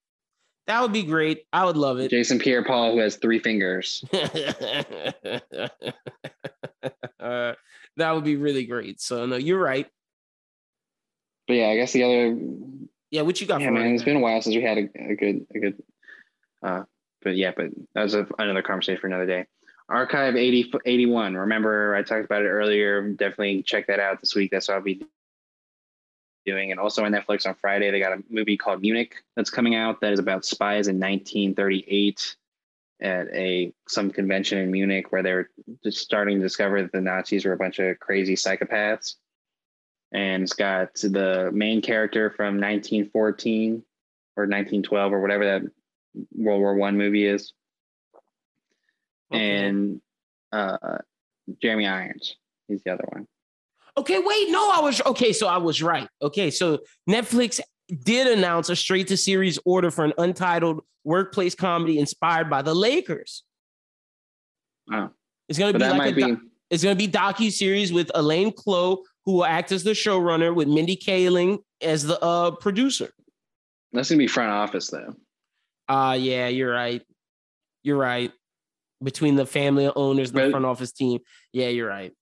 [0.67, 1.47] That would be great.
[1.53, 2.11] I would love it.
[2.11, 4.03] Jason Pierre-Paul who has three fingers.
[4.13, 4.29] uh,
[7.97, 9.01] that would be really great.
[9.01, 9.87] So no, you're right.
[11.47, 12.39] But yeah, I guess the other
[13.11, 14.89] Yeah, what you got yeah, for man, it's been a while since we had a,
[15.11, 15.83] a good a good.
[16.63, 16.85] Uh,
[17.25, 19.47] but yeah, but that was a, another conversation for another day.
[19.89, 21.35] Archive 80, 81.
[21.35, 23.11] Remember, I talked about it earlier.
[23.11, 24.51] Definitely check that out this week.
[24.51, 25.05] That's what I'll be
[26.47, 26.71] doing.
[26.71, 30.01] And also on Netflix on Friday, they got a movie called Munich that's coming out
[30.01, 32.37] that is about spies in 1938
[33.03, 35.51] at a some convention in Munich where they're
[35.83, 39.17] just starting to discover that the Nazis were a bunch of crazy psychopaths.
[40.13, 43.83] And it's got the main character from 1914
[44.37, 45.63] or 1912 or whatever that
[46.35, 47.53] World War One movie is,
[49.33, 49.67] Okay.
[49.67, 50.01] and
[50.53, 50.99] uh,
[51.63, 52.37] Jeremy Irons.
[52.69, 53.27] He's the other one.
[53.97, 55.33] Okay, wait, no, I was okay.
[55.33, 56.09] So I was right.
[56.23, 56.79] Okay, so
[57.09, 57.61] Netflix
[58.03, 62.75] did announce a straight to series order for an untitled workplace comedy inspired by the
[62.75, 63.45] Lakers.
[64.93, 65.11] Oh,
[65.49, 66.37] It's gonna be like a be.
[66.71, 70.69] it's gonna be docu series with Elaine Clow, who will act as the showrunner, with
[70.69, 73.11] Mindy Kaling as the uh, producer.
[73.93, 75.15] That's gonna be front office though.
[75.89, 77.03] Uh yeah, you're right.
[77.83, 78.33] You're right.
[79.03, 81.21] Between the family owners, the front office team.
[81.53, 82.13] Yeah, you're right.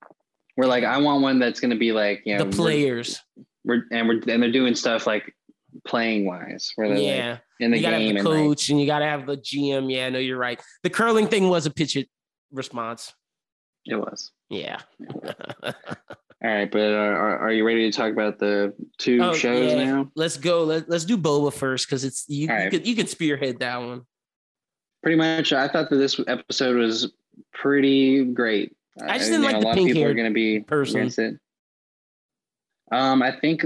[0.57, 3.21] We're like, I want one that's gonna be like, you know, the players.
[3.65, 5.35] We're, we're and we're and they're doing stuff like
[5.87, 7.39] playing wise, where they're like Yeah.
[7.61, 9.37] in the you gotta game have the and like, coach and you gotta have the
[9.37, 9.91] GM.
[9.93, 10.61] Yeah, no, you're right.
[10.83, 12.09] The curling thing was a pitch it
[12.51, 13.15] response.
[13.87, 14.33] it was.
[14.51, 14.81] Yeah.
[16.45, 19.73] All right, but uh, are, are you ready to talk about the two Oh, shows
[19.73, 19.85] yeah.
[19.85, 20.11] now?
[20.17, 20.65] let's go.
[20.65, 22.71] Let, let's do Boba first because it's you, All you right.
[22.71, 24.03] could you could spearhead that one.
[25.05, 27.13] Pretty much, I thought that this episode was
[27.53, 28.75] pretty great.
[29.01, 30.61] I just Uh, didn't like know, the a lot of people are going to be
[30.61, 30.97] person.
[31.01, 31.39] against it.
[32.91, 33.65] Um, I think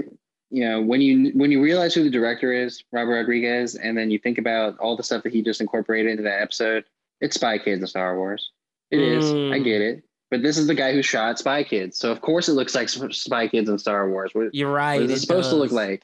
[0.51, 4.11] you know when you when you realize who the director is, Robert Rodriguez, and then
[4.11, 6.85] you think about all the stuff that he just incorporated into that episode.
[7.23, 8.51] It's Spy Kids in Star Wars.
[8.91, 9.25] It is.
[9.33, 9.53] Mm.
[9.55, 10.03] I get it.
[10.31, 12.89] But this is the guy who shot Spy Kids, so of course it looks like
[12.89, 14.31] Spy Kids in Star Wars.
[14.33, 15.01] What, You're right.
[15.01, 16.03] what is it it supposed to look like?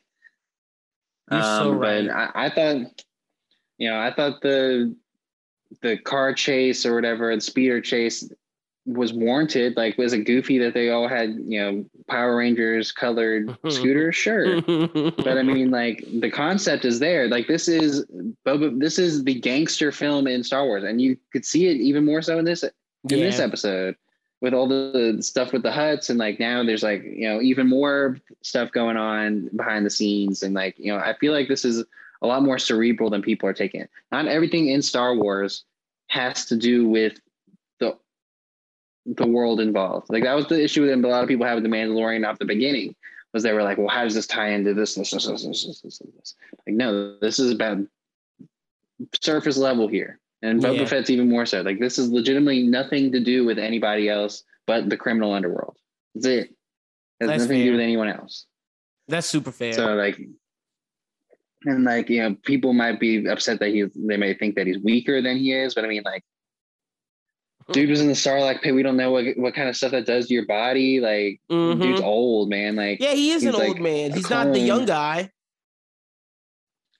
[1.30, 2.06] You're so Um, right.
[2.06, 3.04] But I, I thought,
[3.78, 4.94] you know, I thought the
[5.80, 8.28] the car chase or whatever, the speeder chase
[8.84, 9.76] was warranted.
[9.76, 14.14] Like, was it goofy that they all had, you know, Power Rangers colored scooters?
[14.14, 14.60] Sure.
[15.16, 17.26] But I mean, like the concept is there.
[17.28, 18.04] Like this is
[18.46, 18.78] Boba.
[18.78, 22.22] This is the gangster film in Star Wars, and you could see it even more
[22.22, 22.70] so in this in
[23.08, 23.96] this episode
[24.42, 27.68] with all the stuff with the huts and like now there's like you know even
[27.68, 31.64] more stuff going on behind the scenes and like you know I feel like this
[31.64, 31.84] is
[32.20, 33.80] a lot more cerebral than people are taking.
[33.80, 33.90] it.
[34.10, 35.64] Not everything in Star Wars
[36.08, 37.20] has to do with
[37.78, 37.96] the
[39.06, 40.08] the world involved.
[40.10, 42.38] Like that was the issue that a lot of people have with the Mandalorian off
[42.38, 42.96] the beginning
[43.32, 45.64] was they were like, well, how does this tie into this, this, this, this, this,
[45.64, 46.34] this, this, this?
[46.66, 47.78] Like, no, this is about
[49.22, 50.18] surface level here.
[50.42, 50.84] And Boba Yeah.
[50.86, 51.60] Fett's even more so.
[51.62, 55.76] Like, this is legitimately nothing to do with anybody else but the criminal underworld.
[56.14, 56.40] That's it.
[56.40, 56.50] It
[57.20, 58.46] has That's nothing to do with anyone else.
[59.08, 59.72] That's super fair.
[59.72, 60.18] So like,
[61.64, 63.90] and like you know, people might be upset that he's.
[63.94, 66.24] They may think that he's weaker than he is, but I mean, like,
[67.72, 68.74] dude was in the Sarlacc pit.
[68.74, 70.98] We don't know what what kind of stuff that does to your body.
[71.00, 71.80] Like, Mhm.
[71.80, 72.74] dude's old, man.
[72.76, 74.12] Like, Yeah, he is an he's old man.
[74.12, 75.30] He's not the young guy.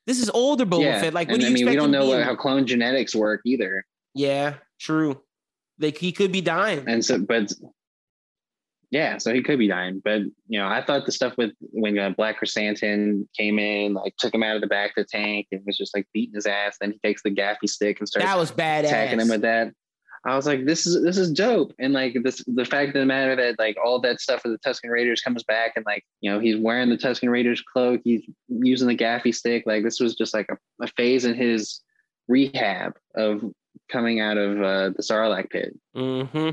[0.07, 1.01] This is older Boba yeah.
[1.01, 1.15] Fett.
[1.15, 1.71] Like, what and do I you mean, expect?
[1.71, 3.85] we don't know what, how clone genetics work either.
[4.15, 5.21] Yeah, true.
[5.79, 6.85] Like he could be dying.
[6.87, 7.53] And so, but
[8.91, 10.03] yeah, so he could be dying.
[10.05, 14.15] But you know, I thought the stuff with when uh, Black Chrysanthemum came in, like
[14.19, 16.47] took him out of the back of the tank and was just like beating his
[16.47, 16.77] ass.
[16.81, 18.85] Then he takes the gaffy stick and starts that was badass.
[18.85, 19.73] attacking him with that.
[20.25, 21.73] I was like, this is this is dope.
[21.81, 24.69] And like this the fact of the matter that like all that stuff with the
[24.69, 28.23] Tusken Raiders comes back and like, you know, he's wearing the Tusken Raiders cloak, he's
[28.49, 29.65] using the gaffy stick.
[29.67, 31.81] Like this was just like a, a phase in his
[32.29, 33.43] rehab of
[33.91, 35.77] coming out of uh, the Sarlacc pit.
[35.95, 36.51] hmm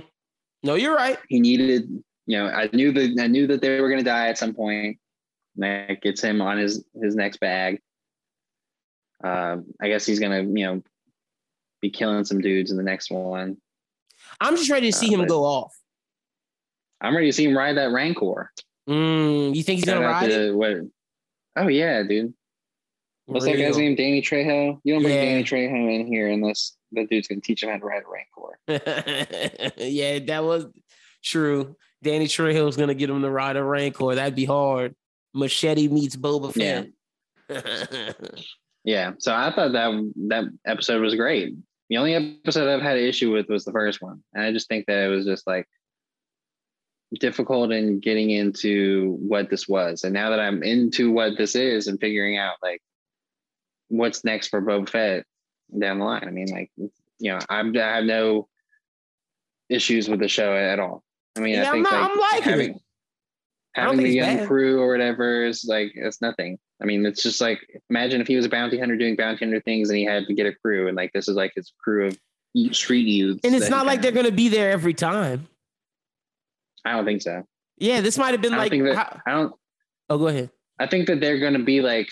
[0.63, 1.19] No, you're right.
[1.27, 4.37] He needed, you know, I knew that I knew that they were gonna die at
[4.39, 4.97] some point.
[5.55, 7.81] And that gets him on his his next bag.
[9.23, 10.83] Um, I guess he's gonna, you know,
[11.81, 13.57] be killing some dudes in the next one.
[14.39, 15.76] I'm just ready to see Uh, him go off.
[17.01, 18.51] I'm ready to see him ride that Rancor.
[18.89, 20.56] Mm, you think he's gonna ride to it?
[20.56, 20.77] what?
[21.56, 22.34] Oh yeah, dude.
[23.26, 23.89] What's that guy's Real.
[23.89, 23.95] name?
[23.95, 24.80] Danny Trejo.
[24.84, 25.26] You don't bring Yeah.
[25.26, 29.73] Danny Trejo in here unless that dude's gonna teach him how to ride a Rancor.
[29.77, 30.65] yeah, that was
[31.23, 31.76] true.
[32.01, 34.15] Danny Trehill's gonna get him to ride a Rancor.
[34.15, 34.95] That'd be hard.
[35.34, 36.89] Machete meets Boba Fett.
[38.85, 39.11] Yeah.
[39.19, 41.53] So I thought that that episode was great.
[41.89, 44.67] The only episode I've had an issue with was the first one, and I just
[44.67, 45.67] think that it was just like
[47.19, 50.03] difficult in getting into what this was.
[50.03, 52.81] And now that I'm into what this is and figuring out like
[53.87, 55.25] what's next for Boba Fett
[55.77, 58.47] down the line, I mean, like you know, I'm, I have no
[59.67, 61.03] issues with the show at all.
[61.35, 62.81] I mean, Yeah, I I'm think not- like I'm liking having, it.
[63.75, 64.47] Having the young bad.
[64.47, 66.57] crew or whatever is like it's nothing.
[66.81, 67.59] I mean, it's just like
[67.89, 70.33] imagine if he was a bounty hunter doing bounty hunter things and he had to
[70.33, 72.17] get a crew, and like this is like his crew of
[72.71, 73.41] street youths.
[73.43, 75.47] and it's not like they're gonna be there every time.
[76.85, 77.43] I don't think so.
[77.77, 78.71] Yeah, this might have been I like.
[78.71, 78.95] that.
[78.95, 79.53] how- I don't.
[80.09, 80.49] oh, go ahead.
[80.79, 82.07] I think that they're gonna be like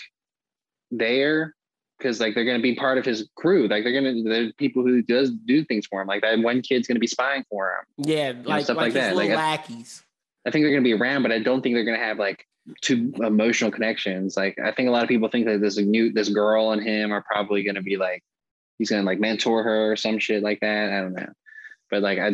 [0.90, 1.54] there
[1.98, 3.66] because like they're gonna be part of his crew.
[3.68, 6.06] Like they're gonna they're people who does do things for him.
[6.08, 8.06] Like that one kid's gonna be spying for him.
[8.06, 9.16] Yeah, like stuff like, like that.
[9.16, 10.04] little Like, lackeys.
[10.46, 12.46] I think they're gonna be around, but I don't think they're gonna have like
[12.80, 14.36] two emotional connections.
[14.36, 17.12] Like I think a lot of people think that this new this girl and him
[17.12, 18.22] are probably gonna be like
[18.78, 20.92] he's gonna like mentor her or some shit like that.
[20.92, 21.32] I don't know,
[21.90, 22.32] but like I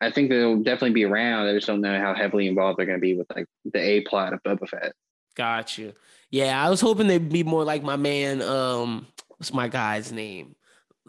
[0.00, 1.48] I think they'll definitely be around.
[1.48, 4.32] I just don't know how heavily involved they're gonna be with like the A plot
[4.32, 4.92] of Boba Fett.
[5.34, 5.92] Got you.
[6.30, 8.42] Yeah, I was hoping they'd be more like my man.
[8.42, 10.54] Um, what's my guy's name?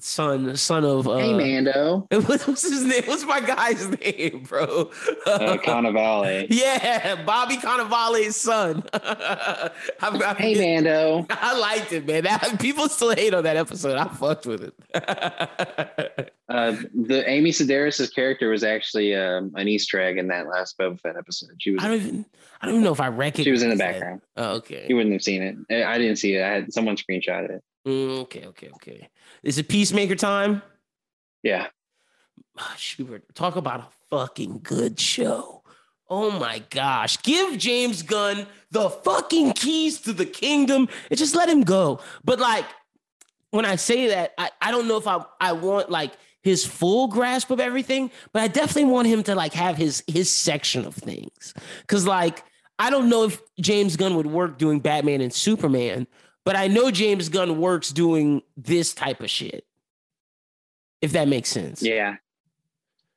[0.02, 1.08] Son, son of.
[1.08, 3.04] Uh, hey Mando, What was his name?
[3.06, 4.92] What's my guy's name, bro?
[5.26, 6.48] uh, Cannavale.
[6.50, 8.84] yeah, Bobby Cannavale's son.
[8.94, 9.70] I,
[10.02, 11.26] I, Hey Mando.
[11.30, 12.24] I liked it, man.
[12.24, 13.98] That, people still hate on that episode.
[13.98, 16.34] I fucked with it.
[16.50, 21.00] Uh, the Amy Sedaris' character was actually um, an Easter egg in that last Boba
[21.00, 21.52] Fett episode.
[21.60, 22.26] She was I don't even.
[22.62, 23.46] I don't even know if I recognize.
[23.46, 23.94] she was in the that.
[23.94, 24.22] background.
[24.36, 24.86] Oh, okay.
[24.90, 25.58] You wouldn't have seen it.
[25.70, 26.44] I I didn't see it.
[26.44, 27.64] I had someone screenshot it.
[27.90, 28.46] Mm, okay.
[28.46, 28.70] Okay.
[28.76, 29.10] Okay.
[29.44, 30.62] Is it Peacemaker time?
[31.42, 31.68] Yeah.
[32.58, 35.64] Ah, Schubert, talk about a fucking good show.
[36.10, 37.22] Oh my gosh.
[37.24, 42.00] Give James Gunn the fucking keys to the kingdom and just let him go.
[42.24, 42.66] But like
[43.52, 47.08] when I say that, I, I don't know if I, I want like his full
[47.08, 50.96] grasp of everything, but I definitely want him to like have his his section of
[50.96, 51.54] things.
[51.88, 52.44] Cause like
[52.78, 56.08] I don't know if James Gunn would work doing Batman and Superman,
[56.50, 59.68] but I know James Gunn works doing this type of shit.
[61.00, 61.84] If that makes sense.
[61.84, 62.16] Yeah.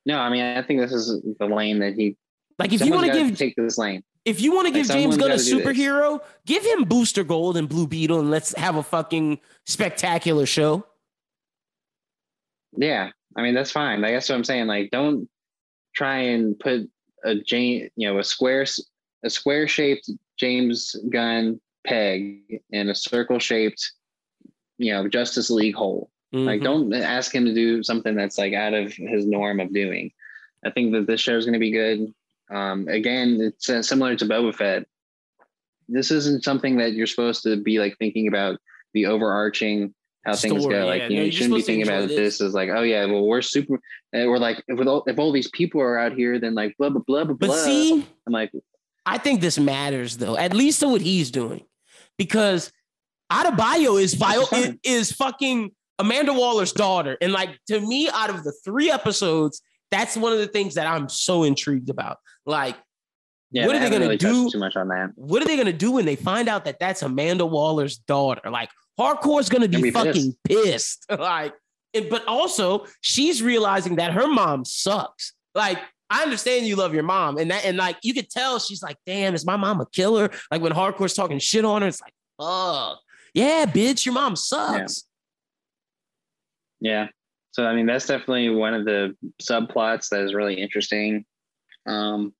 [0.05, 2.15] No, I mean, I think this is the lane that he.
[2.59, 4.03] Like if you want to give take this lane.
[4.23, 5.65] if you want to Like, give James Gunn a gotta do this.
[5.65, 10.85] superhero, give him Booster Gold and Blue Beetle and let's have a fucking spectacular show.
[12.77, 13.99] Yeah, I mean that's fine.
[13.99, 14.67] Like, that's what I'm saying.
[14.67, 15.27] Like, don't
[15.95, 16.87] try and put
[17.23, 18.63] a Jane, you know, a square,
[19.23, 20.07] a square shaped
[20.37, 23.91] James Gunn peg in a circle shaped,
[24.77, 26.09] you know, Justice League hole.
[26.31, 26.63] Like, Mhm.
[26.63, 30.11] don't ask him to do something that's like out of his norm of doing.
[30.65, 32.11] I think that this show is going to be good.
[32.49, 34.87] Um, again, it's uh, similar to Boba Fett.
[35.87, 38.59] This isn't something that you're supposed to be like thinking about
[38.93, 39.93] the overarching
[40.25, 40.85] how things Story, go.
[40.87, 41.07] Like yeah.
[41.09, 43.41] you No, know, you shouldn't be thinking about this as like, oh yeah, well we're
[43.41, 43.79] super.
[44.13, 46.89] And we're like, if all, if all these people are out here, then like blah
[46.89, 47.55] blah blah blah But blah.
[47.57, 48.51] see, I'm like,
[49.05, 51.65] I think this matters though, at least to what he's doing,
[52.17, 52.71] because
[53.31, 58.43] Adebayo is bio is is, fucking Amanda Waller's daughter, and like to me, out of
[58.43, 59.61] the three episodes,
[59.91, 62.17] that's one of the things that I'm so intrigued about.
[62.45, 62.75] Like
[63.51, 64.49] Yeah, what are they gonna really do?
[64.49, 65.11] Too much on that.
[65.15, 68.49] What are they gonna do when they find out that that's Amanda Waller's daughter?
[68.49, 68.69] Like,
[68.99, 71.05] hardcore's gonna be, be fucking pissed.
[71.19, 71.53] like,
[71.93, 75.33] and- but also she's realizing that her mom sucks.
[75.55, 78.83] Like, I understand you love your mom, and that, and like you could tell she's
[78.83, 80.29] like, damn, is my mom a killer?
[80.51, 82.99] Like when hardcore's talking shit on her, it's like, fuck,
[83.33, 85.03] yeah, bitch, your mom sucks.
[86.79, 87.07] Yeah.
[87.51, 91.25] So I mean, that's definitely one of the subplots that is really interesting.
[91.85, 92.33] Um,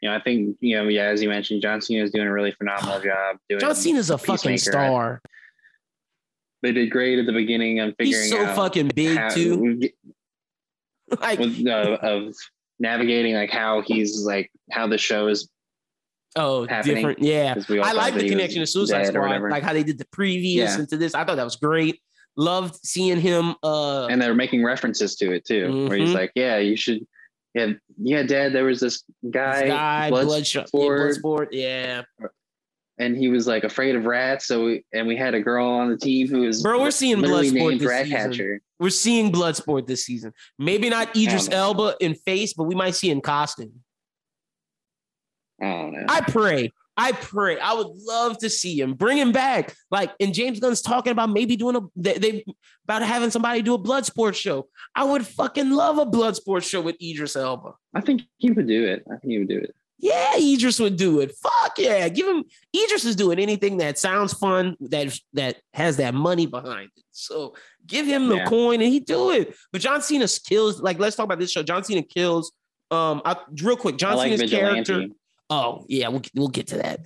[0.00, 2.32] you know, I think you know, yeah, as you mentioned, John Cena is doing a
[2.32, 3.36] really phenomenal job.
[3.48, 5.20] Doing John Cena's a fucking star.
[6.62, 9.80] They did great at the beginning on figuring He's so out fucking big how- too.
[11.20, 12.32] Like, with, uh, of
[12.82, 15.48] navigating like how he's like how the show is
[16.36, 17.18] oh, happening, different.
[17.20, 17.54] Yeah.
[17.54, 20.06] 'cause we all I like the connection to Suicide Squad, like how they did the
[20.12, 20.80] previous Yeah.
[20.80, 21.14] into this.
[21.14, 22.00] I thought that was great.
[22.36, 23.54] Loved seeing him.
[23.62, 26.14] Uh, and they're making references to it too, where he's Mhm.
[26.14, 27.06] like, "Yeah, you should."
[27.54, 27.72] Yeah,
[28.02, 28.52] yeah, Dad.
[28.54, 31.00] There was this guy, this guy, Blood- Bloodshot, yeah, Sport.
[31.00, 32.02] Bloodsport, yeah.
[32.98, 34.46] And he was like afraid of rats.
[34.46, 37.18] So we, and we had a girl on the team who was Bro, we're seeing
[37.18, 38.60] Bloodsport this Ratcatcher.
[38.78, 40.32] We're seeing Bloodsport this season.
[40.58, 41.48] Maybe not Idris.
[41.50, 43.80] Elba in face, but we might see in costume.
[45.60, 46.06] I don't know.
[46.08, 46.70] I pray.
[46.96, 47.58] I pray.
[47.58, 48.94] I would love to see him.
[48.94, 49.74] Bring him back.
[49.90, 52.44] Like, and James Gunn's talking about maybe doing a they, they
[52.84, 54.68] about having somebody do a blood sports show.
[54.94, 57.72] I would fucking love a blood sports show with Idris Elba.
[57.94, 59.04] I think he would do it.
[59.06, 59.74] I think he would do it.
[60.02, 61.32] Yeah, Idris would do it.
[61.36, 62.08] Fuck yeah.
[62.08, 62.44] Give him
[62.76, 67.04] Idris is doing anything that sounds fun, that that has that money behind it.
[67.12, 67.54] So
[67.86, 68.46] give him the Yeah.
[68.46, 69.54] coin and he do it.
[69.70, 71.62] But John Cena kills, like let's talk about this show.
[71.62, 72.50] John Cena kills.
[72.90, 74.92] Um, I, real quick, John like Cena's Vigilante.
[74.92, 75.14] character.
[75.48, 77.00] Oh yeah, we'll we'll get to that.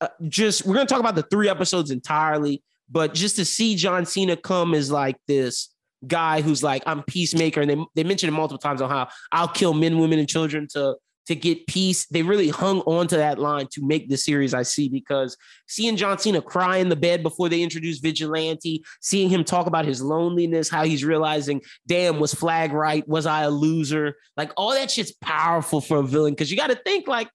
[0.00, 4.04] Uh, Just we're gonna talk about the three episodes entirely, but just to see John
[4.04, 5.70] Cena come as like this
[6.06, 9.48] guy who's like I'm peacemaker, and they they mentioned it multiple times on how I'll
[9.48, 10.96] kill men, women, and children to
[11.34, 12.06] to get peace.
[12.06, 15.36] They really hung on to that line to make the series I see because
[15.66, 19.84] seeing John Cena cry in the bed before they introduced Vigilante, seeing him talk about
[19.84, 23.06] his loneliness, how he's realizing, damn, was Flag right?
[23.08, 24.16] Was I a loser?
[24.36, 27.28] Like all that shit's powerful for a villain because you got to think like.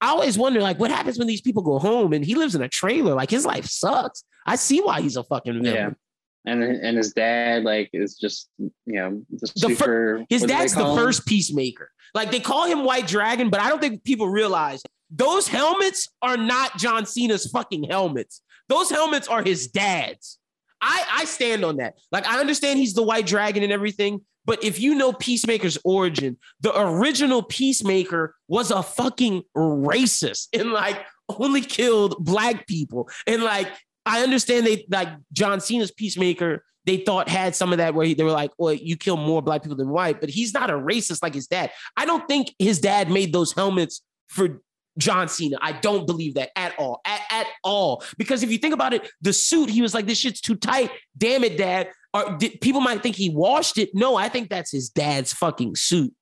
[0.00, 2.60] I always wonder, like, what happens when these people go home and he lives in
[2.60, 3.14] a trailer?
[3.14, 4.22] Like, his life sucks.
[4.44, 5.96] I see why he's a fucking villain.
[6.46, 10.54] And and his dad like is just you know the, The fir- His what do
[10.54, 10.96] they dad's the him?
[10.96, 11.90] first peacemaker.
[12.14, 16.36] Like they call him White Dragon, but I don't think people realize those helmets are
[16.36, 18.42] not John Cena's fucking helmets.
[18.68, 20.38] Those helmets are his dad's.
[20.80, 21.94] I, I stand on that.
[22.12, 26.36] Like I understand he's the White Dragon and everything, but if you know Peacemaker's origin,
[26.60, 31.00] the original Peacemaker was a fucking racist and like
[31.38, 33.08] only killed black people.
[33.26, 33.68] And like
[34.06, 38.14] I understand they like John Cena's Peacemaker they thought had some of that where he,
[38.14, 40.74] they were like, well, you kill more black people than white, but he's not a
[40.74, 41.70] racist like his dad.
[41.96, 44.60] I don't think his dad made those helmets for
[44.98, 45.56] John Cena.
[45.60, 48.04] I don't believe that at all, at, at all.
[48.18, 50.90] Because if you think about it, the suit, he was like, this shit's too tight.
[51.16, 51.88] Damn it, dad.
[52.12, 53.90] Or did, people might think he washed it.
[53.94, 56.14] No, I think that's his dad's fucking suit.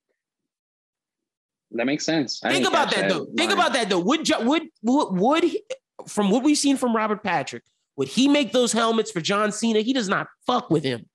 [1.73, 2.43] That makes sense.
[2.45, 3.27] I Think about catch that, though.
[3.37, 4.01] Think about that though.
[4.01, 5.63] Would would would, would he,
[6.07, 7.63] from what we've seen from Robert Patrick,
[7.97, 9.81] would he make those helmets for John Cena?
[9.81, 11.07] He does not fuck with him.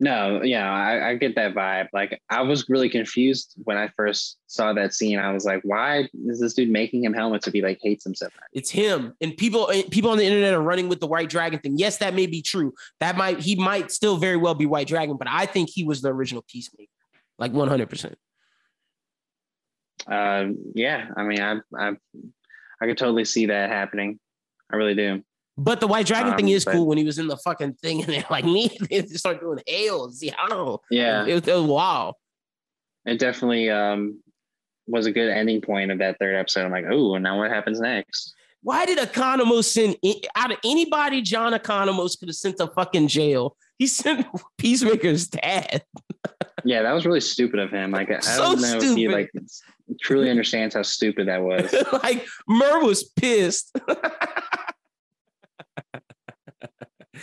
[0.00, 1.88] No, yeah, I, I get that vibe.
[1.92, 5.18] Like, I was really confused when I first saw that scene.
[5.18, 8.14] I was like, why is this dude making him helmets if he like hates him
[8.14, 8.48] so much?
[8.52, 9.14] It's him.
[9.20, 11.78] And people people on the internet are running with the white dragon thing.
[11.78, 12.74] Yes, that may be true.
[13.00, 16.00] That might he might still very well be white dragon, but I think he was
[16.00, 16.90] the original peacemaker.
[17.36, 18.14] Like 100%.
[20.06, 21.92] Um, yeah, I mean, I, I,
[22.80, 24.18] I could totally see that happening.
[24.72, 25.22] I really do.
[25.60, 27.74] But the white dragon thing Um, is but- cool when he was in the fucking
[27.82, 30.22] thing and they're like me, they start doing hails.
[30.22, 30.80] Yeah, I don't know.
[30.90, 32.14] Yeah, It, was- it was wow.
[33.04, 34.20] it definitely um
[34.86, 36.64] was a good ending point of that third episode.
[36.64, 38.34] I'm like, oh, and now what happens next?
[38.62, 39.96] Why did Economos send
[40.34, 43.56] out of anybody John Economos could have sent to fucking jail?
[43.78, 44.26] He sent
[44.58, 45.82] Peacemaker's dad.
[46.64, 47.92] Yeah, that was really stupid of him.
[47.92, 49.30] Like, I So don't know if he like
[50.00, 51.72] truly understands how stupid that was.
[52.02, 53.78] like Mur was pissed.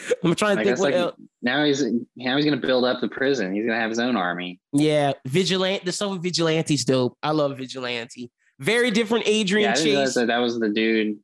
[0.24, 1.16] I'm trying to Like, think what like else.
[1.42, 1.84] now he's
[2.16, 3.54] now he's gonna build up the prison.
[3.54, 4.60] He's gonna have his own army.
[4.74, 5.84] Yeah, Vigilante.
[5.86, 7.18] The stuff with Vigilante's dope.
[7.24, 8.32] I love Vigilante.
[8.60, 11.18] Very different Adrian Yeah, I Chase that that was the dude.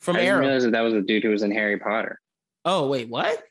[0.00, 0.40] from I Arrow.
[0.40, 2.20] realize that that was the dude who was in Harry Potter.
[2.64, 3.42] Oh wait, what?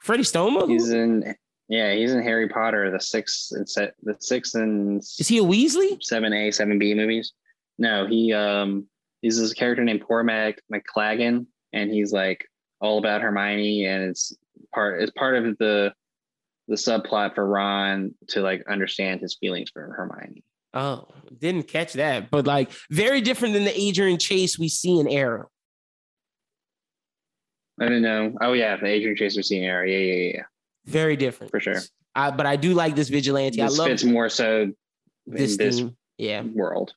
[0.00, 0.68] Freddie Stroma?
[0.68, 1.34] He's in
[1.68, 5.42] yeah, he's in Harry Potter, the sixth and set the sixth and Is he a
[5.42, 6.02] Weasley?
[6.02, 7.32] seven A, seven B movies.
[7.78, 8.86] No, he um
[9.22, 12.44] he's this character named Cormac McLaggen, and he's like
[12.80, 14.36] all about Hermione, and it's
[14.74, 15.92] part it's part of the
[16.68, 20.44] the subplot for Ron to like understand his feelings for Hermione.
[20.74, 21.06] Oh,
[21.36, 22.30] didn't catch that.
[22.30, 25.48] But like very different than the Adrian Chase we see in Arrow.
[27.80, 28.34] I didn't know.
[28.40, 29.86] Oh yeah, the Adrian Chase we see in Arrow.
[29.86, 30.42] Yeah, yeah, yeah.
[30.84, 31.50] Very different.
[31.50, 31.80] For sure.
[32.14, 33.60] I, but I do like this vigilante.
[33.60, 34.72] This I love fits more so
[35.26, 35.82] this, this.
[36.16, 36.42] Yeah.
[36.42, 36.92] world.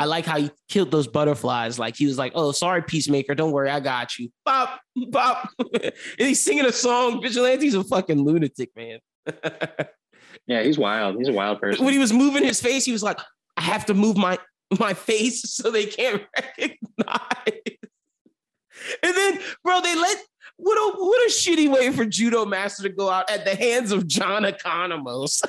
[0.00, 1.78] I like how he killed those butterflies.
[1.78, 3.34] Like he was like, "Oh, sorry, peacemaker.
[3.34, 4.80] Don't worry, I got you." Bop,
[5.10, 5.48] bop.
[5.82, 7.20] and he's singing a song.
[7.22, 8.98] Vigilante's a fucking lunatic, man.
[10.46, 11.16] Yeah, he's wild.
[11.16, 11.84] He's a wild person.
[11.84, 13.18] when he was moving his face, he was like,
[13.56, 14.38] "I have to move my
[14.78, 16.78] my face so they can't recognize."
[19.02, 20.18] And then, bro, they let
[20.56, 23.92] what a what a shitty way for Judo Master to go out at the hands
[23.92, 25.42] of John Economos.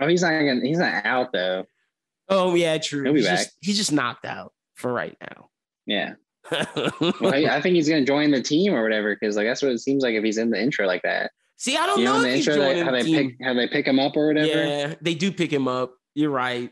[0.00, 0.30] Oh, he's not.
[0.30, 1.66] Gonna, he's not out though.
[2.28, 3.04] Oh yeah, true.
[3.04, 3.38] He'll be he's back.
[3.38, 5.48] just he's just knocked out for right now.
[5.86, 6.14] Yeah.
[7.20, 9.72] Well, I, I think he's gonna join the team or whatever because like that's what
[9.72, 11.30] it seems like if he's in the intro like that.
[11.56, 13.30] See, I don't You know, know in the if intro, they, how the they team.
[13.30, 14.46] pick how they pick him up or whatever.
[14.48, 15.94] Yeah, they do pick him up.
[16.14, 16.70] You're right.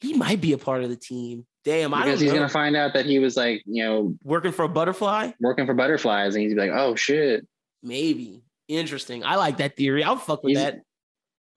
[0.00, 1.46] He might be a part of the team.
[1.64, 2.38] Damn, I don't because he's know.
[2.38, 5.32] gonna find out that he was like you know Working for a butterfly?
[5.40, 7.46] working for butterflies and he's be like oh shit
[7.82, 8.42] Maybe.
[8.68, 9.24] Interesting.
[9.24, 10.02] I like that theory.
[10.04, 10.80] I'll fuck with He's- that.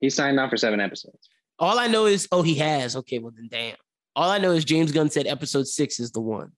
[0.02, 1.30] he signed on for seven episodes.
[1.60, 2.96] All I know is, oh, he has.
[2.96, 3.76] Okay, well then, damn.
[4.16, 6.52] All I know is James Gunn said episode six is the one.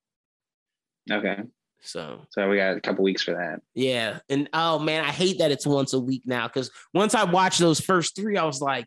[1.11, 1.37] Okay,
[1.81, 3.59] So so we got a couple weeks for that.
[3.73, 7.23] yeah, and oh man, I hate that it's once a week now because once I
[7.23, 8.85] watched those first three, I was like,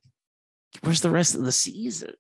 [0.83, 2.15] "Where's the rest of the season?"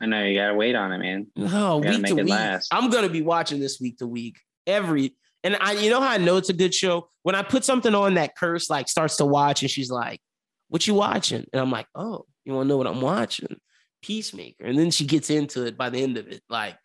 [0.00, 1.26] I know you gotta wait on it, man.
[1.36, 2.30] No, You week make to it week.
[2.32, 2.68] last.
[2.72, 4.36] I'm gonna be watching this week to week
[4.66, 5.16] every.
[5.44, 7.94] And I, you know how I know it's a good show when I put something
[7.94, 10.20] on that Curse like starts to watch and she's like,
[10.68, 13.56] "What you watching?" And I'm like, "Oh, you want to know what I'm watching?
[14.02, 16.76] Peacemaker." And then she gets into it by the end of it, like.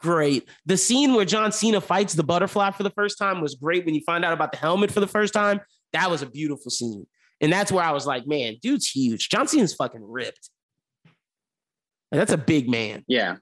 [0.00, 0.46] Great.
[0.66, 3.86] The scene where John Cena fights the butterfly for the first time was great.
[3.86, 5.62] When you find out about the helmet for the first time,
[5.94, 7.06] that was a beautiful scene.
[7.40, 9.30] And that's where I was like, man, dude's huge.
[9.30, 10.50] John Cena's fucking ripped.
[12.10, 13.04] Like, that's a big man.
[13.08, 13.36] Yeah.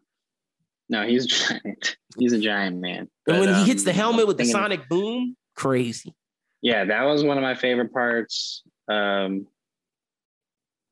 [0.89, 1.97] No, he's giant.
[2.19, 3.09] He's a giant man.
[3.27, 6.15] And when But, he hits the um, helmet with the sonic boom, crazy.
[6.61, 8.63] Yeah, that was one of my favorite parts.
[8.89, 9.47] Um,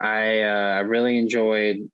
[0.01, 1.91] I uh, really enjoyed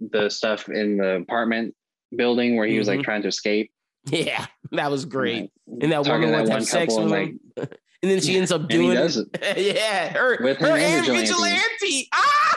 [0.00, 1.74] the stuff in the apartment
[2.16, 3.04] building where he was like Mhm.
[3.04, 3.70] trying to escape.
[4.06, 5.50] Yeah, that was great.
[5.66, 7.40] Like, And that woman wants to have sex with and, him.
[7.56, 7.68] and
[8.10, 9.16] then she ends up and doing it.
[9.76, 11.26] yeah, her, With her and and Vigilante.
[11.26, 12.08] vigilante.
[12.14, 12.56] Ah!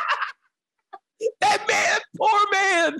[1.41, 2.99] That man, poor man.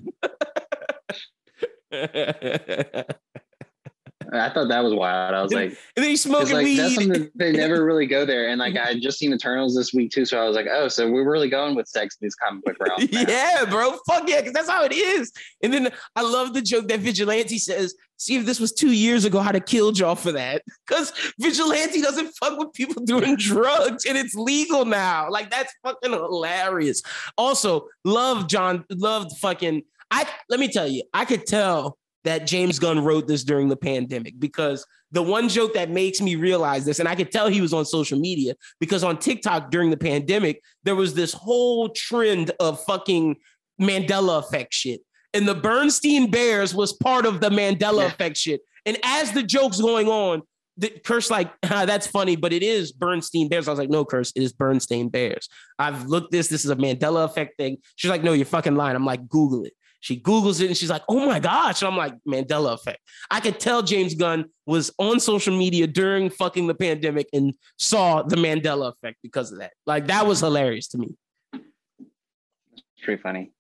[4.40, 5.36] I thought that was wild.
[5.36, 6.78] I was like, and 'cause, smoking like weed.
[6.78, 8.50] that's something they never really go there.
[8.50, 8.88] And like mm-hmm.
[8.88, 11.30] I had just seen Eternals this week too, so I was like, oh, so we're
[11.30, 12.96] really going with sex in these comic book now.
[13.00, 13.98] yeah, bro.
[14.08, 15.32] Fuck yeah, because that's how it is.
[15.62, 19.26] And then I love the joke that Vigilante says, see if this was two years
[19.26, 20.64] ago, I'd have killed y'all for that.
[20.86, 25.30] Because Vigilante doesn't fuck with people doing drugs and it's legal now.
[25.32, 27.02] Like that's fucking hilarious.
[27.38, 29.84] Also, love John, loved fucking.
[30.12, 33.76] I let me tell you, I could tell that James Gunn wrote this during the
[33.76, 37.62] pandemic because the one joke that makes me realize this, and I could tell he
[37.62, 42.52] was on social media because on TikTok during the pandemic, there was this whole trend
[42.60, 43.36] of fucking
[43.80, 45.02] Mandela effect shit.
[45.34, 48.08] And the Bernstein Bears was part of the Mandela Yeah.
[48.08, 48.62] effect shit.
[48.86, 50.44] And as the joke's going on,
[50.78, 53.68] the curse like "Ah, that's funny, but it is Bernstein Bears.
[53.68, 55.48] I was like, no, curse, it is Bernstein Bears.
[55.78, 56.48] I've looked this.
[56.48, 57.78] This is a Mandela effect thing.
[57.96, 58.96] She's like, no, you're fucking lying.
[58.96, 59.74] I'm like, Google it.
[60.04, 61.82] She Googles it and she's like, oh my gosh.
[61.82, 63.00] And I'm like, Mandela effect.
[63.32, 68.22] I could tell James Gunn was on social media during fucking the pandemic and saw
[68.22, 69.72] the Mandela effect because of that.
[69.86, 71.16] Like that was hilarious to me.
[71.54, 73.54] It's pretty funny.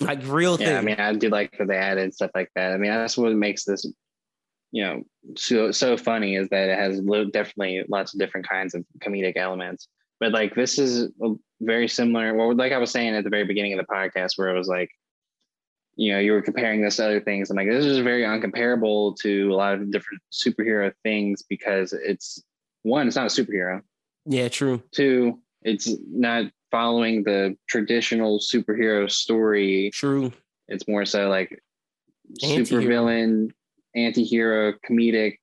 [0.00, 0.68] Like real thing.
[0.68, 2.72] Yeah, I mean, I do like that they added stuff like that.
[2.72, 3.84] I mean, that's what makes this,
[4.72, 5.02] you know,
[5.36, 6.98] so so funny is that it has
[7.30, 9.88] definitely lots of different kinds of comedic elements.
[10.18, 11.12] But like this is
[11.60, 12.32] very similar.
[12.34, 14.68] Well, like I was saying at the very beginning of the podcast, where it was
[14.68, 14.88] like,
[16.00, 17.50] you know, you were comparing this to other things.
[17.50, 22.42] I'm like, this is very uncomparable to a lot of different superhero things because it's
[22.84, 23.82] one, it's not a superhero.
[24.24, 24.82] yeah, true.
[24.92, 30.32] Two, it's not following the traditional superhero story True.
[30.68, 31.60] it's more so like
[32.40, 33.52] super villain,
[33.94, 35.36] anti-hero, comedic.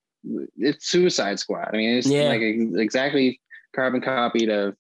[0.58, 1.70] It's Suicide Squad.
[1.72, 2.30] I mean, it's Yeah.
[2.30, 3.40] like exactly
[3.76, 4.74] carbon copied of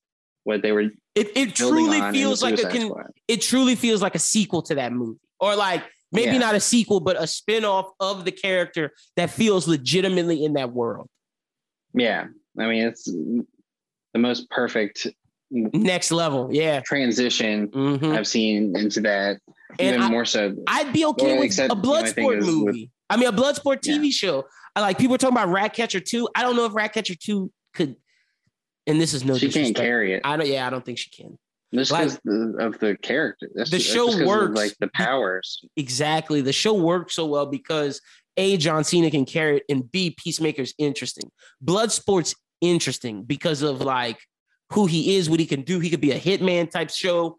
[0.43, 2.93] what they were It it truly feels like a con-
[3.27, 5.19] it truly feels like a sequel to that movie.
[5.39, 6.39] Or like maybe Yeah.
[6.39, 11.07] not a sequel, but a spin-off of the character that feels legitimately in that world.
[11.93, 12.27] Yeah,
[12.59, 13.45] I mean, it's the
[14.19, 15.07] most perfect
[15.49, 16.49] Next level.
[16.51, 16.81] Yeah.
[16.81, 18.17] transition Mhm.
[18.17, 19.39] I've seen into that.
[19.79, 20.53] And even I- more so.
[20.67, 22.91] I'd be okay Well, with except, a you know, Bloodsport with- movie.
[23.09, 23.93] I mean, a Bloodsport Yeah.
[23.97, 24.45] TV show.
[24.75, 26.27] I like people are talking about Ratcatcher 2.
[26.35, 27.95] I don't know if Ratcatcher 2 could,
[28.85, 30.21] and this is no she can't carry it.
[30.25, 31.37] I don't, yeah, I don't think she can.
[31.73, 33.49] Just Like- because of the character.
[33.53, 34.55] That's The show just 'cause of, works.
[34.57, 35.61] like the powers.
[35.75, 36.41] Exactly.
[36.41, 37.99] The show works so well because
[38.37, 41.29] A, John Cena can carry it, and B, Peacemaker's interesting.
[41.63, 44.17] Bloodsport's interesting because of like
[44.71, 45.79] who he is, what he can do.
[45.79, 47.37] He could be a hitman type show,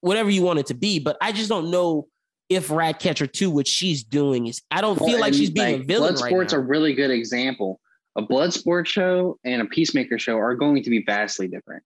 [0.00, 0.98] whatever you want it to be.
[0.98, 2.08] But I just don't know
[2.48, 5.86] if Ratcatcher 2, what she's doing is I don't feel like she's being a like,
[5.86, 6.58] villain right Bloodsport's now.
[6.60, 7.80] a really good example.
[8.16, 11.82] A Bloodsport show and a Peacemaker show are going to be vastly different.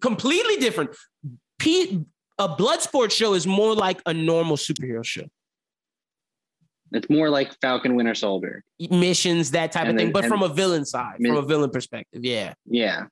[0.00, 0.90] Completely different.
[1.58, 2.04] P-
[2.38, 5.24] a Bloodsport show is more like a normal superhero show.
[6.92, 8.62] It's more like Falcon Winter Soldier.
[8.90, 11.42] Missions, that type of And thing, then- but from a villain side, Mi- from a
[11.42, 12.24] villain perspective.
[12.24, 12.54] Yeah.
[12.66, 13.06] Yeah.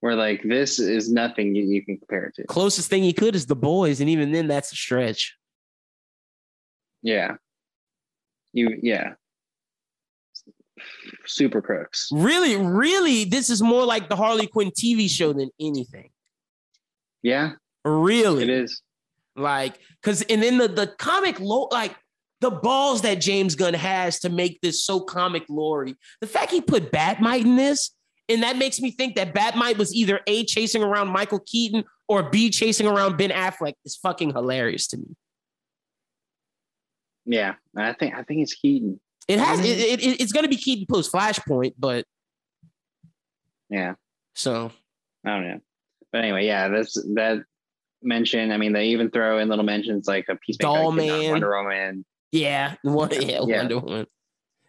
[0.00, 2.44] Where like this is nothing you, you can compare it to.
[2.44, 5.36] Closest thing you could is the boys, and even then, that's a stretch.
[7.02, 7.36] Yeah.
[8.52, 9.14] You yeah.
[11.26, 12.08] Super crooks.
[12.12, 16.10] Really, really, this is more like the Harley Quinn TV show than anything.
[17.22, 17.52] Yeah,
[17.84, 18.82] Really, it is.
[19.36, 21.96] like because and then the the comic lo- like
[22.40, 25.96] the balls that James Gunn has to make this so comic lorry.
[26.20, 27.92] The fact he put Bat-Mite in this,
[28.28, 32.24] and that makes me think that Bat-Mite was either a chasing around Michael Keaton or
[32.28, 35.16] b chasing around Ben Affleck is fucking hilarious to me.
[37.24, 37.54] Yeah.
[37.76, 39.00] I think I think it's Keaton.
[39.28, 42.04] It has it, it, it- it's going to be Keaton post Flashpoint, but
[43.70, 43.94] Yeah.
[44.34, 44.70] so
[45.24, 45.60] I don't know.
[46.12, 47.42] But anyway, yeah, that's that
[48.02, 48.52] mention.
[48.52, 51.30] I mean, they even throw in little mentions like a Doll Man.
[51.32, 52.04] Wonder Woman.
[52.30, 53.58] yeah, one, yeah, Yeah.
[53.58, 54.06] Wonder Woman.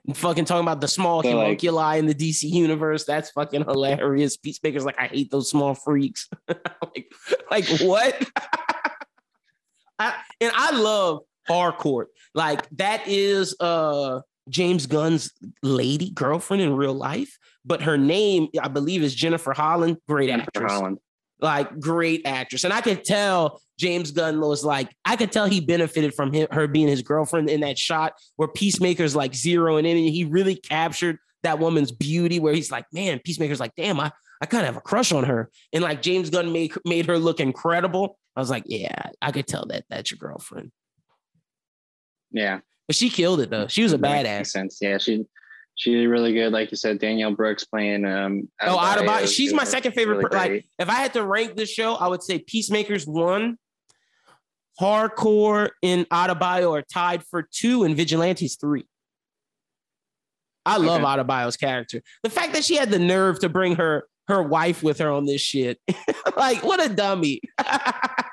[0.07, 3.03] And fucking talking about the small So, like- in the DC universe.
[3.05, 4.37] That's fucking hilarious.
[4.37, 6.29] Peacemaker's like, I hate those small freaks.
[6.47, 7.11] like,
[7.51, 8.27] like what?
[9.99, 12.09] I, and I love Harcourt.
[12.33, 15.31] Like that is uh James Gunn's
[15.63, 19.97] lady girlfriend in real life, but her name, I believe, is Jennifer Holland.
[20.07, 20.71] Great Jennifer actress.
[20.71, 20.97] Holland.
[21.39, 22.63] like great actress.
[22.63, 26.47] And I could tell James Gunn was like, I could tell he benefited from him,
[26.51, 30.55] her being his girlfriend in that shot where Peacemaker's like zeroing in and he really
[30.55, 34.11] captured that woman's beauty where he's like, man, Peacemaker's like, damn, I,
[34.41, 35.49] I kind of have a crush on her.
[35.73, 38.17] And like James Gunn made, made her look incredible.
[38.35, 40.71] I was like, yeah, I could tell that that's your girlfriend.
[42.31, 42.59] Yeah.
[42.87, 43.67] But she killed it though.
[43.67, 44.47] She was a badass.
[44.47, 44.77] sense.
[44.81, 45.25] Yeah, she
[45.75, 46.51] she did really good.
[46.53, 50.17] Like you said, Danielle Brooks playing um Oh, Adebayo She's my second favorite.
[50.17, 53.57] really like, if I had to rank this show, I would say Peacemakers one,
[54.79, 58.85] Harcourt and Adebayo are tied for two, and Vigilantes three.
[60.65, 61.21] I love Okay.
[61.23, 62.01] Adebayo's character.
[62.23, 65.25] The fact that she had the nerve to bring her her wife with her on
[65.25, 65.79] this shit,
[66.37, 67.39] like what a dummy.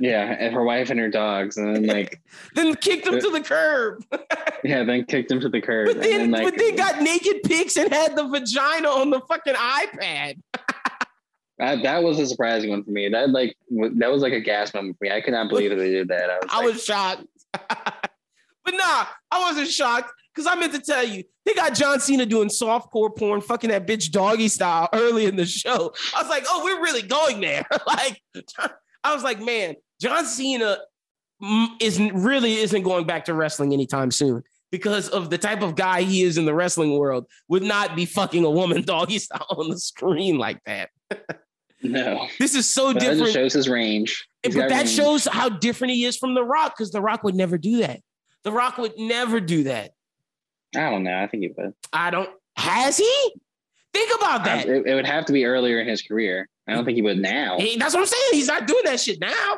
[0.00, 2.20] Yeah, and her wife and her dogs, and then like
[2.54, 4.04] then kicked him to the curb.
[4.64, 5.86] yeah, then kicked them to the curb.
[5.86, 9.20] But and then, like, but then got naked pics and had the vagina on the
[9.20, 10.40] fucking iPad.
[11.58, 13.08] that, that was a surprising one for me.
[13.08, 15.12] That like that was like a gas moment for me.
[15.12, 16.28] I could not believe that they did that.
[16.28, 17.24] I was, I like, was shocked.
[17.52, 22.26] but nah, I wasn't shocked because I meant to tell you, they got John Cena
[22.26, 25.94] doing softcore porn, fucking that bitch doggy style early in the show.
[26.16, 27.64] I was like, oh, we're really going there.
[27.86, 28.20] like,
[29.04, 30.76] I was like, man, John Cena
[31.80, 36.02] isn't really isn't going back to wrestling anytime soon because of the type of guy
[36.02, 37.26] he is in the wrestling world.
[37.48, 40.90] Would not be fucking a woman doggy style on the screen like that.
[41.82, 42.26] no.
[42.38, 43.20] This is so But that different.
[43.22, 44.26] just shows his range.
[44.42, 44.90] He's But that range.
[44.90, 48.00] shows how different he is from The Rock because The Rock would never do that.
[48.42, 49.92] The Rock would never do that.
[50.76, 51.16] I don't know.
[51.18, 51.72] I think he would.
[51.94, 52.28] I don't.
[52.56, 53.32] Has he?
[53.94, 54.68] Think about I- that.
[54.68, 56.46] It, it would have to be earlier in his career.
[56.68, 57.58] I don't think he would now.
[57.58, 58.22] He- that's what I'm saying.
[58.32, 59.56] He's not doing that shit now.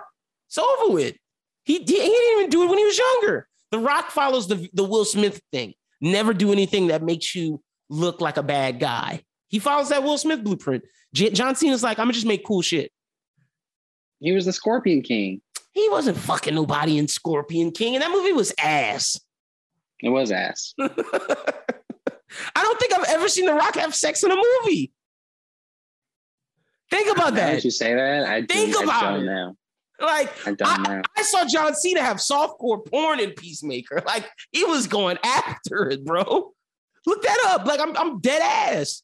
[0.49, 1.17] It's over with.
[1.65, 3.49] He, he, didn't even do it when he was younger.
[3.73, 5.75] The Rock follows the, the Will Smith thing.
[6.01, 9.23] Never do anything that makes you look like a bad guy.
[9.49, 10.85] He follows that Will Smith blueprint.
[11.15, 12.93] J- John Cena's like, I'm gonna just make cool shit.
[14.21, 15.41] He was the Scorpion King.
[15.73, 19.21] He wasn't fucking nobody in Scorpion King, and that movie was ass.
[20.01, 20.75] It was ass.
[20.81, 24.93] I don't think I've ever seen The Rock have sex in a movie.
[26.91, 27.53] Think about Now that.
[27.55, 29.25] that you say that, I Think about it.
[29.25, 29.57] know.
[30.01, 31.03] Like I.
[31.17, 34.03] I saw John Cena have softcore porn in Peacemaker.
[34.07, 36.53] Like he was going after it, bro.
[37.07, 37.67] Look that up.
[37.67, 39.03] Like I'm, I'm dead ass.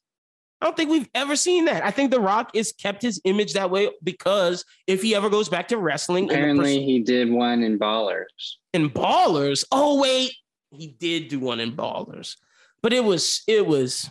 [0.61, 1.85] I don't think we've ever seen that.
[1.85, 5.49] I think The Rock is kept his image that way because if he ever goes
[5.49, 8.25] back to wrestling Apparently, pers- he did one in Ballers.
[8.73, 10.33] in Ballers, oh wait,
[10.71, 12.37] he did do one in Ballers,
[12.81, 14.09] but it was it was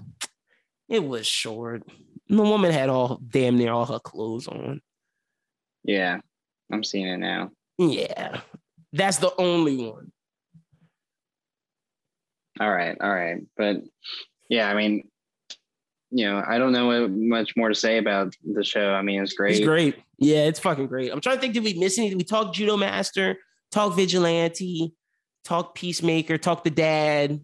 [0.90, 1.84] it was short.
[2.28, 4.82] The woman had all damn near all her clothes on.
[5.84, 6.20] Yeah,
[6.72, 7.52] I'm seeing it now.
[7.78, 8.42] Yeah,
[8.94, 10.12] that's the only one.
[12.60, 13.78] All right, all right, but
[14.50, 15.08] yeah, I mean,
[16.12, 18.94] you know, I don't know what much more to say about the show.
[18.94, 19.58] I mean, it's great.
[19.58, 19.96] It's great.
[20.18, 21.12] Yeah, it's fucking great.
[21.12, 22.18] I'm trying to think, did we miss anything?
[22.18, 23.38] We talked Judo Master,
[23.72, 24.94] talk Vigilante,
[25.46, 27.44] talk Peacemaker, talk the dad,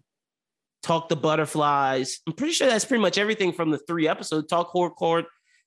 [0.82, 2.20] talk the butterflies.
[2.26, 4.46] I'm pretty sure that's pretty much everything from the three episodes.
[4.48, 5.24] Talk Harcourt.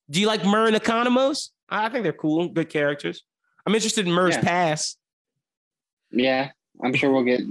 [0.09, 1.49] Do you like Murn and Economos?
[1.69, 3.23] I think they're cool, good characters.
[3.65, 4.41] I'm interested in Murn's Yeah.
[4.41, 4.97] pass.
[6.11, 6.51] Yeah,
[6.83, 7.41] I'm sure we'll get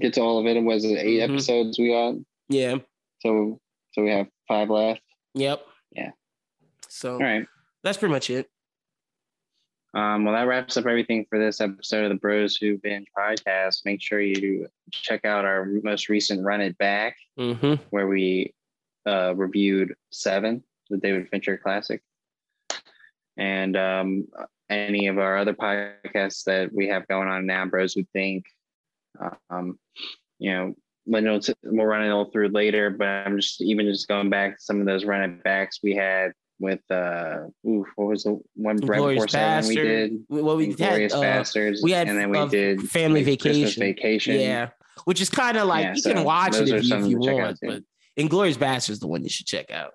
[0.00, 0.56] get to all of it.
[0.56, 1.22] It was 8 Mhm.
[1.30, 2.14] episodes we got,
[2.48, 2.78] Yeah.
[3.20, 3.60] so
[3.92, 5.02] so we have five left.
[5.34, 5.64] Yep.
[5.92, 6.10] Yeah.
[6.88, 7.46] So All right.
[7.82, 8.48] that's pretty much it.
[9.94, 13.84] Um, well, that wraps up everything for this episode of the Bros Who Binge podcast.
[13.84, 17.74] Make sure you check out our most recent Run It Back, Mm-hmm.
[17.90, 18.52] where we
[19.06, 22.02] uh, reviewed Seven, the David Fincher classic,
[23.36, 24.28] and um,
[24.70, 28.44] any of our other podcasts that we have going on now, Bros Who Think.
[29.50, 29.78] Um,
[30.38, 30.74] you know,
[31.06, 34.80] we'll run it all through later, but I'm just even just going back to some
[34.80, 39.14] of those Run It Backs we had with uh, ooh, what was the one right
[39.14, 40.24] before Seven we did?
[40.28, 41.82] Well, we had Glorious uh, Bastards.
[41.82, 43.82] we had, and then we did Family like, Christmas Vacation.
[43.82, 44.40] Vacation.
[44.40, 44.70] Yeah,
[45.04, 47.18] which is kind of like Yeah, you so can watch it if you, if you
[47.20, 47.82] to check out, want, but
[48.18, 49.92] Inglourious Basterds is the one you should check out.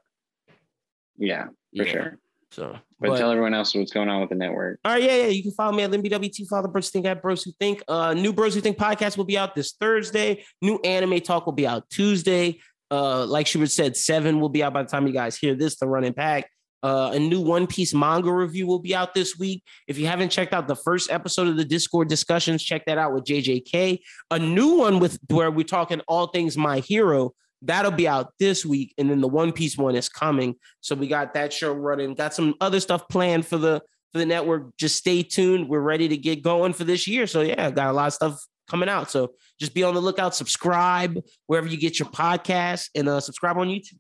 [1.18, 2.20] yeah, for Yeah, sure.
[2.52, 4.80] So, But, but- tell everyone else what's going on with the network.
[4.84, 5.28] All right, yeah, yeah.
[5.28, 7.84] You can follow me at LimbWT, follow the Bros Think at Bros Who Think.
[7.88, 10.44] Uh, new Bros Who Think podcast will be out this Thursday.
[10.62, 12.60] New anime talk will be out Tuesday.
[12.92, 15.78] Uh, like Schubert said, seven will be out by the time you guys hear this,
[15.78, 16.50] the running pack.
[16.82, 19.64] Uh, a new One Piece manga review will be out this week.
[19.88, 23.14] If you haven't checked out the first episode of the Discord discussions, check that out
[23.14, 24.00] with JJK.
[24.32, 27.34] A new one with where we're talking all things My Hero.
[27.62, 30.56] That'll be out this week, and then the One Piece one is coming.
[30.82, 32.14] So we got that show running.
[32.14, 33.82] Got some other stuff planned for the
[34.14, 34.76] for the network.
[34.78, 35.68] Just stay tuned.
[35.68, 37.28] We're ready to get going for this year.
[37.28, 39.12] So yeah, got a lot of stuff coming out.
[39.12, 40.36] So just be on the lookout.
[40.36, 43.98] Subscribe wherever you get your podcasts, and uh, subscribe on YouTube.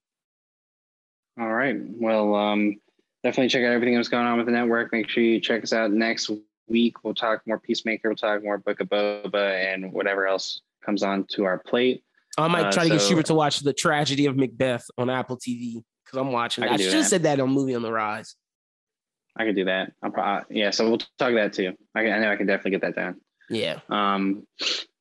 [1.40, 1.76] All right.
[1.78, 2.76] Well, um,
[3.24, 4.92] definitely check out everything that's going on with the network.
[4.92, 6.30] Make sure you check us out next
[6.68, 7.04] week.
[7.04, 8.10] We'll talk more Peacemaker.
[8.10, 12.04] We'll talk more Book of Boba and whatever else comes on to our plate.
[12.38, 15.10] I might Uh, try to get so- Schubert to watch the tragedy of Macbeth on
[15.10, 16.64] Apple TV because I'm watching.
[16.64, 16.74] I it.
[16.74, 18.36] I should have said that on Movie on the Rise.
[19.38, 19.94] I could do that.
[20.04, 20.72] I'll probably, yeah.
[20.72, 21.74] So we'll talk that too.
[21.96, 23.16] I, I know I can definitely get that done.
[23.50, 23.80] Yeah.
[23.90, 24.46] Um,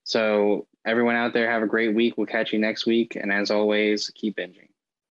[0.04, 2.14] so everyone out there, have a great week.
[2.16, 3.16] We'll catch you next week.
[3.16, 4.67] And as always, keep binging.